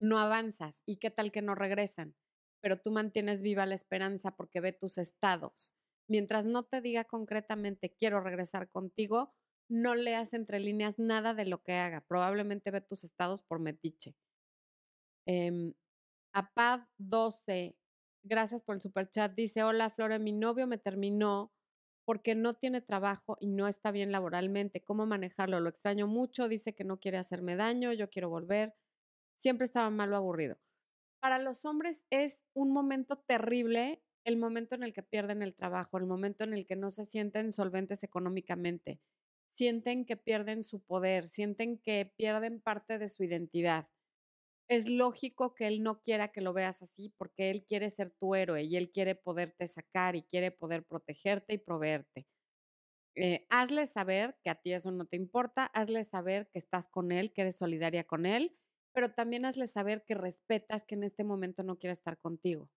no 0.00 0.18
avanzas. 0.18 0.82
¿Y 0.86 0.96
qué 0.96 1.10
tal 1.10 1.32
que 1.32 1.42
no 1.42 1.54
regresan? 1.54 2.16
Pero 2.60 2.80
tú 2.80 2.90
mantienes 2.90 3.42
viva 3.42 3.66
la 3.66 3.74
esperanza 3.74 4.36
porque 4.36 4.60
ve 4.60 4.72
tus 4.72 4.98
estados. 4.98 5.74
Mientras 6.08 6.44
no 6.46 6.64
te 6.64 6.80
diga 6.80 7.04
concretamente 7.04 7.94
quiero 7.94 8.20
regresar 8.20 8.68
contigo, 8.70 9.34
no 9.68 9.94
leas 9.94 10.34
entre 10.34 10.60
líneas 10.60 10.98
nada 10.98 11.34
de 11.34 11.46
lo 11.46 11.62
que 11.62 11.72
haga. 11.74 12.02
Probablemente 12.02 12.70
ve 12.70 12.80
tus 12.80 13.04
estados 13.04 13.42
por 13.42 13.60
metiche. 13.60 14.14
Eh, 15.26 15.72
Apad 16.32 16.82
12, 16.98 17.76
gracias 18.24 18.62
por 18.62 18.76
el 18.76 18.82
super 18.82 19.08
chat. 19.10 19.34
Dice: 19.34 19.62
Hola, 19.62 19.90
Flora, 19.90 20.18
mi 20.18 20.32
novio 20.32 20.66
me 20.66 20.78
terminó 20.78 21.52
porque 22.04 22.34
no 22.34 22.54
tiene 22.54 22.80
trabajo 22.82 23.36
y 23.40 23.46
no 23.48 23.68
está 23.68 23.90
bien 23.90 24.12
laboralmente. 24.12 24.82
¿Cómo 24.84 25.06
manejarlo? 25.06 25.60
Lo 25.60 25.68
extraño 25.70 26.06
mucho, 26.06 26.48
dice 26.48 26.74
que 26.74 26.84
no 26.84 27.00
quiere 27.00 27.18
hacerme 27.18 27.56
daño, 27.56 27.92
yo 27.92 28.10
quiero 28.10 28.28
volver. 28.28 28.74
Siempre 29.36 29.64
estaba 29.66 29.90
malo, 29.90 30.16
aburrido. 30.16 30.58
Para 31.20 31.38
los 31.38 31.64
hombres 31.64 32.04
es 32.10 32.48
un 32.54 32.72
momento 32.72 33.18
terrible 33.18 34.02
el 34.24 34.36
momento 34.36 34.74
en 34.74 34.82
el 34.82 34.92
que 34.92 35.02
pierden 35.02 35.42
el 35.42 35.54
trabajo, 35.54 35.98
el 35.98 36.06
momento 36.06 36.44
en 36.44 36.54
el 36.54 36.66
que 36.66 36.76
no 36.76 36.90
se 36.90 37.04
sienten 37.04 37.52
solventes 37.52 38.02
económicamente, 38.04 39.00
sienten 39.50 40.06
que 40.06 40.16
pierden 40.16 40.62
su 40.62 40.82
poder, 40.82 41.28
sienten 41.28 41.78
que 41.78 42.12
pierden 42.16 42.60
parte 42.60 42.98
de 42.98 43.08
su 43.08 43.24
identidad. 43.24 43.88
Es 44.68 44.88
lógico 44.88 45.54
que 45.54 45.66
él 45.66 45.82
no 45.82 46.00
quiera 46.00 46.28
que 46.28 46.40
lo 46.40 46.52
veas 46.54 46.80
así 46.82 47.10
porque 47.18 47.50
él 47.50 47.64
quiere 47.66 47.90
ser 47.90 48.10
tu 48.12 48.34
héroe 48.34 48.62
y 48.62 48.76
él 48.76 48.90
quiere 48.92 49.14
poderte 49.14 49.66
sacar 49.66 50.16
y 50.16 50.22
quiere 50.22 50.50
poder 50.50 50.84
protegerte 50.86 51.54
y 51.54 51.58
proveerte. 51.58 52.26
Eh, 53.16 53.46
hazle 53.50 53.86
saber 53.86 54.38
que 54.42 54.50
a 54.50 54.56
ti 54.56 54.72
eso 54.72 54.90
no 54.92 55.06
te 55.06 55.16
importa, 55.16 55.66
hazle 55.66 56.04
saber 56.04 56.50
que 56.50 56.58
estás 56.58 56.88
con 56.88 57.12
él, 57.12 57.32
que 57.32 57.42
eres 57.42 57.56
solidaria 57.58 58.04
con 58.04 58.26
él, 58.26 58.56
pero 58.94 59.12
también 59.12 59.44
hazle 59.46 59.66
saber 59.68 60.04
que 60.06 60.14
respetas 60.14 60.84
que 60.84 60.94
en 60.96 61.04
este 61.04 61.24
momento 61.24 61.62
no 61.64 61.78
quiere 61.78 61.92
estar 61.92 62.18
contigo. 62.18 62.70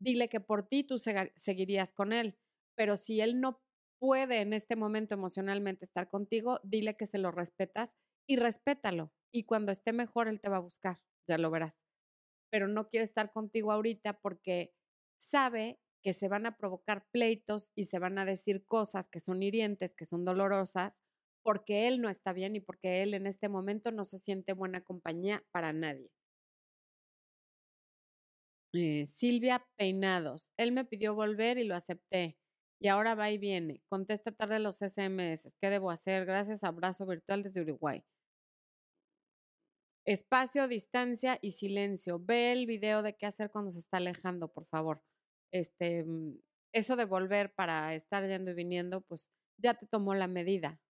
Dile 0.00 0.28
que 0.28 0.40
por 0.40 0.64
ti 0.64 0.84
tú 0.84 0.98
seguirías 0.98 1.92
con 1.92 2.12
él, 2.12 2.38
pero 2.76 2.96
si 2.96 3.20
él 3.20 3.40
no 3.40 3.62
puede 4.00 4.40
en 4.40 4.52
este 4.54 4.76
momento 4.76 5.14
emocionalmente 5.14 5.84
estar 5.84 6.08
contigo, 6.08 6.60
dile 6.64 6.96
que 6.96 7.06
se 7.06 7.18
lo 7.18 7.32
respetas 7.32 7.96
y 8.28 8.36
respétalo. 8.36 9.12
Y 9.32 9.44
cuando 9.44 9.72
esté 9.72 9.92
mejor, 9.92 10.28
él 10.28 10.40
te 10.40 10.48
va 10.50 10.56
a 10.58 10.60
buscar, 10.60 11.00
ya 11.26 11.38
lo 11.38 11.50
verás. 11.50 11.76
Pero 12.50 12.68
no 12.68 12.88
quiere 12.88 13.04
estar 13.04 13.32
contigo 13.32 13.72
ahorita 13.72 14.20
porque 14.20 14.72
sabe 15.18 15.80
que 16.02 16.12
se 16.12 16.28
van 16.28 16.46
a 16.46 16.56
provocar 16.56 17.06
pleitos 17.10 17.72
y 17.74 17.84
se 17.84 17.98
van 17.98 18.18
a 18.18 18.24
decir 18.24 18.64
cosas 18.66 19.08
que 19.08 19.20
son 19.20 19.42
hirientes, 19.42 19.94
que 19.94 20.04
son 20.04 20.24
dolorosas, 20.24 21.02
porque 21.42 21.88
él 21.88 22.00
no 22.00 22.08
está 22.08 22.32
bien 22.32 22.56
y 22.56 22.60
porque 22.60 23.02
él 23.02 23.14
en 23.14 23.26
este 23.26 23.48
momento 23.48 23.90
no 23.92 24.04
se 24.04 24.18
siente 24.18 24.52
buena 24.52 24.80
compañía 24.82 25.44
para 25.52 25.72
nadie. 25.72 26.10
Eh, 28.74 29.06
Silvia 29.06 29.66
Peinados, 29.76 30.52
él 30.58 30.72
me 30.72 30.84
pidió 30.84 31.14
volver 31.14 31.58
y 31.58 31.64
lo 31.64 31.74
acepté. 31.74 32.36
Y 32.80 32.88
ahora 32.88 33.14
va 33.14 33.30
y 33.30 33.38
viene. 33.38 33.82
Contesta 33.88 34.30
tarde 34.30 34.60
los 34.60 34.82
SMS. 34.82 35.48
¿Qué 35.60 35.70
debo 35.70 35.90
hacer? 35.90 36.26
Gracias. 36.26 36.62
Abrazo 36.64 37.06
virtual 37.06 37.42
desde 37.42 37.62
Uruguay. 37.62 38.04
Espacio, 40.08 40.68
distancia 40.68 41.38
y 41.42 41.50
silencio. 41.50 42.18
Ve 42.18 42.50
el 42.52 42.64
video 42.64 43.02
de 43.02 43.14
qué 43.14 43.26
hacer 43.26 43.50
cuando 43.50 43.70
se 43.70 43.78
está 43.78 43.98
alejando, 43.98 44.50
por 44.50 44.64
favor. 44.64 45.02
Este, 45.52 46.02
mm, 46.02 46.40
eso 46.72 46.96
de 46.96 47.04
volver 47.04 47.54
para 47.54 47.94
estar 47.94 48.26
yendo 48.26 48.52
y 48.52 48.54
viniendo, 48.54 49.02
pues 49.02 49.30
ya 49.58 49.74
te 49.74 49.86
tomó 49.86 50.14
la 50.14 50.26
medida. 50.26 50.80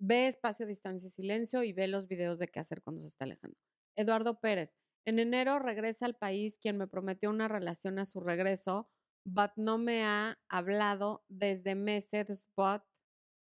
Ve 0.00 0.26
espacio, 0.26 0.66
distancia 0.66 1.06
y 1.06 1.10
silencio 1.10 1.62
y 1.62 1.72
ve 1.72 1.86
los 1.86 2.08
videos 2.08 2.40
de 2.40 2.48
qué 2.48 2.58
hacer 2.58 2.82
cuando 2.82 3.00
se 3.00 3.06
está 3.06 3.26
alejando. 3.26 3.56
Eduardo 3.94 4.40
Pérez. 4.40 4.72
En 5.04 5.20
enero 5.20 5.60
regresa 5.60 6.04
al 6.04 6.16
país 6.16 6.58
quien 6.58 6.78
me 6.78 6.88
prometió 6.88 7.30
una 7.30 7.46
relación 7.46 8.00
a 8.00 8.04
su 8.04 8.18
regreso, 8.18 8.90
but 9.24 9.52
no 9.54 9.78
me 9.78 10.02
ha 10.02 10.36
hablado 10.48 11.24
desde 11.28 11.76
meses, 11.76 12.50
but 12.56 12.82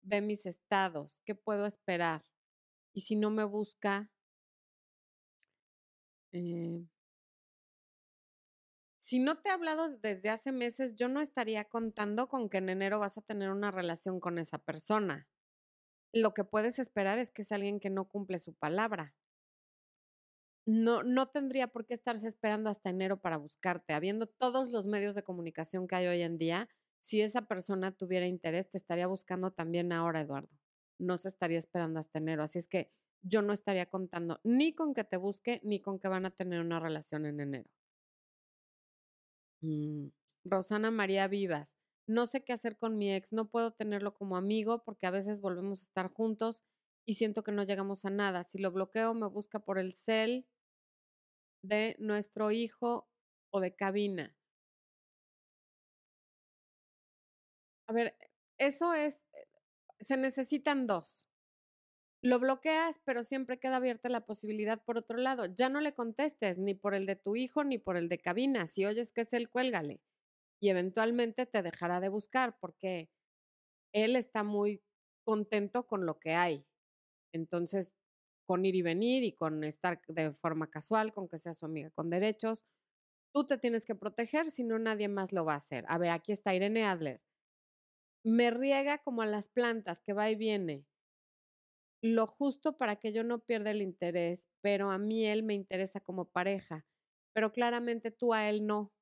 ve 0.04 0.22
mis 0.22 0.46
estados. 0.46 1.24
¿Qué 1.26 1.34
puedo 1.34 1.66
esperar? 1.66 2.26
Y 2.94 3.02
si 3.02 3.16
no 3.16 3.32
me 3.32 3.44
busca, 3.44 4.12
eh, 6.32 6.86
si 9.00 9.20
no 9.20 9.38
te 9.38 9.50
he 9.50 9.52
hablado 9.54 9.88
desde 9.88 10.30
hace 10.30 10.52
meses, 10.52 10.96
yo 10.96 11.08
no 11.08 11.22
estaría 11.22 11.64
contando 11.64 12.28
con 12.28 12.50
que 12.50 12.58
en 12.58 12.68
enero 12.68 13.00
vas 13.00 13.18
a 13.18 13.22
tener 13.22 13.52
una 13.52 13.72
relación 13.72 14.20
con 14.20 14.38
esa 14.38 14.58
persona. 14.58 15.30
Lo 16.14 16.34
que 16.34 16.44
puedes 16.44 16.78
esperar 16.80 17.18
es 17.18 17.32
que 17.32 17.42
es 17.42 17.52
alguien 17.54 17.80
que 17.80 17.90
no 17.90 18.10
cumple 18.10 18.38
su 18.40 18.54
palabra. 18.54 19.16
No, 20.66 21.04
no 21.04 21.30
tendría 21.30 21.68
por 21.68 21.86
qué 21.86 21.94
estarse 21.94 22.28
esperando 22.28 22.70
hasta 22.70 22.90
enero 22.90 23.22
para 23.22 23.38
buscarte. 23.38 23.94
Habiendo 23.94 24.28
todos 24.28 24.72
los 24.72 24.86
medios 24.88 25.16
de 25.16 25.24
comunicación 25.24 25.88
que 25.88 25.96
hay 25.96 26.08
hoy 26.08 26.22
en 26.22 26.38
día, 26.38 26.68
si 27.00 27.22
esa 27.22 27.44
persona 27.44 27.94
tuviera 27.94 28.28
interés, 28.28 28.70
te 28.70 28.78
estaría 28.78 29.08
buscando 29.08 29.52
también 29.52 29.94
ahora, 29.94 30.20
Eduardo. 30.20 30.50
No 31.00 31.16
se 31.16 31.30
estaría 31.30 31.58
esperando 31.58 32.02
hasta 32.02 32.18
enero. 32.18 32.44
Así 32.44 32.60
es 32.60 32.68
que 32.68 32.92
yo 33.22 33.42
no 33.42 33.54
estaría 33.54 33.88
contando 33.88 34.40
ni 34.44 34.74
con 34.74 34.94
que 34.94 35.04
te 35.04 35.18
busque 35.18 35.60
ni 35.64 35.82
con 35.82 36.00
que 36.00 36.08
van 36.08 36.26
a 36.26 36.32
tener 36.32 36.62
una 36.62 36.80
relación 36.80 37.26
en 37.26 37.40
enero. 37.40 37.70
Mm, 39.62 40.08
Rosana 40.46 40.92
María 40.92 41.28
Vivas, 41.28 41.76
no 42.08 42.26
sé 42.26 42.44
qué 42.44 42.54
hacer 42.54 42.78
con 42.78 42.98
mi 42.98 43.14
ex, 43.14 43.34
no 43.34 43.50
puedo 43.50 43.72
tenerlo 43.72 44.14
como 44.14 44.38
amigo 44.38 44.84
porque 44.84 45.08
a 45.08 45.12
veces 45.12 45.42
volvemos 45.42 45.82
a 45.82 45.84
estar 45.84 46.14
juntos 46.14 46.64
y 47.06 47.16
siento 47.16 47.44
que 47.44 47.52
no 47.52 47.64
llegamos 47.64 48.06
a 48.06 48.10
nada. 48.10 48.44
Si 48.44 48.58
lo 48.60 48.72
bloqueo, 48.72 49.14
me 49.14 49.28
busca 49.28 49.60
por 49.60 49.80
el 49.80 49.94
cel 49.94 50.46
de 51.62 51.96
nuestro 52.00 52.52
hijo 52.52 53.08
o 53.52 53.60
de 53.60 53.76
cabina. 53.76 54.36
A 57.88 57.94
ver, 57.94 58.16
eso 58.58 58.94
es, 58.94 59.26
eh, 59.34 59.48
se 60.00 60.18
necesitan 60.18 60.88
dos 60.88 61.27
lo 62.22 62.40
bloqueas, 62.40 63.00
pero 63.06 63.24
siempre 63.24 63.60
queda 63.60 63.78
abierta 63.78 64.10
la 64.10 64.26
posibilidad 64.26 64.84
por 64.84 64.98
otro 64.98 65.18
lado. 65.18 65.46
Ya 65.46 65.70
no 65.70 65.82
le 65.82 65.94
contestes 65.94 66.58
ni 66.58 66.74
por 66.74 66.96
el 66.96 67.06
de 67.06 67.16
tu 67.16 67.36
hijo 67.36 67.64
ni 67.64 67.78
por 67.78 67.98
el 67.98 68.10
de 68.10 68.18
cabina. 68.18 68.66
Si 68.68 68.86
oyes 68.86 69.12
que 69.12 69.22
es 69.22 69.34
él, 69.34 69.50
cuélgale. 69.50 70.02
Y 70.60 70.70
eventualmente 70.70 71.46
te 71.46 71.62
dejará 71.62 72.00
de 72.00 72.10
buscar 72.10 72.58
porque 72.60 73.10
él 73.94 74.16
está 74.16 74.44
muy 74.44 74.82
contento 75.24 75.86
con 75.88 76.06
lo 76.06 76.20
que 76.20 76.34
hay. 76.34 76.66
Entonces, 77.34 77.94
con 78.46 78.66
ir 78.66 78.76
y 78.76 78.82
venir 78.82 79.24
y 79.24 79.34
con 79.34 79.64
estar 79.64 80.02
de 80.08 80.32
forma 80.32 80.70
casual, 80.72 81.14
con 81.14 81.28
que 81.28 81.38
sea 81.38 81.54
su 81.54 81.66
amiga 81.66 81.92
con 81.92 82.10
derechos, 82.10 82.66
tú 83.34 83.46
te 83.46 83.58
tienes 83.58 83.86
que 83.86 83.96
proteger, 83.96 84.50
si 84.50 84.64
no 84.64 84.80
nadie 84.80 85.10
más 85.10 85.34
lo 85.34 85.46
va 85.46 85.54
a 85.54 85.58
hacer. 85.58 85.86
A 85.90 85.98
ver, 85.98 86.10
aquí 86.12 86.32
está 86.32 86.56
Irene 86.56 86.86
Adler. 86.86 87.22
Me 88.24 88.52
riega 88.52 88.98
como 89.00 89.22
a 89.22 89.26
las 89.26 89.48
plantas, 89.50 90.02
que 90.02 90.14
va 90.14 90.30
y 90.30 90.36
viene 90.36 90.86
lo 92.02 92.28
justo 92.28 92.78
para 92.78 92.98
que 92.98 93.12
yo 93.12 93.24
no 93.24 93.40
pierda 93.40 93.72
el 93.72 93.82
interés, 93.82 94.48
pero 94.62 94.92
a 94.92 94.98
mí 94.98 95.26
él 95.26 95.44
me 95.44 95.54
interesa 95.54 96.00
como 96.00 96.26
pareja, 96.26 96.86
pero 97.34 97.52
claramente 97.52 98.12
tú 98.12 98.34
a 98.34 98.50
él 98.50 98.66
no. 98.66 98.94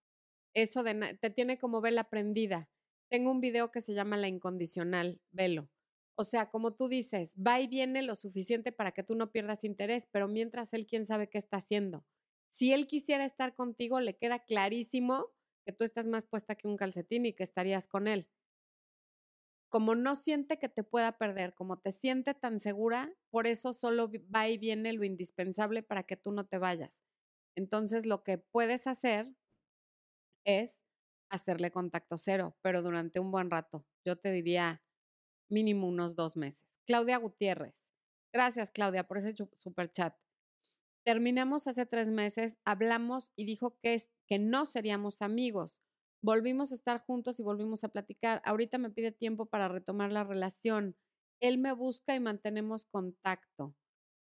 Eso 0.53 0.83
de 0.83 1.17
te 1.19 1.29
tiene 1.29 1.57
como 1.57 1.81
vela 1.81 2.09
prendida. 2.09 2.69
Tengo 3.09 3.31
un 3.31 3.41
video 3.41 3.71
que 3.71 3.81
se 3.81 3.93
llama 3.93 4.17
La 4.17 4.27
incondicional, 4.27 5.21
velo. 5.31 5.69
O 6.17 6.23
sea, 6.23 6.49
como 6.49 6.73
tú 6.73 6.87
dices, 6.87 7.35
va 7.35 7.59
y 7.59 7.67
viene 7.67 8.01
lo 8.01 8.15
suficiente 8.15 8.71
para 8.71 8.91
que 8.91 9.03
tú 9.03 9.15
no 9.15 9.31
pierdas 9.31 9.65
interés, 9.65 10.07
pero 10.11 10.27
mientras 10.29 10.73
él 10.73 10.87
quién 10.87 11.05
sabe 11.05 11.29
qué 11.29 11.37
está 11.37 11.57
haciendo. 11.57 12.05
Si 12.47 12.71
él 12.71 12.87
quisiera 12.87 13.25
estar 13.25 13.53
contigo, 13.53 13.99
le 13.99 14.15
queda 14.15 14.39
clarísimo 14.39 15.33
que 15.65 15.73
tú 15.73 15.83
estás 15.83 16.07
más 16.07 16.25
puesta 16.25 16.55
que 16.55 16.67
un 16.67 16.77
calcetín 16.77 17.25
y 17.25 17.33
que 17.33 17.43
estarías 17.43 17.87
con 17.87 18.07
él. 18.07 18.29
Como 19.75 19.93
no 19.93 20.15
siente 20.15 20.57
que 20.57 20.69
te 20.69 20.83
pueda 20.83 21.17
perder, 21.17 21.53
como 21.53 21.77
te 21.81 21.91
siente 21.91 22.33
tan 22.33 22.59
segura, 22.59 23.13
por 23.29 23.45
eso 23.45 23.73
solo 23.73 24.09
va 24.33 24.47
y 24.47 24.57
viene 24.57 24.93
lo 24.93 25.03
indispensable 25.03 25.83
para 25.83 26.03
que 26.03 26.15
tú 26.15 26.31
no 26.31 26.45
te 26.47 26.57
vayas. 26.57 27.03
Entonces, 27.57 28.05
lo 28.05 28.23
que 28.23 28.37
puedes 28.37 28.87
hacer 28.87 29.35
es 30.45 30.85
hacerle 31.29 31.71
contacto 31.71 32.17
cero, 32.17 32.57
pero 32.61 32.83
durante 32.83 33.19
un 33.19 33.31
buen 33.31 33.51
rato. 33.51 33.85
Yo 34.05 34.17
te 34.17 34.31
diría 34.31 34.81
mínimo 35.49 35.89
unos 35.89 36.15
dos 36.15 36.37
meses. 36.37 36.79
Claudia 36.85 37.17
Gutiérrez. 37.17 37.91
Gracias, 38.31 38.71
Claudia, 38.71 39.05
por 39.05 39.17
ese 39.17 39.35
super 39.57 39.91
chat. 39.91 40.15
Terminamos 41.03 41.67
hace 41.67 41.85
tres 41.85 42.07
meses, 42.07 42.57
hablamos 42.63 43.33
y 43.35 43.43
dijo 43.43 43.77
que, 43.81 43.95
es, 43.95 44.09
que 44.25 44.39
no 44.39 44.63
seríamos 44.63 45.21
amigos. 45.21 45.81
Volvimos 46.21 46.71
a 46.71 46.75
estar 46.75 46.99
juntos 46.99 47.39
y 47.39 47.43
volvimos 47.43 47.83
a 47.83 47.89
platicar. 47.89 48.41
Ahorita 48.45 48.77
me 48.77 48.89
pide 48.89 49.11
tiempo 49.11 49.45
para 49.45 49.67
retomar 49.67 50.11
la 50.11 50.23
relación. 50.23 50.95
Él 51.39 51.57
me 51.57 51.73
busca 51.73 52.15
y 52.15 52.19
mantenemos 52.19 52.85
contacto. 52.85 53.75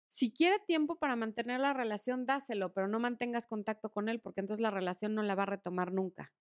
Si 0.09 0.32
quiere 0.32 0.59
tiempo 0.61 0.99
para 0.99 1.16
mantener 1.16 1.61
la 1.61 1.72
relación, 1.72 2.26
dáselo, 2.26 2.72
pero 2.72 2.89
no 2.89 3.01
mantengas 3.01 3.47
contacto 3.47 3.91
con 3.91 4.09
él 4.09 4.20
porque 4.20 4.41
entonces 4.41 4.62
la 4.62 4.70
relación 4.70 5.14
no 5.14 5.22
la 5.22 5.35
va 5.35 5.45
a 5.45 5.47
retomar 5.47 5.93
nunca. 5.93 6.32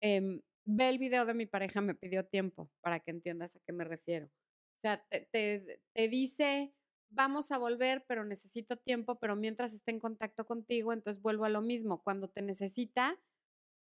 Em, 0.00 0.42
ve 0.64 0.88
el 0.88 0.98
video 0.98 1.24
de 1.24 1.34
mi 1.34 1.46
pareja, 1.46 1.80
me 1.80 1.94
pidió 1.94 2.24
tiempo 2.26 2.70
para 2.80 3.00
que 3.00 3.10
entiendas 3.10 3.56
a 3.56 3.60
qué 3.66 3.72
me 3.72 3.84
refiero. 3.84 4.26
O 4.26 4.80
sea, 4.80 5.04
te, 5.08 5.80
te 5.94 6.08
dice, 6.08 6.74
vamos 7.10 7.50
a 7.52 7.58
volver, 7.58 8.04
pero 8.06 8.24
necesito 8.24 8.76
tiempo, 8.76 9.18
pero 9.18 9.36
mientras 9.36 9.72
esté 9.72 9.92
en 9.92 10.00
contacto 10.00 10.44
contigo, 10.46 10.92
entonces 10.92 11.22
vuelvo 11.22 11.44
a 11.44 11.48
lo 11.48 11.62
mismo. 11.62 12.02
Cuando 12.02 12.28
te 12.28 12.42
necesita, 12.42 13.20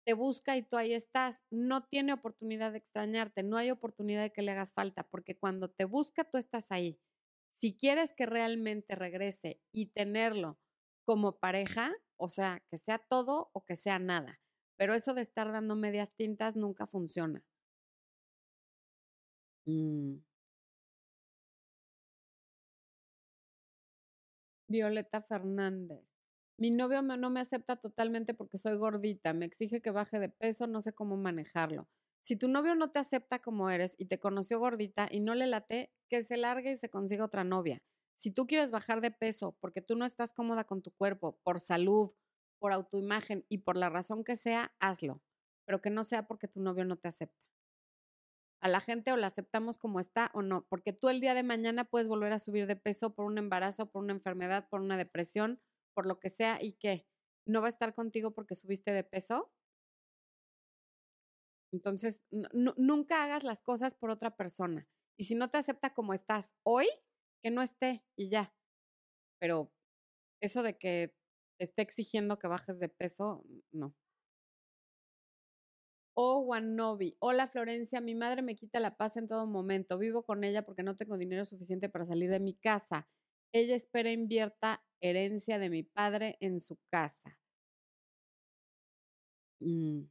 te 0.05 0.15
busca 0.15 0.57
y 0.57 0.63
tú 0.63 0.77
ahí 0.77 0.95
estás. 0.95 1.43
No 1.51 1.85
tiene 1.85 2.13
oportunidad 2.13 2.73
de 2.73 2.79
extrañarte, 2.79 3.43
no 3.43 3.57
hay 3.57 3.71
oportunidad 3.71 4.23
de 4.23 4.33
que 4.33 4.43
le 4.43 4.53
hagas 4.53 4.73
falta, 4.73 5.05
porque 5.09 5.37
cuando 5.39 5.71
te 5.71 5.85
busca, 5.85 6.25
tú 6.25 6.39
estás 6.39 6.71
ahí. 6.71 6.99
Si 7.51 7.77
quieres 7.77 8.13
que 8.13 8.27
realmente 8.27 8.95
regrese 8.97 9.61
y 9.73 9.87
tenerlo 9.87 10.59
como 11.05 11.39
pareja, 11.39 11.93
o 12.17 12.29
sea, 12.29 12.63
que 12.71 12.79
sea 12.79 12.99
todo 12.99 13.51
o 13.53 13.65
que 13.65 13.77
sea 13.77 13.99
nada. 13.99 14.41
Pero 14.77 14.95
eso 14.95 15.15
de 15.15 15.23
estar 15.23 15.53
dando 15.53 15.77
medias 15.77 16.13
tintas 16.17 16.57
nunca 16.57 16.87
funciona. 16.87 17.45
Mm. 19.67 20.23
Violeta 24.69 25.21
Fernández. 25.23 26.12
Mi 26.63 26.71
novio 26.71 27.03
no 27.03 27.29
me 27.29 27.41
acepta 27.41 27.75
totalmente 27.75 28.35
porque 28.35 28.57
soy 28.57 28.77
gordita, 28.77 29.33
me 29.33 29.47
exige 29.47 29.83
que 29.83 29.91
baje 29.91 30.21
de 30.21 30.29
peso, 30.29 30.69
no 30.69 30.81
sé 30.81 30.93
cómo 30.93 31.17
manejarlo. 31.17 31.89
Si 32.21 32.37
tu 32.37 32.47
novio 32.47 32.77
no 32.77 32.93
te 32.93 33.01
acepta 33.01 33.41
como 33.41 33.69
eres 33.69 33.97
y 33.99 34.05
te 34.05 34.21
conoció 34.21 34.61
gordita 34.61 35.09
y 35.11 35.19
no 35.19 35.35
le 35.35 35.49
late, 35.49 35.93
que 36.09 36.23
se 36.23 36.37
largue 36.37 36.71
y 36.71 36.77
se 36.77 36.89
consiga 36.89 37.25
otra 37.25 37.43
novia. 37.43 37.83
Si 38.15 38.31
tú 38.31 38.47
quieres 38.47 38.71
bajar 38.71 39.01
de 39.01 39.11
peso 39.11 39.57
porque 39.59 39.83
tú 39.83 39.97
no 39.97 40.05
estás 40.05 40.33
cómoda 40.33 40.63
con 40.63 40.83
tu 40.83 40.93
cuerpo, 40.93 41.37
por 41.43 41.59
salud, 41.59 42.13
por 42.61 42.73
autoimagen 42.73 43.45
y 43.49 43.59
por 43.59 43.77
la 43.77 43.91
razón 43.91 44.23
que 44.23 44.37
sea, 44.37 44.73
hazlo, 44.79 45.21
pero 45.65 45.83
que 45.83 45.91
no 45.91 46.05
sea 46.05 46.29
porque 46.29 46.47
tu 46.47 46.61
novio 46.61 46.85
no 46.85 46.97
te 46.97 47.09
acepta 47.09 47.43
a 48.61 48.69
la 48.69 48.79
gente 48.79 49.11
o 49.11 49.17
la 49.17 49.27
aceptamos 49.27 49.77
como 49.77 49.99
está 49.99 50.31
o 50.33 50.41
no, 50.41 50.65
porque 50.69 50.93
tú 50.93 51.09
el 51.09 51.21
día 51.21 51.35
de 51.35 51.43
mañana 51.43 51.83
puedes 51.83 52.07
volver 52.07 52.33
a 52.33 52.39
subir 52.39 52.69
de 52.69 52.77
peso 52.77 53.13
por 53.13 53.25
un 53.25 53.37
embarazo, 53.37 53.91
por 53.91 54.05
una 54.05 54.13
enfermedad, 54.13 54.69
por 54.71 54.81
una 54.81 54.97
depresión, 54.97 55.61
por 55.95 56.07
lo 56.07 56.19
que 56.21 56.31
sea 56.31 56.63
y 56.63 56.75
que 56.75 57.07
no 57.47 57.61
va 57.61 57.67
a 57.67 57.71
estar 57.71 57.95
contigo 57.95 58.33
porque 58.33 58.55
subiste 58.55 58.93
de 58.93 59.05
peso. 59.05 59.53
Entonces, 61.73 62.21
nunca 62.31 63.25
hagas 63.25 63.45
las 63.45 63.63
cosas 63.63 63.95
por 63.95 64.11
otra 64.11 64.37
persona. 64.37 64.87
Y 65.19 65.25
si 65.25 65.35
no 65.35 65.49
te 65.49 65.59
acepta 65.59 65.95
como 65.95 66.13
estás 66.13 66.55
hoy, 66.65 66.87
que 67.43 67.51
no 67.51 67.63
esté 67.63 68.05
y 68.17 68.29
ya. 68.29 68.55
Pero 69.41 69.73
eso 70.41 70.63
de 70.63 70.79
que 70.79 71.15
te 71.59 71.65
esté 71.65 71.83
exigiendo 71.83 72.39
que 72.39 72.49
bajes 72.49 72.79
de 72.81 72.89
peso, 72.89 73.45
no. 73.73 73.95
Oh, 76.17 76.41
Wanobi. 76.41 77.17
Hola 77.21 77.49
Florencia, 77.49 78.01
mi 78.03 78.15
madre 78.15 78.43
me 78.43 78.55
quita 78.55 78.81
la 78.81 78.97
paz 78.99 79.17
en 79.17 79.27
todo 79.29 79.47
momento. 79.47 79.97
Vivo 79.97 80.25
con 80.25 80.45
ella 80.45 80.63
porque 80.63 80.83
no 80.83 80.95
tengo 80.95 81.17
dinero 81.17 81.45
suficiente 81.47 81.89
para 81.89 82.05
salir 82.05 82.31
de 82.31 82.39
mi 82.41 82.55
casa. 82.55 83.09
Ella 83.55 83.75
espera 83.77 84.11
invierta 84.11 84.83
herencia 85.01 85.59
de 85.59 85.69
mi 85.71 85.83
padre 85.83 86.37
en 86.41 86.59
su 86.61 86.79
casa. 86.91 87.39
Mm. 89.63 90.09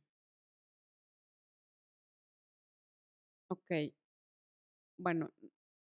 Ok. 3.50 3.72
Bueno, 4.98 5.30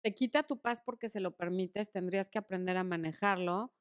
te 0.03 0.13
quita 0.15 0.43
tu 0.43 0.59
paz 0.61 0.81
porque 0.85 1.09
se 1.09 1.19
lo 1.19 1.35
permites, 1.35 1.91
tendrías 1.91 2.29
que 2.29 2.39
aprender 2.39 2.77
a 2.77 2.83
manejarlo. 2.83 3.73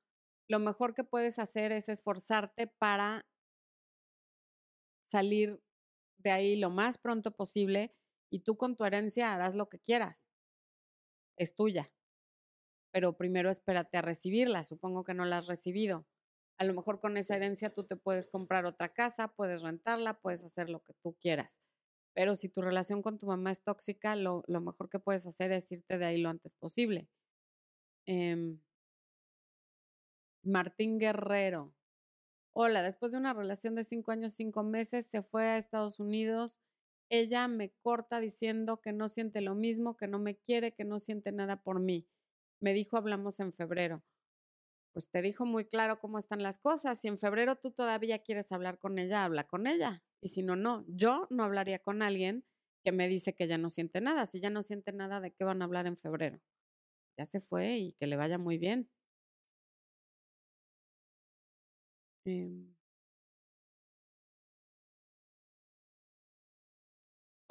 Lo 0.48 0.58
mejor 0.58 0.94
que 0.94 1.04
puedes 1.04 1.38
hacer 1.38 1.72
es 1.72 1.88
esforzarte 1.88 2.66
para 2.66 3.26
salir 5.04 5.62
de 6.18 6.30
ahí 6.30 6.56
lo 6.56 6.70
más 6.70 6.98
pronto 6.98 7.30
posible 7.32 7.94
y 8.30 8.40
tú 8.40 8.56
con 8.56 8.76
tu 8.76 8.84
herencia 8.84 9.34
harás 9.34 9.54
lo 9.54 9.68
que 9.68 9.78
quieras. 9.78 10.28
Es 11.36 11.54
tuya. 11.54 11.90
Pero 12.94 13.16
primero 13.16 13.50
espérate 13.50 13.98
a 13.98 14.02
recibirla. 14.02 14.62
Supongo 14.62 15.02
que 15.02 15.14
no 15.14 15.24
la 15.24 15.38
has 15.38 15.48
recibido. 15.48 16.06
A 16.58 16.64
lo 16.64 16.74
mejor 16.74 17.00
con 17.00 17.16
esa 17.16 17.34
herencia 17.34 17.74
tú 17.74 17.82
te 17.82 17.96
puedes 17.96 18.28
comprar 18.28 18.66
otra 18.66 18.88
casa, 18.88 19.34
puedes 19.34 19.62
rentarla, 19.62 20.20
puedes 20.20 20.44
hacer 20.44 20.70
lo 20.70 20.84
que 20.84 20.94
tú 21.02 21.16
quieras. 21.20 21.60
Pero 22.14 22.36
si 22.36 22.48
tu 22.48 22.62
relación 22.62 23.02
con 23.02 23.18
tu 23.18 23.26
mamá 23.26 23.50
es 23.50 23.64
tóxica, 23.64 24.14
lo, 24.14 24.44
mejor 24.46 24.88
que 24.90 25.00
puedes 25.00 25.26
hacer 25.26 25.50
es 25.50 25.72
irte 25.72 25.98
de 25.98 26.04
ahí 26.04 26.18
lo 26.20 26.28
antes 26.28 26.54
posible. 26.54 27.08
Em, 28.06 28.60
Martín 30.44 31.00
Guerrero. 31.00 31.74
Hola, 32.52 32.82
después 32.82 33.10
de 33.10 33.18
una 33.18 33.34
relación 33.34 33.74
de 33.74 33.82
cinco 33.82 34.12
años, 34.12 34.34
cinco 34.34 34.62
meses, 34.62 35.06
se 35.06 35.22
fue 35.22 35.46
a 35.46 35.56
Estados 35.56 35.98
Unidos. 35.98 36.62
Ella 37.08 37.48
me 37.48 37.72
corta 37.82 38.20
diciendo 38.20 38.80
que 38.80 38.92
no 38.92 39.08
siente 39.08 39.40
lo 39.40 39.56
mismo, 39.56 39.96
que 39.96 40.06
no 40.06 40.20
me 40.20 40.36
quiere, 40.36 40.74
que 40.74 40.84
no 40.84 41.00
siente 41.00 41.32
nada 41.32 41.60
por 41.60 41.80
mí. 41.80 42.06
Me 42.64 42.72
dijo, 42.72 42.96
hablamos 42.96 43.40
en 43.40 43.52
febrero. 43.52 44.02
Pues 44.94 45.10
te 45.10 45.22
dijo 45.22 45.46
muy 45.46 45.66
claro 45.66 46.00
cómo 46.00 46.18
están 46.18 46.42
las 46.42 46.58
cosas. 46.58 46.98
Si 46.98 47.08
en 47.08 47.18
febrero 47.18 47.56
tú 47.56 47.72
todavía 47.72 48.20
quieres 48.20 48.52
hablar 48.52 48.78
con 48.78 48.98
ella, 48.98 49.24
habla 49.24 49.44
con 49.44 49.66
ella. 49.66 50.02
Y 50.22 50.28
si 50.28 50.42
no, 50.42 50.56
no. 50.56 50.84
Yo 50.88 51.26
no 51.30 51.44
hablaría 51.44 51.78
con 51.80 52.02
alguien 52.02 52.46
que 52.82 52.92
me 52.92 53.08
dice 53.08 53.34
que 53.34 53.48
ya 53.48 53.58
no 53.58 53.68
siente 53.70 54.00
nada. 54.00 54.26
Si 54.26 54.40
ya 54.40 54.50
no 54.50 54.62
siente 54.62 54.92
nada, 54.94 55.20
¿de 55.20 55.32
qué 55.32 55.44
van 55.44 55.62
a 55.62 55.66
hablar 55.66 55.86
en 55.86 55.98
febrero? 55.98 56.40
Ya 57.18 57.26
se 57.26 57.40
fue 57.40 57.76
y 57.78 57.92
que 57.92 58.06
le 58.08 58.16
vaya 58.16 58.38
muy 58.38 58.58
bien. 58.58 58.90
Em 62.26 62.73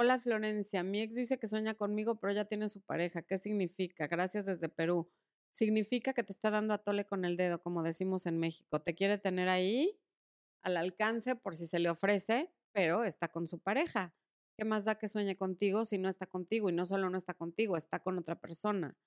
Hola 0.04 0.20
Florencia, 0.20 0.84
mi 0.84 1.00
ex 1.00 1.16
dice 1.16 1.40
que 1.40 1.48
sueña 1.48 1.76
conmigo, 1.76 2.16
pero 2.16 2.34
ya 2.34 2.44
tiene 2.44 2.68
su 2.68 2.82
pareja. 2.82 3.22
¿Qué 3.22 3.38
significa? 3.38 4.06
Gracias 4.08 4.46
desde 4.46 4.68
Perú. 4.68 5.10
Significa 5.50 6.12
que 6.12 6.24
te 6.24 6.34
está 6.34 6.50
dando 6.52 6.74
a 6.74 6.80
tole 6.80 7.06
con 7.06 7.24
el 7.24 7.38
dedo, 7.38 7.62
como 7.62 7.84
decimos 7.84 8.26
en 8.26 8.38
México. 8.38 8.82
Te 8.82 8.96
quiere 8.96 9.18
tener 9.18 9.48
ahí 9.48 9.98
al 10.62 10.76
alcance 10.76 11.38
por 11.38 11.56
si 11.56 11.68
se 11.68 11.80
le 11.80 11.90
ofrece, 11.90 12.54
pero 12.74 13.06
está 13.06 13.30
con 13.30 13.48
su 13.48 13.60
pareja. 13.60 14.14
¿Qué 14.58 14.66
más 14.66 14.84
da 14.84 14.96
que 14.96 15.08
sueñe 15.08 15.38
contigo 15.38 15.86
si 15.86 15.98
no 15.98 16.10
está 16.10 16.26
contigo? 16.26 16.70
Y 16.70 16.74
no 16.74 16.84
solo 16.84 17.10
no 17.10 17.18
está 17.18 17.34
contigo, 17.34 17.78
está 17.78 18.02
con 18.02 18.18
otra 18.18 18.42
persona. 18.42 18.98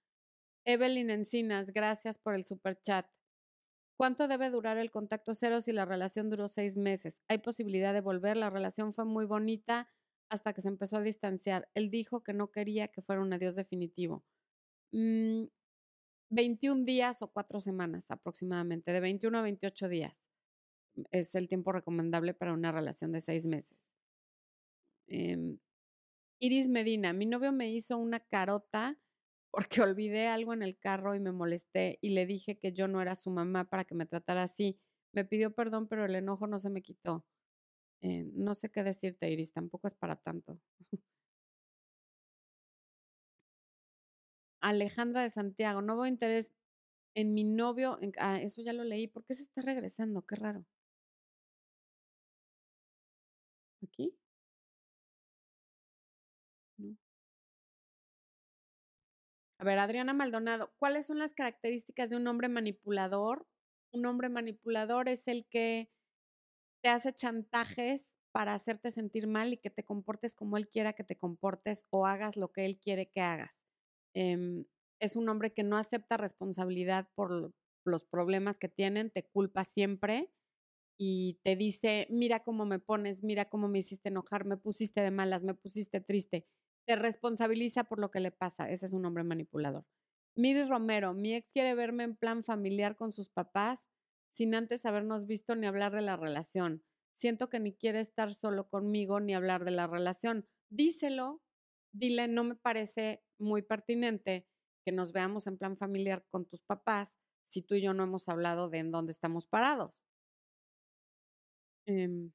Evelyn 0.64 1.10
Encinas, 1.10 1.74
gracias 1.74 2.16
por 2.16 2.34
el 2.34 2.46
super 2.46 2.80
chat. 2.80 3.06
¿Cuánto 3.98 4.28
debe 4.28 4.48
durar 4.48 4.78
el 4.78 4.90
contacto 4.90 5.34
cero 5.34 5.60
si 5.60 5.72
la 5.72 5.84
relación 5.84 6.30
duró 6.30 6.48
seis 6.48 6.78
meses? 6.78 7.20
¿Hay 7.28 7.36
posibilidad 7.36 7.92
de 7.92 8.00
volver? 8.00 8.38
La 8.38 8.48
relación 8.48 8.94
fue 8.94 9.04
muy 9.04 9.26
bonita 9.26 9.90
hasta 10.28 10.52
que 10.52 10.60
se 10.60 10.68
empezó 10.68 10.96
a 10.96 11.02
distanciar. 11.02 11.68
Él 11.74 11.90
dijo 11.90 12.22
que 12.22 12.32
no 12.32 12.50
quería 12.50 12.88
que 12.88 13.02
fuera 13.02 13.22
un 13.22 13.32
adiós 13.32 13.54
definitivo. 13.54 14.24
21 14.92 16.80
mm, 16.80 16.84
días 16.84 17.22
o 17.22 17.32
cuatro 17.32 17.60
semanas 17.60 18.10
aproximadamente, 18.10 18.92
de 18.92 19.00
21 19.00 19.38
a 19.38 19.42
28 19.42 19.88
días. 19.88 20.28
Es 21.10 21.34
el 21.34 21.48
tiempo 21.48 21.72
recomendable 21.72 22.34
para 22.34 22.52
una 22.52 22.72
relación 22.72 23.12
de 23.12 23.20
seis 23.20 23.46
meses. 23.46 23.94
Em, 25.08 25.58
Iris 26.40 26.68
Medina, 26.68 27.12
mi 27.12 27.26
novio 27.26 27.52
me 27.52 27.70
hizo 27.70 27.96
una 27.98 28.20
carota 28.20 28.98
porque 29.50 29.80
olvidé 29.82 30.26
algo 30.28 30.52
en 30.52 30.62
el 30.62 30.78
carro 30.78 31.14
y 31.14 31.20
me 31.20 31.32
molesté 31.32 31.98
y 32.02 32.10
le 32.10 32.26
dije 32.26 32.58
que 32.58 32.72
yo 32.72 32.88
no 32.88 33.00
era 33.00 33.14
su 33.14 33.30
mamá 33.30 33.68
para 33.68 33.84
que 33.84 33.94
me 33.94 34.06
tratara 34.06 34.42
así. 34.42 34.78
Me 35.12 35.24
pidió 35.24 35.54
perdón, 35.54 35.88
pero 35.88 36.04
el 36.04 36.14
enojo 36.14 36.46
no 36.46 36.58
se 36.58 36.70
me 36.70 36.82
quitó. 36.82 37.24
Eh, 38.06 38.24
no 38.34 38.54
sé 38.54 38.70
qué 38.70 38.84
decirte, 38.84 39.28
Iris, 39.30 39.52
tampoco 39.52 39.88
es 39.88 39.94
para 39.94 40.14
tanto. 40.16 40.60
Alejandra 44.60 45.22
de 45.22 45.30
Santiago, 45.30 45.80
no 45.80 45.96
veo 45.96 46.04
interés 46.06 46.52
en 47.14 47.34
mi 47.34 47.44
novio. 47.44 47.98
ah, 48.18 48.40
eso 48.40 48.62
ya 48.62 48.72
lo 48.74 48.84
leí. 48.84 49.06
¿Por 49.08 49.24
qué 49.24 49.34
se 49.34 49.42
está 49.44 49.62
regresando? 49.62 50.22
Qué 50.26 50.36
raro. 50.36 50.64
aquí? 53.82 54.12
A 59.58 59.64
ver, 59.64 59.78
Adriana 59.78 60.12
Maldonado, 60.12 60.72
¿cuáles 60.78 61.06
son 61.06 61.18
las 61.18 61.32
características 61.34 62.10
de 62.10 62.16
un 62.16 62.26
hombre 62.26 62.48
manipulador? 62.48 63.46
Un 63.92 64.04
hombre 64.06 64.28
manipulador 64.28 65.08
es 65.08 65.26
el 65.28 65.46
que 65.46 65.90
te 66.82 66.88
hace 66.88 67.12
chantajes 67.12 68.16
para 68.32 68.54
hacerte 68.54 68.90
sentir 68.90 69.26
mal 69.26 69.52
y 69.52 69.56
que 69.58 69.70
te 69.70 69.84
comportes 69.84 70.34
como 70.36 70.56
él 70.56 70.68
quiera 70.68 70.92
que 70.92 71.04
te 71.04 71.16
comportes 71.16 71.86
o 71.90 72.06
hagas 72.06 72.36
lo 72.36 72.52
que 72.52 72.66
él 72.66 72.78
quiere 72.78 73.08
que 73.10 73.20
hagas. 73.20 73.64
Em, 74.14 74.66
es 75.00 75.16
un 75.16 75.28
hombre 75.28 75.52
que 75.52 75.62
no 75.62 75.76
acepta 75.76 76.16
responsabilidad 76.16 77.08
por 77.14 77.54
los 77.84 78.04
problemas 78.04 78.58
que 78.58 78.68
tienen, 78.68 79.10
te 79.10 79.26
culpa 79.28 79.64
siempre 79.64 80.32
y 80.98 81.40
te 81.44 81.56
dice, 81.56 82.06
mira 82.10 82.42
cómo 82.42 82.64
me 82.66 82.78
pones, 82.78 83.22
mira 83.22 83.46
cómo 83.46 83.68
me 83.68 83.78
hiciste 83.80 84.08
enojar, 84.08 84.44
me 84.44 84.56
pusiste 84.56 85.02
de 85.02 85.10
malas, 85.10 85.44
me 85.44 85.54
pusiste 85.54 86.00
triste 86.00 86.46
te 86.88 86.94
responsabiliza 86.94 87.82
por 87.82 87.98
lo 87.98 88.12
que 88.12 88.20
le 88.20 88.30
pasa. 88.30 88.70
Ese 88.70 88.86
es 88.86 88.92
un 88.92 89.04
hombre 89.04 89.24
manipulador. 89.24 89.84
Miri 90.36 90.62
Romero, 90.64 91.14
mi 91.14 91.34
ex 91.34 91.50
quiere 91.50 91.74
verme 91.74 92.04
en 92.04 92.14
plan 92.14 92.44
familiar 92.44 92.94
con 92.94 93.10
sus 93.10 93.28
papás 93.28 93.88
sin 94.36 94.54
antes 94.54 94.84
habernos 94.84 95.26
visto 95.26 95.56
ni 95.56 95.66
hablar 95.66 95.94
de 95.94 96.02
la 96.02 96.18
relación. 96.18 96.84
Siento 97.14 97.48
que 97.48 97.58
ni 97.58 97.72
quiere 97.74 98.00
estar 98.00 98.34
solo 98.34 98.68
conmigo 98.68 99.18
ni 99.18 99.34
hablar 99.34 99.64
de 99.64 99.70
la 99.70 99.86
relación. 99.86 100.46
Díselo, 100.68 101.42
dile, 101.94 102.28
no 102.28 102.44
me 102.44 102.54
parece 102.54 103.24
muy 103.38 103.62
pertinente 103.62 104.46
que 104.84 104.92
nos 104.92 105.12
veamos 105.12 105.46
en 105.46 105.56
plan 105.56 105.78
familiar 105.78 106.26
con 106.28 106.44
tus 106.44 106.60
papás 106.60 107.16
si 107.44 107.62
tú 107.62 107.76
y 107.76 107.80
yo 107.80 107.94
no 107.94 108.02
hemos 108.02 108.28
hablado 108.28 108.68
de 108.68 108.76
en 108.80 108.90
dónde 108.90 109.12
estamos 109.12 109.46
parados. 109.46 110.04
Em, 111.86 112.30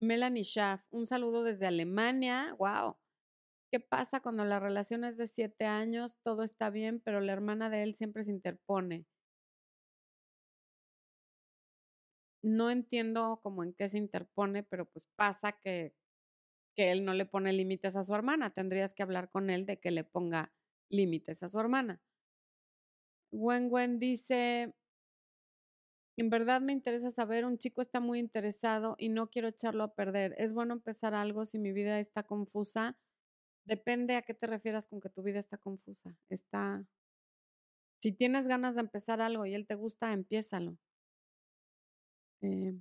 Melanie 0.00 0.44
Schaff, 0.44 0.86
un 0.90 1.06
saludo 1.06 1.42
desde 1.42 1.66
Alemania. 1.66 2.54
Wow. 2.56 2.96
¿Qué 3.70 3.80
pasa 3.80 4.20
cuando 4.20 4.44
la 4.44 4.60
relación 4.60 5.04
es 5.04 5.16
de 5.16 5.26
siete 5.26 5.64
años? 5.64 6.18
Todo 6.22 6.42
está 6.42 6.68
bien, 6.68 7.00
pero 7.00 7.20
la 7.22 7.32
hermana 7.32 7.70
de 7.70 7.82
él 7.82 7.94
siempre 7.94 8.22
se 8.24 8.30
interpone. 8.30 9.06
No 12.42 12.70
entiendo 12.70 13.40
cómo 13.42 13.62
en 13.64 13.72
qué 13.74 13.88
se 13.88 13.98
interpone, 13.98 14.62
pero 14.62 14.86
pues 14.86 15.06
pasa 15.16 15.52
que, 15.52 15.94
que 16.76 16.92
él 16.92 17.04
no 17.04 17.14
le 17.14 17.26
pone 17.26 17.52
límites 17.52 17.96
a 17.96 18.02
su 18.04 18.14
hermana. 18.14 18.50
Tendrías 18.54 18.94
que 18.94 19.02
hablar 19.04 19.30
con 19.30 19.50
él 19.50 19.66
de 19.66 19.80
que 19.80 19.90
le 19.92 20.04
ponga 20.04 20.52
límites 20.90 21.42
a 21.44 21.48
su 21.48 21.58
hermana. 21.60 22.02
Wen 23.32 23.68
Wen 23.70 23.98
dice, 23.98 24.72
en 26.18 26.28
verdad 26.28 26.60
me 26.60 26.74
interesa 26.74 27.08
saber, 27.10 27.46
un 27.46 27.56
chico 27.56 27.80
está 27.80 27.98
muy 28.00 28.18
interesado 28.18 28.94
y 28.98 29.08
no 29.08 29.30
quiero 29.30 29.48
echarlo 29.48 29.84
a 29.84 29.94
perder. 29.94 30.34
¿Es 30.36 30.52
bueno 30.52 30.74
empezar 30.74 31.14
algo 31.14 31.44
si 31.46 31.58
mi 31.58 31.72
vida 31.72 31.98
está 31.98 32.24
confusa? 32.24 32.98
Depende 33.68 34.16
a 34.16 34.22
qué 34.22 34.34
te 34.34 34.46
refieras 34.46 34.86
con 34.86 35.00
que 35.00 35.10
tu 35.10 35.22
vida 35.22 35.38
está 35.38 35.58
confusa. 35.58 36.16
Está. 36.30 36.86
Si 38.00 38.12
tienes 38.12 38.48
ganas 38.48 38.74
de 38.74 38.80
empezar 38.80 39.20
algo 39.20 39.44
y 39.44 39.54
él 39.54 39.66
te 39.66 39.74
gusta, 39.74 40.12
empiézalo. 40.12 40.78
Eh, 42.40 42.78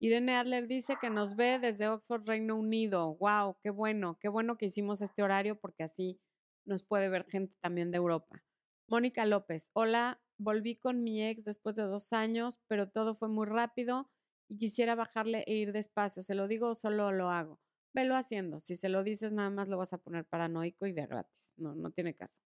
Irene 0.00 0.36
Adler 0.36 0.66
dice 0.66 0.96
que 1.00 1.10
nos 1.10 1.36
ve 1.36 1.58
desde 1.58 1.88
Oxford, 1.88 2.26
Reino 2.26 2.56
Unido. 2.56 3.14
¡Wow! 3.16 3.58
¡Qué 3.62 3.70
bueno! 3.70 4.18
Qué 4.20 4.28
bueno 4.28 4.58
que 4.58 4.66
hicimos 4.66 5.02
este 5.02 5.22
horario 5.22 5.60
porque 5.60 5.84
así 5.84 6.20
nos 6.66 6.82
puede 6.82 7.08
ver 7.08 7.24
gente 7.26 7.54
también 7.60 7.90
de 7.90 7.98
Europa. 7.98 8.42
Mónica 8.88 9.24
López. 9.24 9.70
Hola, 9.72 10.20
Volví 10.40 10.76
con 10.76 11.02
mi 11.02 11.26
ex 11.26 11.44
después 11.44 11.74
de 11.74 11.82
dos 11.82 12.12
años, 12.12 12.60
pero 12.68 12.88
todo 12.88 13.16
fue 13.16 13.28
muy 13.28 13.44
rápido 13.46 14.08
y 14.48 14.56
quisiera 14.56 14.94
bajarle 14.94 15.42
e 15.48 15.54
ir 15.54 15.72
despacio. 15.72 16.22
¿Se 16.22 16.36
lo 16.36 16.46
digo 16.46 16.68
o 16.68 16.74
solo 16.74 17.10
lo 17.10 17.30
hago? 17.30 17.58
Velo 17.94 18.14
haciendo. 18.16 18.60
Si 18.60 18.76
se 18.76 18.88
lo 18.88 19.02
dices, 19.02 19.32
nada 19.32 19.50
más 19.50 19.68
lo 19.68 19.78
vas 19.78 19.92
a 19.92 19.98
poner 19.98 20.24
paranoico 20.24 20.86
y 20.86 20.92
de 20.92 21.06
gratis. 21.06 21.52
No, 21.56 21.74
no 21.74 21.90
tiene 21.90 22.14
caso. 22.14 22.40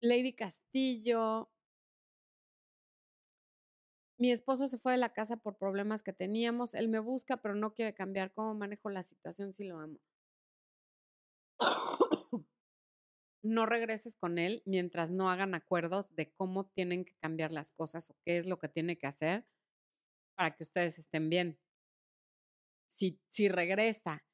Lady 0.00 0.34
Castillo. 0.34 1.50
Mi 4.18 4.32
esposo 4.32 4.66
se 4.66 4.78
fue 4.78 4.92
de 4.92 4.98
la 4.98 5.12
casa 5.12 5.36
por 5.36 5.58
problemas 5.58 6.02
que 6.02 6.12
teníamos. 6.12 6.74
Él 6.74 6.88
me 6.88 6.98
busca, 6.98 7.36
pero 7.38 7.54
no 7.54 7.74
quiere 7.74 7.94
cambiar. 7.94 8.32
¿Cómo 8.32 8.54
manejo 8.54 8.90
la 8.90 9.02
situación 9.02 9.52
si 9.52 9.64
lo 9.64 9.78
amo? 9.78 10.00
no 13.42 13.66
regreses 13.66 14.16
con 14.16 14.38
él 14.38 14.62
mientras 14.66 15.10
no 15.10 15.30
hagan 15.30 15.54
acuerdos 15.54 16.14
de 16.14 16.32
cómo 16.32 16.66
tienen 16.66 17.04
que 17.04 17.14
cambiar 17.16 17.52
las 17.52 17.72
cosas 17.72 18.10
o 18.10 18.16
qué 18.24 18.36
es 18.36 18.46
lo 18.46 18.58
que 18.58 18.68
tiene 18.68 18.98
que 18.98 19.06
hacer 19.06 19.46
para 20.36 20.54
que 20.54 20.62
ustedes 20.62 20.98
estén 20.98 21.30
bien. 21.30 21.58
Si, 22.86 23.20
si 23.28 23.48
regresa 23.48 24.24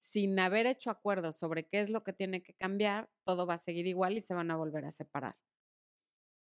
sin 0.00 0.38
haber 0.38 0.66
hecho 0.66 0.90
acuerdos 0.90 1.36
sobre 1.36 1.68
qué 1.68 1.78
es 1.80 1.90
lo 1.90 2.02
que 2.02 2.14
tiene 2.14 2.42
que 2.42 2.54
cambiar, 2.54 3.10
todo 3.24 3.46
va 3.46 3.54
a 3.54 3.58
seguir 3.58 3.86
igual 3.86 4.16
y 4.16 4.22
se 4.22 4.32
van 4.32 4.50
a 4.50 4.56
volver 4.56 4.86
a 4.86 4.90
separar. 4.90 5.36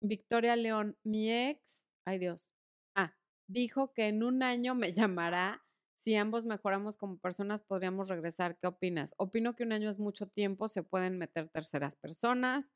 Victoria 0.01 0.55
León, 0.55 0.97
mi 1.03 1.31
ex, 1.31 1.83
ay 2.05 2.19
Dios, 2.19 2.51
ah, 2.95 3.17
dijo 3.47 3.91
que 3.91 4.07
en 4.07 4.23
un 4.23 4.43
año 4.43 4.75
me 4.75 4.91
llamará 4.93 5.65
si 5.95 6.15
ambos 6.15 6.45
mejoramos 6.45 6.95
como 6.95 7.17
personas, 7.17 7.61
podríamos 7.61 8.07
regresar. 8.07 8.57
¿Qué 8.57 8.67
opinas? 8.67 9.15
Opino 9.17 9.55
que 9.55 9.63
un 9.63 9.73
año 9.73 9.89
es 9.89 9.99
mucho 9.99 10.29
tiempo, 10.29 10.69
se 10.69 10.81
pueden 10.81 11.17
meter 11.17 11.49
terceras 11.49 11.97
personas, 11.97 12.73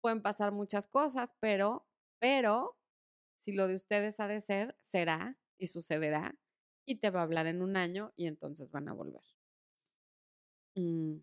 pueden 0.00 0.20
pasar 0.20 0.50
muchas 0.50 0.88
cosas, 0.88 1.34
pero, 1.40 1.86
pero, 2.18 2.76
si 3.36 3.52
lo 3.52 3.68
de 3.68 3.74
ustedes 3.74 4.18
ha 4.18 4.28
de 4.28 4.40
ser, 4.40 4.76
será 4.80 5.38
y 5.58 5.66
sucederá 5.66 6.36
y 6.86 6.96
te 6.96 7.10
va 7.10 7.20
a 7.20 7.24
hablar 7.24 7.46
en 7.46 7.62
un 7.62 7.76
año 7.76 8.12
y 8.16 8.26
entonces 8.26 8.72
van 8.72 8.88
a 8.88 8.94
volver. 8.94 9.35
Mm. 10.76 11.20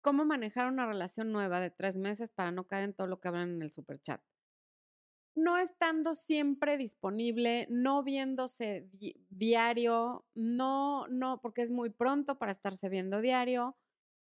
¿Cómo 0.00 0.24
manejar 0.24 0.68
una 0.72 0.86
relación 0.86 1.32
nueva 1.32 1.60
de 1.60 1.68
tres 1.70 1.96
meses 1.98 2.30
para 2.30 2.50
no 2.50 2.66
caer 2.66 2.84
en 2.84 2.94
todo 2.94 3.06
lo 3.08 3.20
que 3.20 3.28
hablan 3.28 3.50
en 3.56 3.62
el 3.62 3.72
superchat? 3.72 4.22
no 5.36 5.58
estando 5.58 6.14
siempre 6.14 6.78
disponible, 6.78 7.66
no 7.70 8.02
viéndose 8.02 8.88
diario, 9.28 10.24
no, 10.34 11.06
no, 11.08 11.40
porque 11.42 11.62
es 11.62 11.70
muy 11.70 11.90
pronto 11.90 12.38
para 12.38 12.52
estarse 12.52 12.88
viendo 12.88 13.20
diario. 13.20 13.76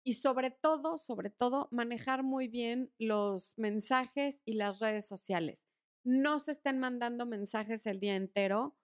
Y 0.04 0.16
sobre 0.16 0.52
todo, 0.52 0.98
sobre 0.98 1.30
todo, 1.30 1.70
manejar 1.72 2.24
muy 2.24 2.48
bien 2.48 2.92
los 2.98 3.54
mensajes 3.58 4.42
y 4.46 4.54
las 4.54 4.80
redes 4.80 5.08
sociales. 5.08 5.66
No 6.04 6.40
se 6.40 6.52
estén 6.52 6.80
mandando 6.80 7.26
mensajes 7.26 7.86
el 7.86 8.00
día 8.00 8.16
entero. 8.16 8.76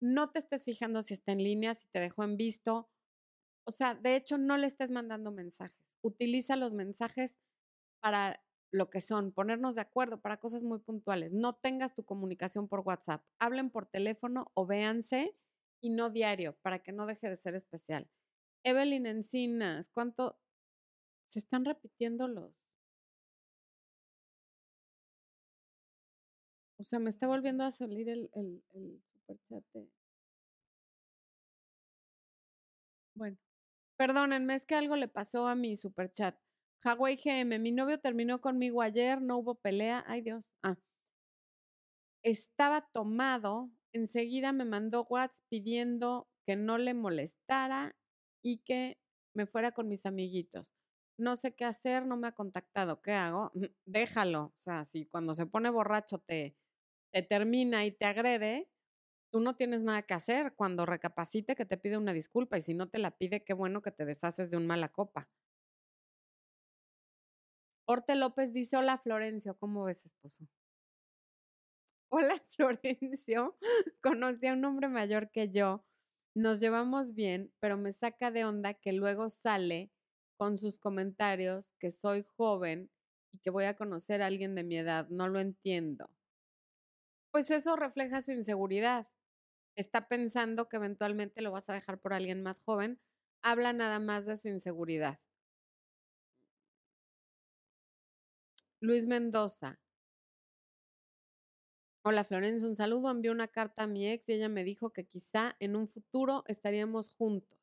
No 0.00 0.30
te 0.30 0.38
estés 0.38 0.64
fijando 0.64 1.02
si 1.02 1.14
está 1.14 1.32
en 1.32 1.42
línea, 1.42 1.74
si 1.74 1.88
te 1.88 2.00
dejó 2.00 2.24
en 2.24 2.36
visto. 2.36 2.88
O 3.64 3.70
sea, 3.70 3.94
de 3.94 4.16
hecho, 4.16 4.38
no 4.38 4.56
le 4.56 4.66
estés 4.66 4.90
mandando 4.90 5.32
mensajes. 5.32 5.98
Utiliza 6.02 6.56
los 6.56 6.74
mensajes 6.74 7.38
para 8.00 8.42
lo 8.72 8.90
que 8.90 9.00
son, 9.00 9.32
ponernos 9.32 9.74
de 9.74 9.80
acuerdo 9.80 10.20
para 10.20 10.38
cosas 10.38 10.62
muy 10.62 10.78
puntuales. 10.78 11.32
No 11.32 11.54
tengas 11.54 11.94
tu 11.94 12.04
comunicación 12.04 12.68
por 12.68 12.80
WhatsApp, 12.80 13.24
hablen 13.38 13.70
por 13.70 13.86
teléfono 13.86 14.50
o 14.54 14.66
véanse 14.66 15.36
y 15.80 15.90
no 15.90 16.10
diario 16.10 16.56
para 16.62 16.80
que 16.80 16.92
no 16.92 17.06
deje 17.06 17.28
de 17.28 17.36
ser 17.36 17.54
especial. 17.54 18.08
Evelyn 18.64 19.06
Encinas, 19.06 19.88
¿cuánto 19.88 20.38
se 21.28 21.38
están 21.38 21.64
repitiendo 21.64 22.28
los? 22.28 22.66
O 26.78 26.84
sea, 26.84 26.98
me 26.98 27.08
está 27.08 27.26
volviendo 27.26 27.64
a 27.64 27.70
salir 27.70 28.08
el, 28.08 28.30
el, 28.34 29.02
superchat. 29.26 29.88
Bueno, 33.14 33.36
perdónenme, 33.98 34.54
es 34.54 34.66
que 34.66 34.74
algo 34.76 34.96
le 34.96 35.08
pasó 35.08 35.48
a 35.48 35.54
mi 35.54 35.76
superchat. 35.76 36.36
Hawaii 36.84 37.16
GM, 37.16 37.58
mi 37.60 37.72
novio 37.72 38.00
terminó 38.00 38.40
conmigo 38.40 38.82
ayer, 38.82 39.22
no 39.22 39.38
hubo 39.38 39.56
pelea. 39.56 40.04
Ay 40.06 40.22
Dios. 40.22 40.52
Ah. 40.62 40.76
Estaba 42.24 42.80
tomado, 42.80 43.70
enseguida 43.92 44.52
me 44.52 44.64
mandó 44.64 45.06
WhatsApp 45.08 45.44
pidiendo 45.48 46.28
que 46.46 46.56
no 46.56 46.78
le 46.78 46.94
molestara 46.94 47.96
y 48.42 48.58
que 48.58 48.98
me 49.34 49.46
fuera 49.46 49.72
con 49.72 49.88
mis 49.88 50.06
amiguitos. 50.06 50.74
No 51.18 51.36
sé 51.36 51.54
qué 51.54 51.64
hacer, 51.64 52.06
no 52.06 52.16
me 52.16 52.28
ha 52.28 52.32
contactado. 52.32 53.00
¿Qué 53.00 53.12
hago? 53.12 53.52
Déjalo. 53.86 54.44
O 54.46 54.56
sea, 54.56 54.84
si 54.84 55.06
cuando 55.06 55.34
se 55.34 55.46
pone 55.46 55.70
borracho 55.70 56.18
te, 56.18 56.56
te 57.12 57.22
termina 57.22 57.84
y 57.86 57.92
te 57.92 58.06
agrede, 58.06 58.68
tú 59.30 59.40
no 59.40 59.56
tienes 59.56 59.82
nada 59.82 60.02
que 60.02 60.14
hacer. 60.14 60.54
Cuando 60.54 60.86
recapacite 60.86 61.54
que 61.56 61.64
te 61.64 61.76
pide 61.76 61.96
una 61.98 62.12
disculpa 62.12 62.58
y 62.58 62.60
si 62.60 62.74
no 62.74 62.88
te 62.88 62.98
la 62.98 63.10
pide, 63.12 63.44
qué 63.44 63.54
bueno 63.54 63.82
que 63.82 63.92
te 63.92 64.04
deshaces 64.04 64.50
de 64.50 64.56
un 64.56 64.66
mala 64.66 64.90
copa. 64.90 65.28
Orte 67.88 68.16
López 68.16 68.52
dice, 68.52 68.76
hola 68.76 68.98
Florencio, 68.98 69.56
¿cómo 69.56 69.84
ves, 69.84 70.04
esposo? 70.04 70.48
Hola 72.10 72.42
Florencio, 72.56 73.56
conocí 74.00 74.46
a 74.46 74.54
un 74.54 74.64
hombre 74.64 74.88
mayor 74.88 75.30
que 75.30 75.50
yo, 75.50 75.84
nos 76.34 76.60
llevamos 76.60 77.14
bien, 77.14 77.52
pero 77.60 77.76
me 77.76 77.92
saca 77.92 78.30
de 78.30 78.44
onda 78.44 78.74
que 78.74 78.92
luego 78.92 79.28
sale 79.28 79.92
con 80.36 80.58
sus 80.58 80.78
comentarios 80.78 81.72
que 81.78 81.90
soy 81.90 82.22
joven 82.36 82.90
y 83.32 83.38
que 83.38 83.50
voy 83.50 83.64
a 83.64 83.76
conocer 83.76 84.20
a 84.20 84.26
alguien 84.26 84.54
de 84.54 84.64
mi 84.64 84.76
edad, 84.76 85.08
no 85.08 85.28
lo 85.28 85.40
entiendo. 85.40 86.10
Pues 87.30 87.50
eso 87.50 87.76
refleja 87.76 88.20
su 88.22 88.32
inseguridad. 88.32 89.08
Está 89.76 90.08
pensando 90.08 90.68
que 90.70 90.76
eventualmente 90.76 91.42
lo 91.42 91.52
vas 91.52 91.68
a 91.68 91.74
dejar 91.74 92.00
por 92.00 92.14
alguien 92.14 92.42
más 92.42 92.60
joven. 92.62 92.98
Habla 93.42 93.74
nada 93.74 94.00
más 94.00 94.24
de 94.24 94.36
su 94.36 94.48
inseguridad. 94.48 95.18
Luis 98.80 99.06
Mendoza. 99.06 99.78
Hola 102.04 102.24
Florencia, 102.24 102.66
un 102.66 102.74
saludo. 102.74 103.10
Envié 103.10 103.30
una 103.30 103.48
carta 103.48 103.82
a 103.82 103.86
mi 103.86 104.08
ex 104.08 104.30
y 104.30 104.32
ella 104.32 104.48
me 104.48 104.64
dijo 104.64 104.94
que 104.94 105.04
quizá 105.04 105.56
en 105.60 105.76
un 105.76 105.88
futuro 105.88 106.42
estaríamos 106.46 107.10
juntos. 107.10 107.58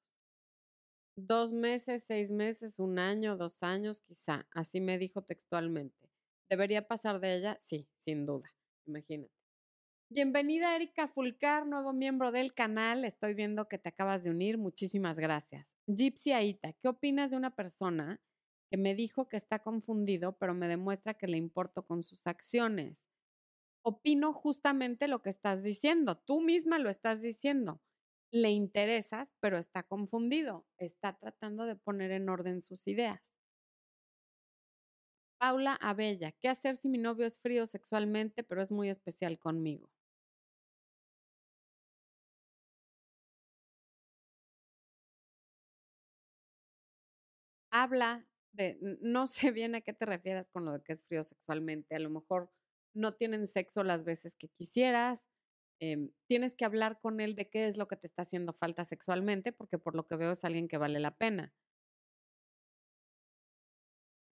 Dos 1.18 1.52
meses, 1.52 2.04
seis 2.08 2.32
meses, 2.32 2.80
un 2.80 2.98
año, 3.00 3.36
dos 3.38 3.62
años, 3.64 4.02
quizá. 4.02 4.48
Así 4.52 4.82
me 4.82 4.98
dijo 4.98 5.22
textualmente. 5.24 6.10
¿Debería 6.50 6.88
pasar 6.88 7.20
de 7.20 7.36
ella? 7.36 7.56
Sí, 7.60 7.88
sin 7.96 8.26
duda. 8.26 8.52
Imagínate. 8.86 9.43
Bienvenida 10.16 10.76
Erika 10.76 11.08
Fulcar, 11.08 11.66
nuevo 11.66 11.92
miembro 11.92 12.32
del 12.32 12.54
canal. 12.54 13.04
Estoy 13.04 13.34
viendo 13.34 13.68
que 13.68 13.80
te 13.80 13.90
acabas 13.90 14.24
de 14.24 14.30
unir. 14.30 14.60
Muchísimas 14.60 15.18
gracias. 15.18 15.74
Gypsy 15.88 16.34
Aita, 16.34 16.74
¿qué 16.74 16.88
opinas 16.88 17.32
de 17.32 17.38
una 17.38 17.56
persona 17.56 18.22
que 18.70 18.78
me 18.78 18.94
dijo 18.94 19.28
que 19.28 19.38
está 19.38 19.64
confundido, 19.64 20.38
pero 20.38 20.54
me 20.54 20.68
demuestra 20.68 21.16
que 21.16 21.26
le 21.28 21.38
importo 21.38 21.88
con 21.88 22.04
sus 22.04 22.28
acciones? 22.28 23.10
opino 23.82 24.34
justamente 24.34 25.08
lo 25.08 25.24
que 25.24 25.30
estás 25.32 25.64
diciendo. 25.64 26.16
Tú 26.20 26.42
misma 26.42 26.78
lo 26.78 26.92
estás 26.92 27.22
diciendo. 27.24 27.82
Le 28.32 28.52
interesas, 28.52 29.34
pero 29.40 29.58
está 29.58 29.82
confundido. 29.82 30.68
Está 30.78 31.18
tratando 31.18 31.66
de 31.66 31.76
poner 31.76 32.12
en 32.12 32.30
orden 32.30 32.62
sus 32.62 32.88
ideas. 32.88 33.40
Paula 35.40 35.74
Abella, 35.74 36.32
¿qué 36.34 36.50
hacer 36.50 36.76
si 36.76 36.88
mi 36.88 37.00
novio 37.00 37.26
es 37.26 37.40
frío 37.40 37.66
sexualmente, 37.66 38.44
pero 38.44 38.62
es 38.62 38.72
muy 38.72 38.90
especial 38.90 39.40
conmigo? 39.40 39.90
Habla 47.74 48.28
de, 48.52 48.78
no 49.02 49.26
sé 49.26 49.52
bien 49.52 49.74
a 49.74 49.82
qué 49.82 49.94
te 49.94 50.06
refieres 50.06 50.52
con 50.52 50.64
lo 50.64 50.74
de 50.74 50.84
que 50.84 50.94
es 50.94 51.04
frío 51.04 51.24
sexualmente. 51.24 51.96
A 51.96 52.00
lo 52.00 52.12
mejor 52.12 52.52
no 52.94 53.16
tienen 53.16 53.48
sexo 53.48 53.84
las 53.84 54.04
veces 54.04 54.36
que 54.36 54.48
quisieras. 54.48 55.28
Em, 55.80 56.12
tienes 56.28 56.54
que 56.56 56.66
hablar 56.66 57.00
con 57.00 57.20
él 57.20 57.34
de 57.36 57.50
qué 57.50 57.66
es 57.66 57.78
lo 57.78 57.88
que 57.88 57.98
te 57.98 58.06
está 58.06 58.22
haciendo 58.22 58.54
falta 58.54 58.86
sexualmente, 58.86 59.52
porque 59.52 59.80
por 59.80 59.96
lo 59.96 60.06
que 60.06 60.16
veo 60.18 60.32
es 60.32 60.46
alguien 60.46 60.68
que 60.68 60.78
vale 60.78 61.00
la 61.00 61.18
pena. 61.18 61.52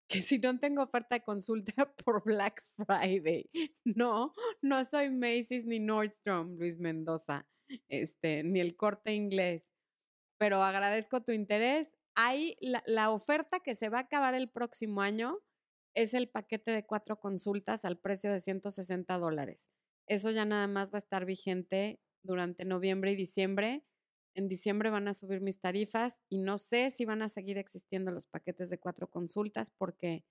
Que 0.09 0.21
si 0.21 0.39
no 0.39 0.59
tengo 0.59 0.81
oferta 0.81 1.15
de 1.15 1.23
consulta 1.23 1.73
por 2.05 2.23
Black 2.23 2.63
Friday. 2.75 3.49
No, 3.85 4.33
no 4.61 4.83
soy 4.83 5.11
Macy's 5.11 5.65
ni 5.65 5.79
Nordstrom, 5.79 6.57
Luis 6.57 6.79
Mendoza, 6.79 7.47
este, 7.87 8.43
ni 8.43 8.59
el 8.59 8.75
corte 8.75 9.13
inglés. 9.13 9.71
Pero 10.39 10.63
agradezco 10.63 11.21
tu 11.21 11.31
interés. 11.31 11.98
Hay 12.15 12.57
la, 12.59 13.11
oferta 13.11 13.59
que 13.59 13.75
se 13.75 13.89
va 13.89 13.99
a 13.99 14.01
acabar 14.01 14.33
el 14.33 14.49
próximo 14.49 15.01
año 15.01 15.39
es 15.93 16.13
el 16.13 16.29
paquete 16.29 16.71
de 16.71 16.85
cuatro 16.85 17.19
consultas 17.19 17.85
al 17.85 17.97
precio 17.97 18.31
de 18.31 18.39
160 18.39 19.17
dólares. 19.17 19.69
Eso 20.05 20.31
ya 20.31 20.45
nada 20.45 20.67
más 20.67 20.91
va 20.91 20.97
a 20.97 20.99
estar 20.99 21.25
vigente 21.25 21.99
durante 22.23 22.65
noviembre 22.65 23.11
y 23.11 23.15
diciembre. 23.15 23.85
En 24.35 24.47
diciembre 24.47 24.89
van 24.89 25.07
a 25.07 25.13
subir 25.13 25.41
mis 25.41 25.59
tarifas 25.59 26.21
y 26.29 26.37
no 26.39 26.57
sé 26.57 26.89
si 26.89 27.05
van 27.05 27.21
a 27.21 27.29
seguir 27.29 27.57
existiendo 27.57 28.11
los 28.11 28.25
paquetes 28.25 28.69
de 28.69 28.79
cuatro 28.79 29.09
consultas 29.09 29.71
porque 29.71 30.23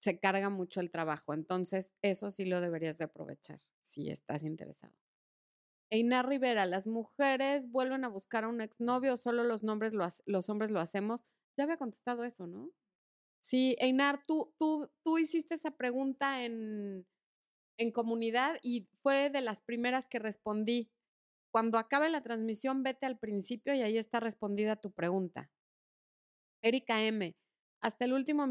se 0.00 0.18
carga 0.18 0.48
mucho 0.48 0.80
el 0.80 0.90
trabajo. 0.90 1.34
Entonces, 1.34 1.92
eso 2.02 2.30
sí 2.30 2.46
lo 2.46 2.60
deberías 2.60 2.98
de 2.98 3.04
aprovechar 3.04 3.60
si 3.80 4.10
estás 4.10 4.42
interesado. 4.42 4.94
Einar 5.90 6.28
Rivera, 6.28 6.66
las 6.66 6.86
mujeres 6.86 7.70
vuelven 7.70 8.04
a 8.04 8.08
buscar 8.08 8.44
a 8.44 8.48
un 8.48 8.60
exnovio, 8.60 9.16
solo 9.16 9.42
los, 9.44 9.62
nombres 9.64 9.92
los 9.92 10.48
hombres 10.48 10.70
lo 10.70 10.80
hacemos. 10.80 11.24
Ya 11.56 11.64
había 11.64 11.76
contestado 11.76 12.24
eso, 12.24 12.46
¿no? 12.46 12.70
Sí, 13.40 13.76
Einar, 13.80 14.24
tú, 14.26 14.54
tú, 14.58 14.90
tú 15.02 15.18
hiciste 15.18 15.54
esa 15.54 15.72
pregunta 15.72 16.44
en, 16.44 17.06
en 17.78 17.90
comunidad 17.90 18.58
y 18.62 18.88
fue 19.02 19.30
de 19.30 19.40
las 19.40 19.62
primeras 19.62 20.08
que 20.08 20.18
respondí. 20.18 20.90
Cuando 21.50 21.78
acabe 21.78 22.08
la 22.10 22.22
transmisión, 22.22 22.82
vete 22.82 23.06
al 23.06 23.18
principio 23.18 23.74
y 23.74 23.80
ahí 23.80 23.96
está 23.96 24.20
respondida 24.20 24.76
tu 24.76 24.92
pregunta. 24.92 25.50
Erika 26.62 27.02
M. 27.02 27.34
Hasta 27.80 28.04
el 28.04 28.12
último 28.12 28.46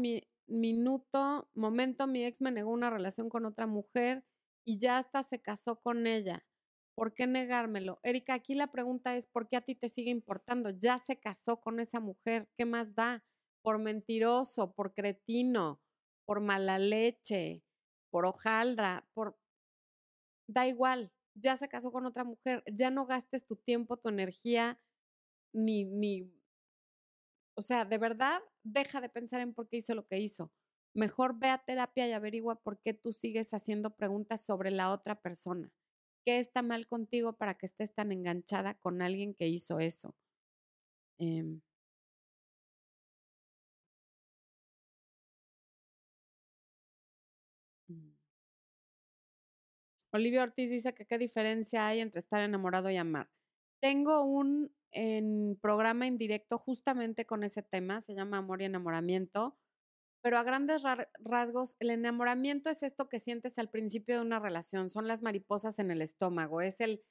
minuto, 0.46 1.48
momento, 1.54 2.06
mi 2.06 2.24
ex 2.24 2.40
me 2.40 2.50
negó 2.50 2.70
una 2.70 2.90
relación 2.90 3.28
con 3.28 3.46
otra 3.46 3.66
mujer 3.66 4.24
y 4.66 4.78
ya 4.78 4.98
hasta 4.98 5.22
se 5.22 5.40
casó 5.40 5.80
con 5.80 6.06
ella. 6.06 6.44
¿Por 7.00 7.14
qué 7.14 7.26
negármelo? 7.26 7.98
Erika, 8.02 8.34
aquí 8.34 8.54
la 8.54 8.66
pregunta 8.66 9.16
es, 9.16 9.24
¿por 9.24 9.48
qué 9.48 9.56
a 9.56 9.62
ti 9.62 9.74
te 9.74 9.88
sigue 9.88 10.10
importando? 10.10 10.68
Ya 10.68 10.98
se 10.98 11.18
casó 11.18 11.58
con 11.58 11.80
esa 11.80 11.98
mujer, 11.98 12.50
¿qué 12.58 12.66
más 12.66 12.94
da? 12.94 13.24
por 13.62 13.78
mentiroso, 13.78 14.74
por 14.74 14.92
cretino, 14.92 15.80
por 16.26 16.42
mala 16.42 16.78
leche, 16.78 17.64
por 18.10 18.26
hojaldra, 18.26 19.08
por... 19.14 19.38
Da 20.46 20.66
igual, 20.66 21.10
ya 21.34 21.56
se 21.56 21.68
casó 21.68 21.90
con 21.90 22.04
otra 22.04 22.24
mujer, 22.24 22.62
ya 22.70 22.90
no 22.90 23.06
gastes 23.06 23.46
tu 23.46 23.56
tiempo, 23.56 23.96
tu 23.96 24.10
energía, 24.10 24.78
ni, 25.54 25.86
ni... 25.86 26.30
O 27.54 27.62
sea, 27.62 27.86
de 27.86 27.96
verdad, 27.96 28.42
deja 28.62 29.00
de 29.00 29.08
pensar 29.08 29.40
en 29.40 29.54
por 29.54 29.70
qué 29.70 29.78
hizo 29.78 29.94
lo 29.94 30.06
que 30.06 30.18
hizo. 30.18 30.52
Mejor 30.94 31.38
ve 31.38 31.48
a 31.48 31.64
terapia 31.64 32.06
y 32.06 32.12
averigua 32.12 32.56
por 32.62 32.78
qué 32.78 32.92
tú 32.92 33.12
sigues 33.12 33.54
haciendo 33.54 33.96
preguntas 33.96 34.44
sobre 34.44 34.70
la 34.70 34.92
otra 34.92 35.22
persona. 35.22 35.72
¿Qué 36.30 36.38
está 36.38 36.62
mal 36.62 36.86
contigo 36.86 37.32
para 37.32 37.54
que 37.54 37.66
estés 37.66 37.92
tan 37.92 38.12
enganchada 38.12 38.74
con 38.74 39.02
alguien 39.02 39.34
que 39.34 39.48
hizo 39.48 39.80
eso? 39.80 40.14
Eh, 41.18 41.60
Mm. 47.90 48.14
Olivia 50.12 50.42
Ortiz 50.42 50.70
dice 50.70 50.94
que 50.94 51.06
qué 51.06 51.18
diferencia 51.18 51.86
hay 51.86 52.00
entre 52.00 52.20
estar 52.20 52.40
enamorado 52.42 52.90
y 52.90 52.96
amar. 52.96 53.28
Tengo 53.80 54.22
un 54.24 54.72
programa 55.60 56.06
en 56.06 56.18
directo 56.18 56.58
justamente 56.58 57.24
con 57.26 57.44
ese 57.44 57.62
tema, 57.62 58.00
se 58.00 58.14
llama 58.14 58.38
Amor 58.38 58.60
y 58.62 58.64
Enamoramiento, 58.64 59.56
pero 60.22 60.38
a 60.38 60.42
grandes 60.42 60.82
rasgos, 61.20 61.76
el 61.78 61.90
enamoramiento 61.90 62.70
es 62.70 62.82
esto 62.82 63.08
que 63.08 63.20
sientes 63.20 63.58
al 63.58 63.70
principio 63.70 64.16
de 64.16 64.22
una 64.22 64.38
relación, 64.38 64.90
son 64.90 65.08
las 65.08 65.22
mariposas 65.22 65.78
en 65.78 65.90
el 65.90 66.02
estómago, 66.02 66.60
es 66.60 66.80
el 66.80 67.02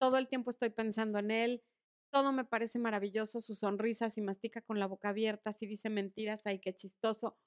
todo 0.00 0.18
el 0.18 0.28
tiempo 0.28 0.50
estoy 0.50 0.70
pensando 0.70 1.18
en 1.18 1.30
él, 1.30 1.64
todo 2.12 2.32
me 2.32 2.44
parece 2.44 2.78
maravilloso, 2.78 3.40
su 3.40 3.54
sonrisa, 3.54 4.10
si 4.10 4.20
mastica 4.22 4.60
con 4.60 4.78
la 4.78 4.86
boca 4.86 5.08
abierta, 5.10 5.52
si 5.52 5.66
dice 5.66 5.90
mentiras, 5.90 6.42
ay, 6.44 6.60
qué 6.60 6.74
chistoso, 6.74 7.38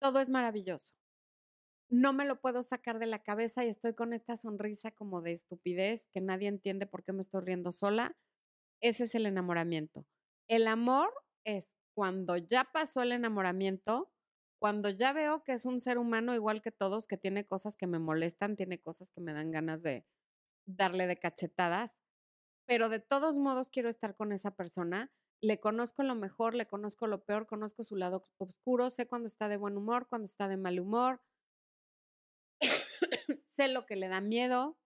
todo 0.00 0.20
es 0.20 0.28
maravilloso 0.30 0.94
no 1.94 2.12
me 2.12 2.24
lo 2.24 2.40
puedo 2.40 2.62
sacar 2.62 2.98
de 2.98 3.06
la 3.06 3.22
cabeza 3.22 3.64
y 3.64 3.68
estoy 3.68 3.94
con 3.94 4.12
esta 4.12 4.36
sonrisa 4.36 4.90
como 4.90 5.20
de 5.20 5.32
estupidez 5.32 6.06
que 6.12 6.20
nadie 6.20 6.48
entiende 6.48 6.86
por 6.86 7.04
qué 7.04 7.12
me 7.12 7.20
estoy 7.20 7.42
riendo 7.42 7.72
sola. 7.72 8.16
Ese 8.80 9.04
es 9.04 9.14
el 9.14 9.26
enamoramiento. 9.26 10.06
El 10.48 10.66
amor 10.66 11.12
es 11.44 11.76
cuando 11.94 12.36
ya 12.36 12.64
pasó 12.64 13.02
el 13.02 13.12
enamoramiento, 13.12 14.12
cuando 14.64 14.88
ya 14.88 15.12
veo 15.12 15.44
que 15.44 15.52
es 15.52 15.66
un 15.66 15.78
ser 15.78 15.98
humano 15.98 16.34
igual 16.34 16.62
que 16.62 16.70
todos, 16.70 17.06
que 17.06 17.18
tiene 17.18 17.44
cosas 17.44 17.76
que 17.76 17.86
me 17.86 17.98
molestan, 17.98 18.56
tiene 18.56 18.80
cosas 18.80 19.10
que 19.10 19.20
me 19.20 19.34
dan 19.34 19.50
ganas 19.50 19.82
de 19.82 20.06
darle 20.64 21.06
de 21.06 21.18
cachetadas, 21.18 22.00
pero 22.64 22.88
de 22.88 22.98
todos 22.98 23.36
modos 23.36 23.68
quiero 23.68 23.90
estar 23.90 24.16
con 24.16 24.32
esa 24.32 24.56
persona. 24.56 25.12
Le 25.42 25.60
conozco 25.60 26.02
lo 26.02 26.14
mejor, 26.14 26.54
le 26.54 26.66
conozco 26.66 27.06
lo 27.06 27.26
peor, 27.26 27.46
conozco 27.46 27.82
su 27.82 27.94
lado 27.96 28.26
oscuro, 28.38 28.88
sé 28.88 29.06
cuando 29.06 29.26
está 29.26 29.48
de 29.48 29.58
buen 29.58 29.76
humor, 29.76 30.08
cuando 30.08 30.24
está 30.24 30.48
de 30.48 30.56
mal 30.56 30.80
humor, 30.80 31.20
sé 33.52 33.68
lo 33.68 33.84
que 33.84 33.96
le 33.96 34.08
da 34.08 34.22
miedo 34.22 34.78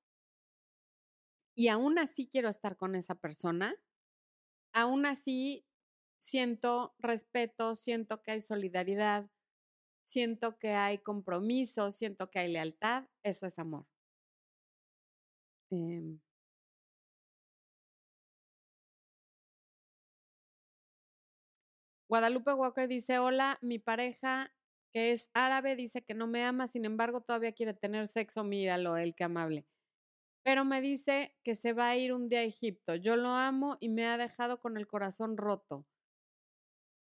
y 1.54 1.68
aún 1.68 2.00
así 2.00 2.26
quiero 2.26 2.48
estar 2.48 2.76
con 2.76 2.96
esa 2.96 3.14
persona, 3.14 3.76
aún 4.72 5.06
así 5.06 5.68
siento 6.18 6.96
respeto, 6.98 7.76
siento 7.76 8.24
que 8.24 8.32
hay 8.32 8.40
solidaridad, 8.40 9.30
siento 10.08 10.58
que 10.58 10.70
hay 10.70 10.98
compromiso, 10.98 11.90
siento 11.90 12.30
que 12.30 12.38
hay 12.38 12.48
lealtad, 12.50 13.04
eso 13.22 13.46
es 13.46 13.58
amor. 13.58 13.86
Eh, 15.70 16.18
Guadalupe 22.08 22.52
Walker 22.54 22.88
dice, 22.88 23.18
hola, 23.18 23.58
mi 23.60 23.78
pareja 23.78 24.52
que 24.92 25.12
es 25.12 25.30
árabe, 25.34 25.76
dice 25.76 26.02
que 26.02 26.14
no 26.14 26.26
me 26.26 26.44
ama, 26.44 26.66
sin 26.66 26.86
embargo 26.86 27.20
todavía 27.20 27.52
quiere 27.52 27.74
tener 27.74 28.06
sexo, 28.08 28.42
míralo, 28.44 28.96
el 28.96 29.14
que 29.14 29.24
amable. 29.24 29.66
Pero 30.44 30.64
me 30.64 30.80
dice 30.80 31.36
que 31.44 31.54
se 31.54 31.72
va 31.74 31.90
a 31.90 31.96
ir 31.96 32.12
un 32.14 32.28
día 32.28 32.40
a 32.40 32.44
Egipto. 32.44 32.94
Yo 32.96 33.16
lo 33.16 33.30
amo 33.30 33.78
y 33.80 33.88
me 33.90 34.06
ha 34.06 34.18
dejado 34.18 34.60
con 34.60 34.76
el 34.78 34.86
corazón 34.88 35.36
roto. 35.38 35.86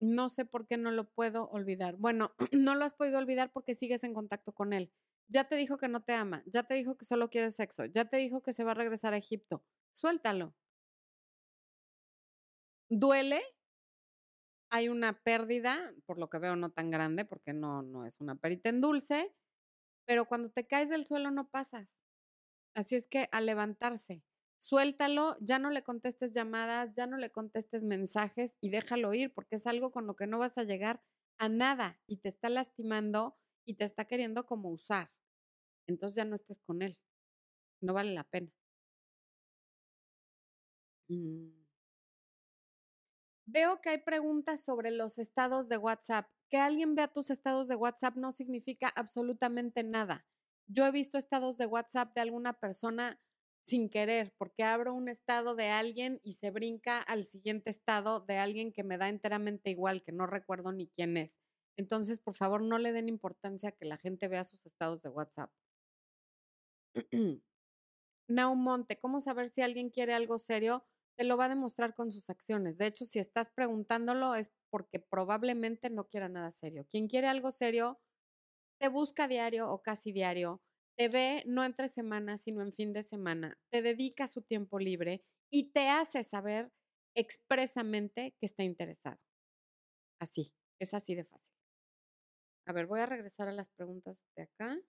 No 0.02 0.30
sé 0.30 0.46
por 0.46 0.68
qué 0.68 0.78
no 0.78 0.92
lo 0.92 1.10
puedo 1.10 1.48
olvidar. 1.50 1.96
Bueno, 1.98 2.34
no 2.52 2.76
lo 2.76 2.86
has 2.86 2.94
podido 2.94 3.20
olvidar 3.20 3.52
porque 3.52 3.74
sigues 3.76 4.04
en 4.04 4.14
contacto 4.14 4.54
con 4.54 4.74
él. 4.74 4.92
Ya 5.30 5.46
te 5.46 5.56
dijo 5.56 5.78
que 5.78 5.88
no 5.88 6.04
te 6.04 6.14
ama, 6.14 6.44
ya 6.46 6.64
te 6.64 6.74
dijo 6.76 6.98
que 6.98 7.06
solo 7.06 7.30
quiere 7.30 7.52
sexo, 7.52 7.86
ya 7.86 8.06
te 8.06 8.18
dijo 8.18 8.42
que 8.44 8.52
se 8.54 8.64
va 8.66 8.72
a 8.72 8.74
regresar 8.76 9.14
a 9.14 9.18
Egipto. 9.18 9.64
Suéltalo. 9.94 10.54
Duele, 12.90 13.42
hay 14.70 14.90
una 14.90 15.14
pérdida, 15.22 15.94
por 16.06 16.18
lo 16.18 16.30
que 16.30 16.40
veo 16.40 16.56
no 16.56 16.72
tan 16.72 16.90
grande, 16.90 17.26
porque 17.26 17.54
no, 17.54 17.82
no 17.82 18.06
es 18.06 18.20
una 18.22 18.36
perita 18.36 18.70
en 18.70 18.82
dulce, 18.82 19.36
pero 20.06 20.26
cuando 20.26 20.50
te 20.52 20.68
caes 20.68 20.90
del 20.90 21.06
suelo 21.06 21.32
no 21.32 21.50
pasas. 21.50 22.00
Así 22.76 22.96
es 22.96 23.08
que 23.08 23.30
a 23.32 23.42
levantarse, 23.42 24.24
suéltalo, 24.62 25.36
ya 25.40 25.58
no 25.58 25.72
le 25.72 25.82
contestes 25.82 26.34
llamadas, 26.34 26.94
ya 26.94 27.08
no 27.08 27.18
le 27.18 27.32
contestes 27.32 27.84
mensajes 27.84 28.58
y 28.62 28.70
déjalo 28.70 29.12
ir, 29.16 29.34
porque 29.34 29.56
es 29.56 29.66
algo 29.66 29.92
con 29.92 30.06
lo 30.06 30.16
que 30.16 30.28
no 30.28 30.38
vas 30.38 30.56
a 30.60 30.64
llegar 30.64 31.02
a 31.40 31.50
nada 31.50 32.00
y 32.06 32.18
te 32.18 32.30
está 32.30 32.48
lastimando 32.48 33.40
y 33.66 33.74
te 33.76 33.86
está 33.86 34.06
queriendo 34.06 34.46
como 34.46 34.70
usar. 34.70 35.12
Entonces 35.88 36.16
ya 36.16 36.26
no 36.26 36.36
estés 36.36 36.60
con 36.60 36.84
él. 36.84 37.00
No 37.82 37.96
vale 37.96 38.14
la 38.14 38.24
pena. 38.24 38.52
Mm. 41.10 41.50
Veo 43.48 43.82
que 43.82 43.90
hay 43.90 43.98
preguntas 43.98 44.64
sobre 44.64 44.92
los 44.92 45.18
estados 45.18 45.70
de 45.70 45.78
WhatsApp. 45.78 46.30
Que 46.50 46.58
alguien 46.58 46.94
vea 46.94 47.08
tus 47.08 47.32
estados 47.32 47.68
de 47.68 47.76
WhatsApp 47.76 48.16
no 48.16 48.32
significa 48.32 48.90
absolutamente 48.96 49.84
nada. 49.84 50.28
Yo 50.68 50.86
he 50.86 50.92
visto 50.92 51.18
estados 51.18 51.58
de 51.58 51.66
WhatsApp 51.66 52.14
de 52.14 52.22
alguna 52.22 52.54
persona 52.60 53.20
sin 53.64 53.90
querer, 53.90 54.34
porque 54.38 54.64
abro 54.64 54.94
un 54.94 55.08
estado 55.10 55.56
de 55.56 55.68
alguien 55.70 56.20
y 56.24 56.34
se 56.34 56.52
brinca 56.52 57.00
al 57.02 57.26
siguiente 57.26 57.70
estado 57.70 58.20
de 58.22 58.38
alguien 58.38 58.72
que 58.72 58.84
me 58.84 58.98
da 58.98 59.10
enteramente 59.10 59.70
igual, 59.70 60.04
que 60.04 60.12
no 60.12 60.28
recuerdo 60.28 60.72
ni 60.72 60.88
quién 60.88 61.18
es. 61.18 61.40
Entonces, 61.78 62.20
por 62.20 62.36
favor, 62.36 62.62
no 62.62 62.78
le 62.80 62.92
den 62.92 63.10
importancia 63.10 63.70
a 63.70 63.72
que 63.74 63.86
la 63.86 63.98
gente 63.98 64.28
vea 64.28 64.44
sus 64.44 64.66
estados 64.66 65.02
de 65.02 65.10
WhatsApp. 65.10 65.52
Naumonte, 68.28 69.00
¿cómo 69.00 69.20
saber 69.20 69.50
si 69.50 69.62
alguien 69.62 69.90
quiere 69.90 70.14
algo 70.14 70.38
serio? 70.38 70.86
Te 71.18 71.24
lo 71.24 71.38
va 71.38 71.46
a 71.46 71.50
demostrar 71.50 71.94
con 71.94 72.12
sus 72.12 72.30
acciones. 72.30 72.78
De 72.78 72.88
hecho, 72.88 73.06
si 73.06 73.20
estás 73.20 73.50
preguntándolo 73.50 74.36
es 74.36 74.52
porque 74.70 75.00
probablemente 75.00 75.90
no 75.90 76.08
quiera 76.08 76.30
nada 76.30 76.52
serio. 76.52 76.86
Quien 76.90 77.08
quiere 77.08 77.28
algo 77.28 77.52
serio, 77.52 78.00
te 78.80 78.90
busca 78.90 79.28
diario 79.28 79.72
o 79.72 79.82
casi 79.84 80.12
diario, 80.12 80.64
te 80.98 81.10
ve 81.10 81.44
no 81.46 81.64
entre 81.64 81.88
semanas, 81.88 82.42
sino 82.42 82.62
en 82.62 82.74
fin 82.74 82.94
de 82.94 83.02
semana, 83.04 83.58
te 83.72 83.82
dedica 83.82 84.28
su 84.28 84.42
tiempo 84.42 84.80
libre 84.80 85.24
y 85.52 85.72
te 85.72 85.90
hace 85.90 86.24
saber 86.24 86.72
expresamente 87.16 88.36
que 88.40 88.46
está 88.46 88.64
interesado. 88.64 89.20
Así, 90.20 90.54
es 90.80 90.94
así 90.94 91.16
de 91.16 91.26
fácil. 91.26 91.54
A 92.66 92.74
ver, 92.74 92.88
voy 92.88 93.00
a 93.02 93.06
regresar 93.06 93.48
a 93.48 93.52
las 93.52 93.70
preguntas 93.70 94.24
de 94.36 94.42
acá. 94.44 94.80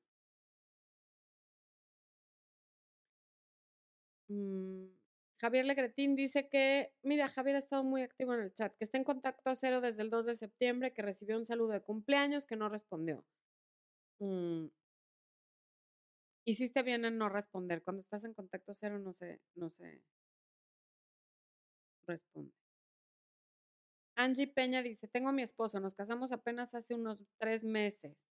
Mm, 4.28 4.86
Javier 5.40 5.66
Legretín 5.66 6.14
dice 6.16 6.48
que, 6.48 6.92
mira, 7.03 7.28
Javier 7.28 7.57
ha 7.57 7.59
estado 7.59 7.84
muy 7.84 8.03
activo 8.03 8.34
en 8.34 8.40
el 8.40 8.55
chat, 8.55 8.74
que 8.76 8.84
está 8.84 8.98
en 8.98 9.05
contacto 9.05 9.55
cero 9.55 9.80
desde 9.80 10.03
el 10.03 10.11
2 10.11 10.26
de 10.26 10.34
septiembre, 10.36 10.92
que 10.92 11.03
recibió 11.03 11.36
un 11.36 11.44
saludo 11.44 11.72
de 11.72 11.82
cumpleaños, 11.82 12.46
que 12.46 12.57
no 12.57 12.68
respondió. 12.68 13.24
Mm. 14.20 14.68
Hiciste 16.45 16.82
bien 16.82 17.05
en 17.05 17.18
no 17.18 17.28
responder. 17.28 17.82
Cuando 17.82 18.01
estás 18.01 18.24
en 18.24 18.34
contacto 18.34 18.74
cero 18.74 18.99
no 18.99 19.12
se, 19.12 19.40
no 19.55 19.68
se 19.70 20.03
responde. 22.07 22.53
Angie 24.16 24.47
Peña 24.47 24.82
dice, 24.82 25.09
tengo 25.09 25.30
a 25.30 25.32
mi 25.32 25.43
esposo, 25.43 25.80
nos 25.80 25.95
casamos 25.95 26.32
apenas 26.32 26.74
hace 26.74 26.95
unos 26.95 27.24
tres 27.38 27.64
meses. 27.64 28.28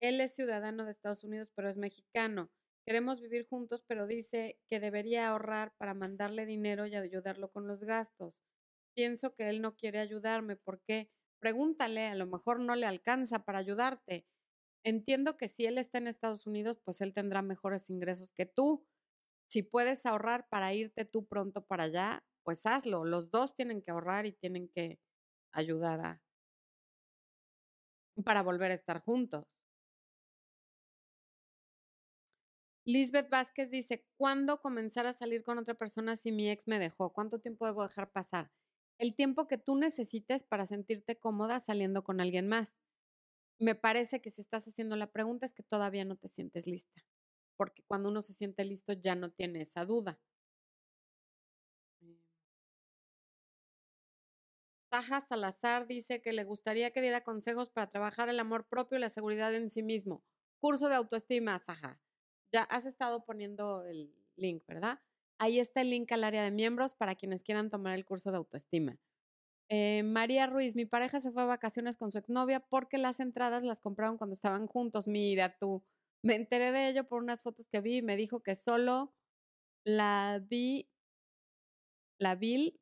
Él 0.00 0.20
es 0.20 0.34
ciudadano 0.34 0.84
de 0.84 0.92
Estados 0.92 1.24
Unidos, 1.24 1.50
pero 1.54 1.68
es 1.68 1.78
mexicano. 1.78 2.50
Queremos 2.86 3.20
vivir 3.20 3.46
juntos, 3.48 3.82
pero 3.86 4.06
dice 4.06 4.58
que 4.68 4.80
debería 4.80 5.28
ahorrar 5.28 5.74
para 5.78 5.94
mandarle 5.94 6.46
dinero 6.46 6.86
y 6.86 6.94
ayudarlo 6.96 7.50
con 7.50 7.66
los 7.66 7.84
gastos. 7.84 8.42
Pienso 8.94 9.34
que 9.34 9.48
él 9.50 9.62
no 9.62 9.76
quiere 9.76 9.98
ayudarme. 10.00 10.56
¿Por 10.56 10.80
qué? 10.82 11.10
Pregúntale, 11.40 12.06
a 12.06 12.14
lo 12.14 12.26
mejor 12.26 12.60
no 12.60 12.76
le 12.76 12.86
alcanza 12.86 13.44
para 13.44 13.58
ayudarte. 13.58 14.26
Entiendo 14.86 15.36
que 15.36 15.48
si 15.48 15.64
él 15.66 15.78
está 15.78 15.98
en 15.98 16.06
Estados 16.06 16.46
Unidos, 16.46 16.78
pues 16.84 17.00
él 17.00 17.12
tendrá 17.12 17.42
mejores 17.42 17.90
ingresos 17.90 18.30
que 18.32 18.46
tú. 18.46 18.86
Si 19.48 19.62
puedes 19.62 20.06
ahorrar 20.06 20.48
para 20.48 20.74
irte 20.74 21.04
tú 21.04 21.26
pronto 21.26 21.66
para 21.66 21.84
allá, 21.84 22.24
pues 22.44 22.66
hazlo. 22.66 23.04
Los 23.04 23.30
dos 23.30 23.54
tienen 23.56 23.82
que 23.82 23.90
ahorrar 23.90 24.26
y 24.26 24.32
tienen 24.32 24.68
que 24.68 25.00
ayudar 25.52 26.00
a 26.00 26.22
para 28.24 28.42
volver 28.42 28.70
a 28.70 28.74
estar 28.74 29.00
juntos. 29.00 29.46
Lisbeth 32.86 33.28
Vázquez 33.28 33.68
dice, 33.70 34.06
¿cuándo 34.16 34.60
comenzar 34.62 35.06
a 35.06 35.12
salir 35.12 35.42
con 35.44 35.58
otra 35.58 35.74
persona 35.74 36.16
si 36.16 36.32
mi 36.32 36.48
ex 36.50 36.66
me 36.68 36.78
dejó? 36.78 37.12
¿Cuánto 37.12 37.38
tiempo 37.40 37.66
debo 37.66 37.82
dejar 37.82 38.10
pasar? 38.12 38.50
El 38.98 39.14
tiempo 39.14 39.46
que 39.46 39.58
tú 39.58 39.76
necesites 39.76 40.42
para 40.42 40.64
sentirte 40.66 41.18
cómoda 41.18 41.60
saliendo 41.60 42.02
con 42.04 42.20
alguien 42.20 42.48
más. 42.48 42.72
Me 43.58 43.74
parece 43.74 44.20
que 44.20 44.30
si 44.30 44.40
estás 44.40 44.66
haciendo 44.66 44.96
la 44.96 45.10
pregunta 45.12 45.44
es 45.46 45.52
que 45.52 45.62
todavía 45.62 46.04
no 46.06 46.16
te 46.16 46.28
sientes 46.28 46.66
lista, 46.66 47.04
porque 47.56 47.82
cuando 47.86 48.08
uno 48.10 48.22
se 48.22 48.32
siente 48.34 48.64
listo 48.64 48.92
ya 48.94 49.14
no 49.14 49.30
tiene 49.30 49.62
esa 49.62 49.84
duda. 49.84 50.18
Taja 54.90 55.20
Salazar 55.20 55.86
dice 55.86 56.20
que 56.20 56.32
le 56.32 56.44
gustaría 56.44 56.90
que 56.90 57.00
diera 57.00 57.22
consejos 57.22 57.70
para 57.70 57.88
trabajar 57.88 58.28
el 58.28 58.40
amor 58.40 58.66
propio 58.66 58.98
y 58.98 59.00
la 59.00 59.08
seguridad 59.10 59.54
en 59.54 59.70
sí 59.70 59.82
mismo. 59.82 60.22
Curso 60.60 60.88
de 60.88 60.94
autoestima, 60.96 61.58
Saja 61.58 62.00
ya 62.52 62.62
has 62.64 62.86
estado 62.86 63.24
poniendo 63.24 63.84
el 63.84 64.14
link, 64.36 64.64
¿verdad? 64.66 65.00
Ahí 65.38 65.58
está 65.60 65.82
el 65.82 65.90
link 65.90 66.10
al 66.12 66.24
área 66.24 66.42
de 66.42 66.50
miembros 66.50 66.94
para 66.94 67.14
quienes 67.16 67.42
quieran 67.42 67.70
tomar 67.70 67.94
el 67.94 68.04
curso 68.06 68.30
de 68.30 68.38
autoestima. 68.38 68.98
Eh, 69.68 70.02
María 70.04 70.46
Ruiz, 70.46 70.76
mi 70.76 70.86
pareja 70.86 71.18
se 71.20 71.32
fue 71.32 71.42
a 71.42 71.46
vacaciones 71.46 71.96
con 71.96 72.12
su 72.12 72.18
exnovia 72.18 72.60
porque 72.60 72.98
las 72.98 73.20
entradas 73.20 73.64
las 73.64 73.80
compraron 73.80 74.16
cuando 74.18 74.34
estaban 74.34 74.66
juntos. 74.66 75.08
Mira 75.08 75.58
tú, 75.58 75.84
me 76.22 76.34
enteré 76.36 76.72
de 76.72 76.88
ello 76.88 77.08
por 77.08 77.22
unas 77.22 77.42
fotos 77.42 77.66
que 77.68 77.80
vi 77.80 77.98
y 77.98 78.02
me 78.02 78.16
dijo 78.16 78.42
que 78.42 78.54
solo 78.54 79.14
la 79.84 80.40
vi, 80.48 80.88
la 82.18 82.34
vi 82.36 82.80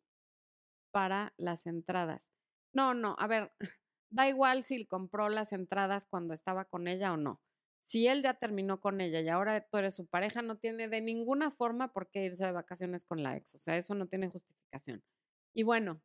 para 0.93 1.35
las 1.39 1.67
entradas. 1.67 2.31
No, 2.73 2.95
no, 2.95 3.17
a 3.19 3.27
ver, 3.27 3.53
da 4.11 4.29
igual 4.29 4.65
si 4.65 4.87
compró 4.87 5.29
las 5.29 5.53
entradas 5.53 6.07
cuando 6.07 6.35
estaba 6.35 6.67
con 6.67 6.89
ella 6.89 7.13
o 7.13 7.17
no 7.17 7.41
si 7.85 8.09
él 8.09 8.23
ya 8.23 8.35
terminó 8.35 8.81
con 8.81 9.01
ella 9.01 9.21
y 9.21 9.29
ahora 9.29 9.61
tú 9.61 9.77
eres 9.77 9.95
su 9.95 10.07
pareja, 10.07 10.41
no 10.43 10.57
tiene 10.57 10.89
de 10.89 11.03
ninguna 11.03 11.51
forma 11.51 11.93
por 11.93 12.11
qué 12.11 12.25
irse 12.25 12.47
de 12.47 12.53
vacaciones 12.53 13.05
con 13.05 13.23
la 13.23 13.37
ex. 13.37 13.55
O 13.57 13.59
sea, 13.59 13.77
eso 13.77 13.95
no 13.95 14.07
tiene 14.09 14.29
justificación. 14.29 15.05
Y 15.53 15.65
bueno, 15.65 16.01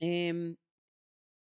em, 0.00 0.56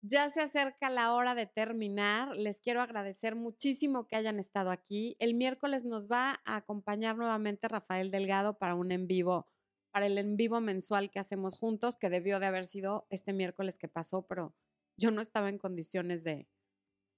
ya 0.01 0.29
se 0.29 0.41
acerca 0.41 0.89
la 0.89 1.13
hora 1.13 1.35
de 1.35 1.45
terminar. 1.45 2.35
Les 2.37 2.61
quiero 2.61 2.81
agradecer 2.81 3.35
muchísimo 3.35 4.07
que 4.07 4.15
hayan 4.15 4.39
estado 4.39 4.71
aquí. 4.71 5.17
El 5.19 5.33
miércoles 5.33 5.83
nos 5.83 6.07
va 6.07 6.39
a 6.45 6.55
acompañar 6.55 7.17
nuevamente 7.17 7.67
Rafael 7.67 8.11
Delgado 8.11 8.57
para 8.57 8.75
un 8.75 8.91
en 8.91 9.07
vivo, 9.07 9.47
para 9.91 10.05
el 10.05 10.17
en 10.17 10.37
vivo 10.37 10.61
mensual 10.61 11.11
que 11.11 11.19
hacemos 11.19 11.55
juntos, 11.55 11.97
que 11.97 12.09
debió 12.09 12.39
de 12.39 12.45
haber 12.45 12.65
sido 12.65 13.07
este 13.09 13.33
miércoles 13.33 13.77
que 13.77 13.89
pasó, 13.89 14.25
pero 14.25 14.55
yo 14.95 15.11
no 15.11 15.21
estaba 15.21 15.49
en 15.49 15.57
condiciones 15.57 16.23
de, 16.23 16.47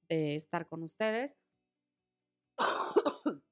de 0.09 0.35
estar 0.35 0.67
con 0.67 0.81
ustedes. 0.81 1.37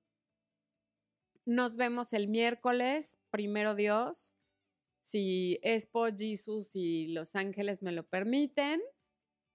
Nos 1.46 1.76
vemos 1.76 2.14
el 2.14 2.28
miércoles, 2.28 3.20
primero 3.32 3.76
Dios, 3.76 4.39
si 5.10 5.60
Expo, 5.64 6.08
Jesus 6.16 6.72
y 6.76 7.08
Los 7.08 7.36
Ángeles 7.36 7.82
me 7.82 7.92
lo 7.92 8.08
permiten. 8.08 8.80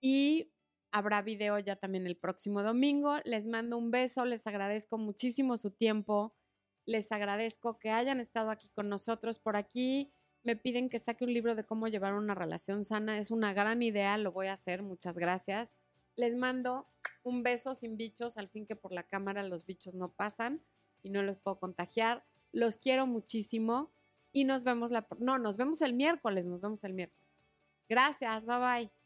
Y 0.01 0.53
habrá 0.91 1.23
video 1.23 1.59
ya 1.59 1.77
también 1.77 2.07
el 2.07 2.17
próximo 2.17 2.63
domingo. 2.63 3.19
Les 3.25 3.47
mando 3.47 3.79
un 3.79 3.91
beso, 3.91 4.25
les 4.25 4.47
agradezco 4.47 4.99
muchísimo 4.99 5.57
su 5.57 5.71
tiempo. 5.71 6.35
Les 6.87 7.11
agradezco 7.13 7.79
que 7.79 7.91
hayan 7.91 8.21
estado 8.21 8.51
aquí 8.51 8.69
con 8.71 8.89
nosotros 8.89 9.39
por 9.39 9.57
aquí. 9.57 10.13
Me 10.43 10.57
piden 10.57 10.89
que 10.89 10.99
saque 10.99 11.25
un 11.25 11.33
libro 11.33 11.55
de 11.55 11.65
cómo 11.65 11.89
llevar 11.89 12.15
una 12.15 12.35
relación 12.35 12.85
sana. 12.85 13.19
Es 13.19 13.31
una 13.31 13.55
gran 13.55 13.83
idea, 13.83 14.19
lo 14.19 14.33
voy 14.33 14.49
a 14.49 14.55
hacer. 14.55 14.83
Muchas 14.83 15.17
gracias. 15.19 15.77
Les 16.17 16.35
mando 16.35 16.89
un 17.23 17.43
beso 17.43 17.75
sin 17.75 17.97
bichos, 17.97 18.37
al 18.37 18.49
fin 18.49 18.67
que 18.67 18.77
por 18.77 18.93
la 18.93 19.05
cámara 19.05 19.43
los 19.43 19.65
bichos 19.67 19.95
no 19.95 20.13
pasan 20.13 20.65
y 21.03 21.11
no 21.11 21.23
los 21.23 21.39
puedo 21.39 21.59
contagiar. 21.59 22.25
Los 22.53 22.77
quiero 22.77 23.07
muchísimo 23.07 23.95
y 24.35 24.45
nos 24.45 24.65
vemos 24.65 24.91
la 24.91 25.07
no, 25.19 25.39
nos 25.39 25.57
vemos 25.57 25.81
el 25.81 25.95
miércoles, 25.95 26.45
nos 26.45 26.61
vemos 26.61 26.85
el 26.85 26.93
miércoles. 26.93 27.25
Gracias, 27.89 28.45
bye 28.45 28.59
bye. 28.59 29.04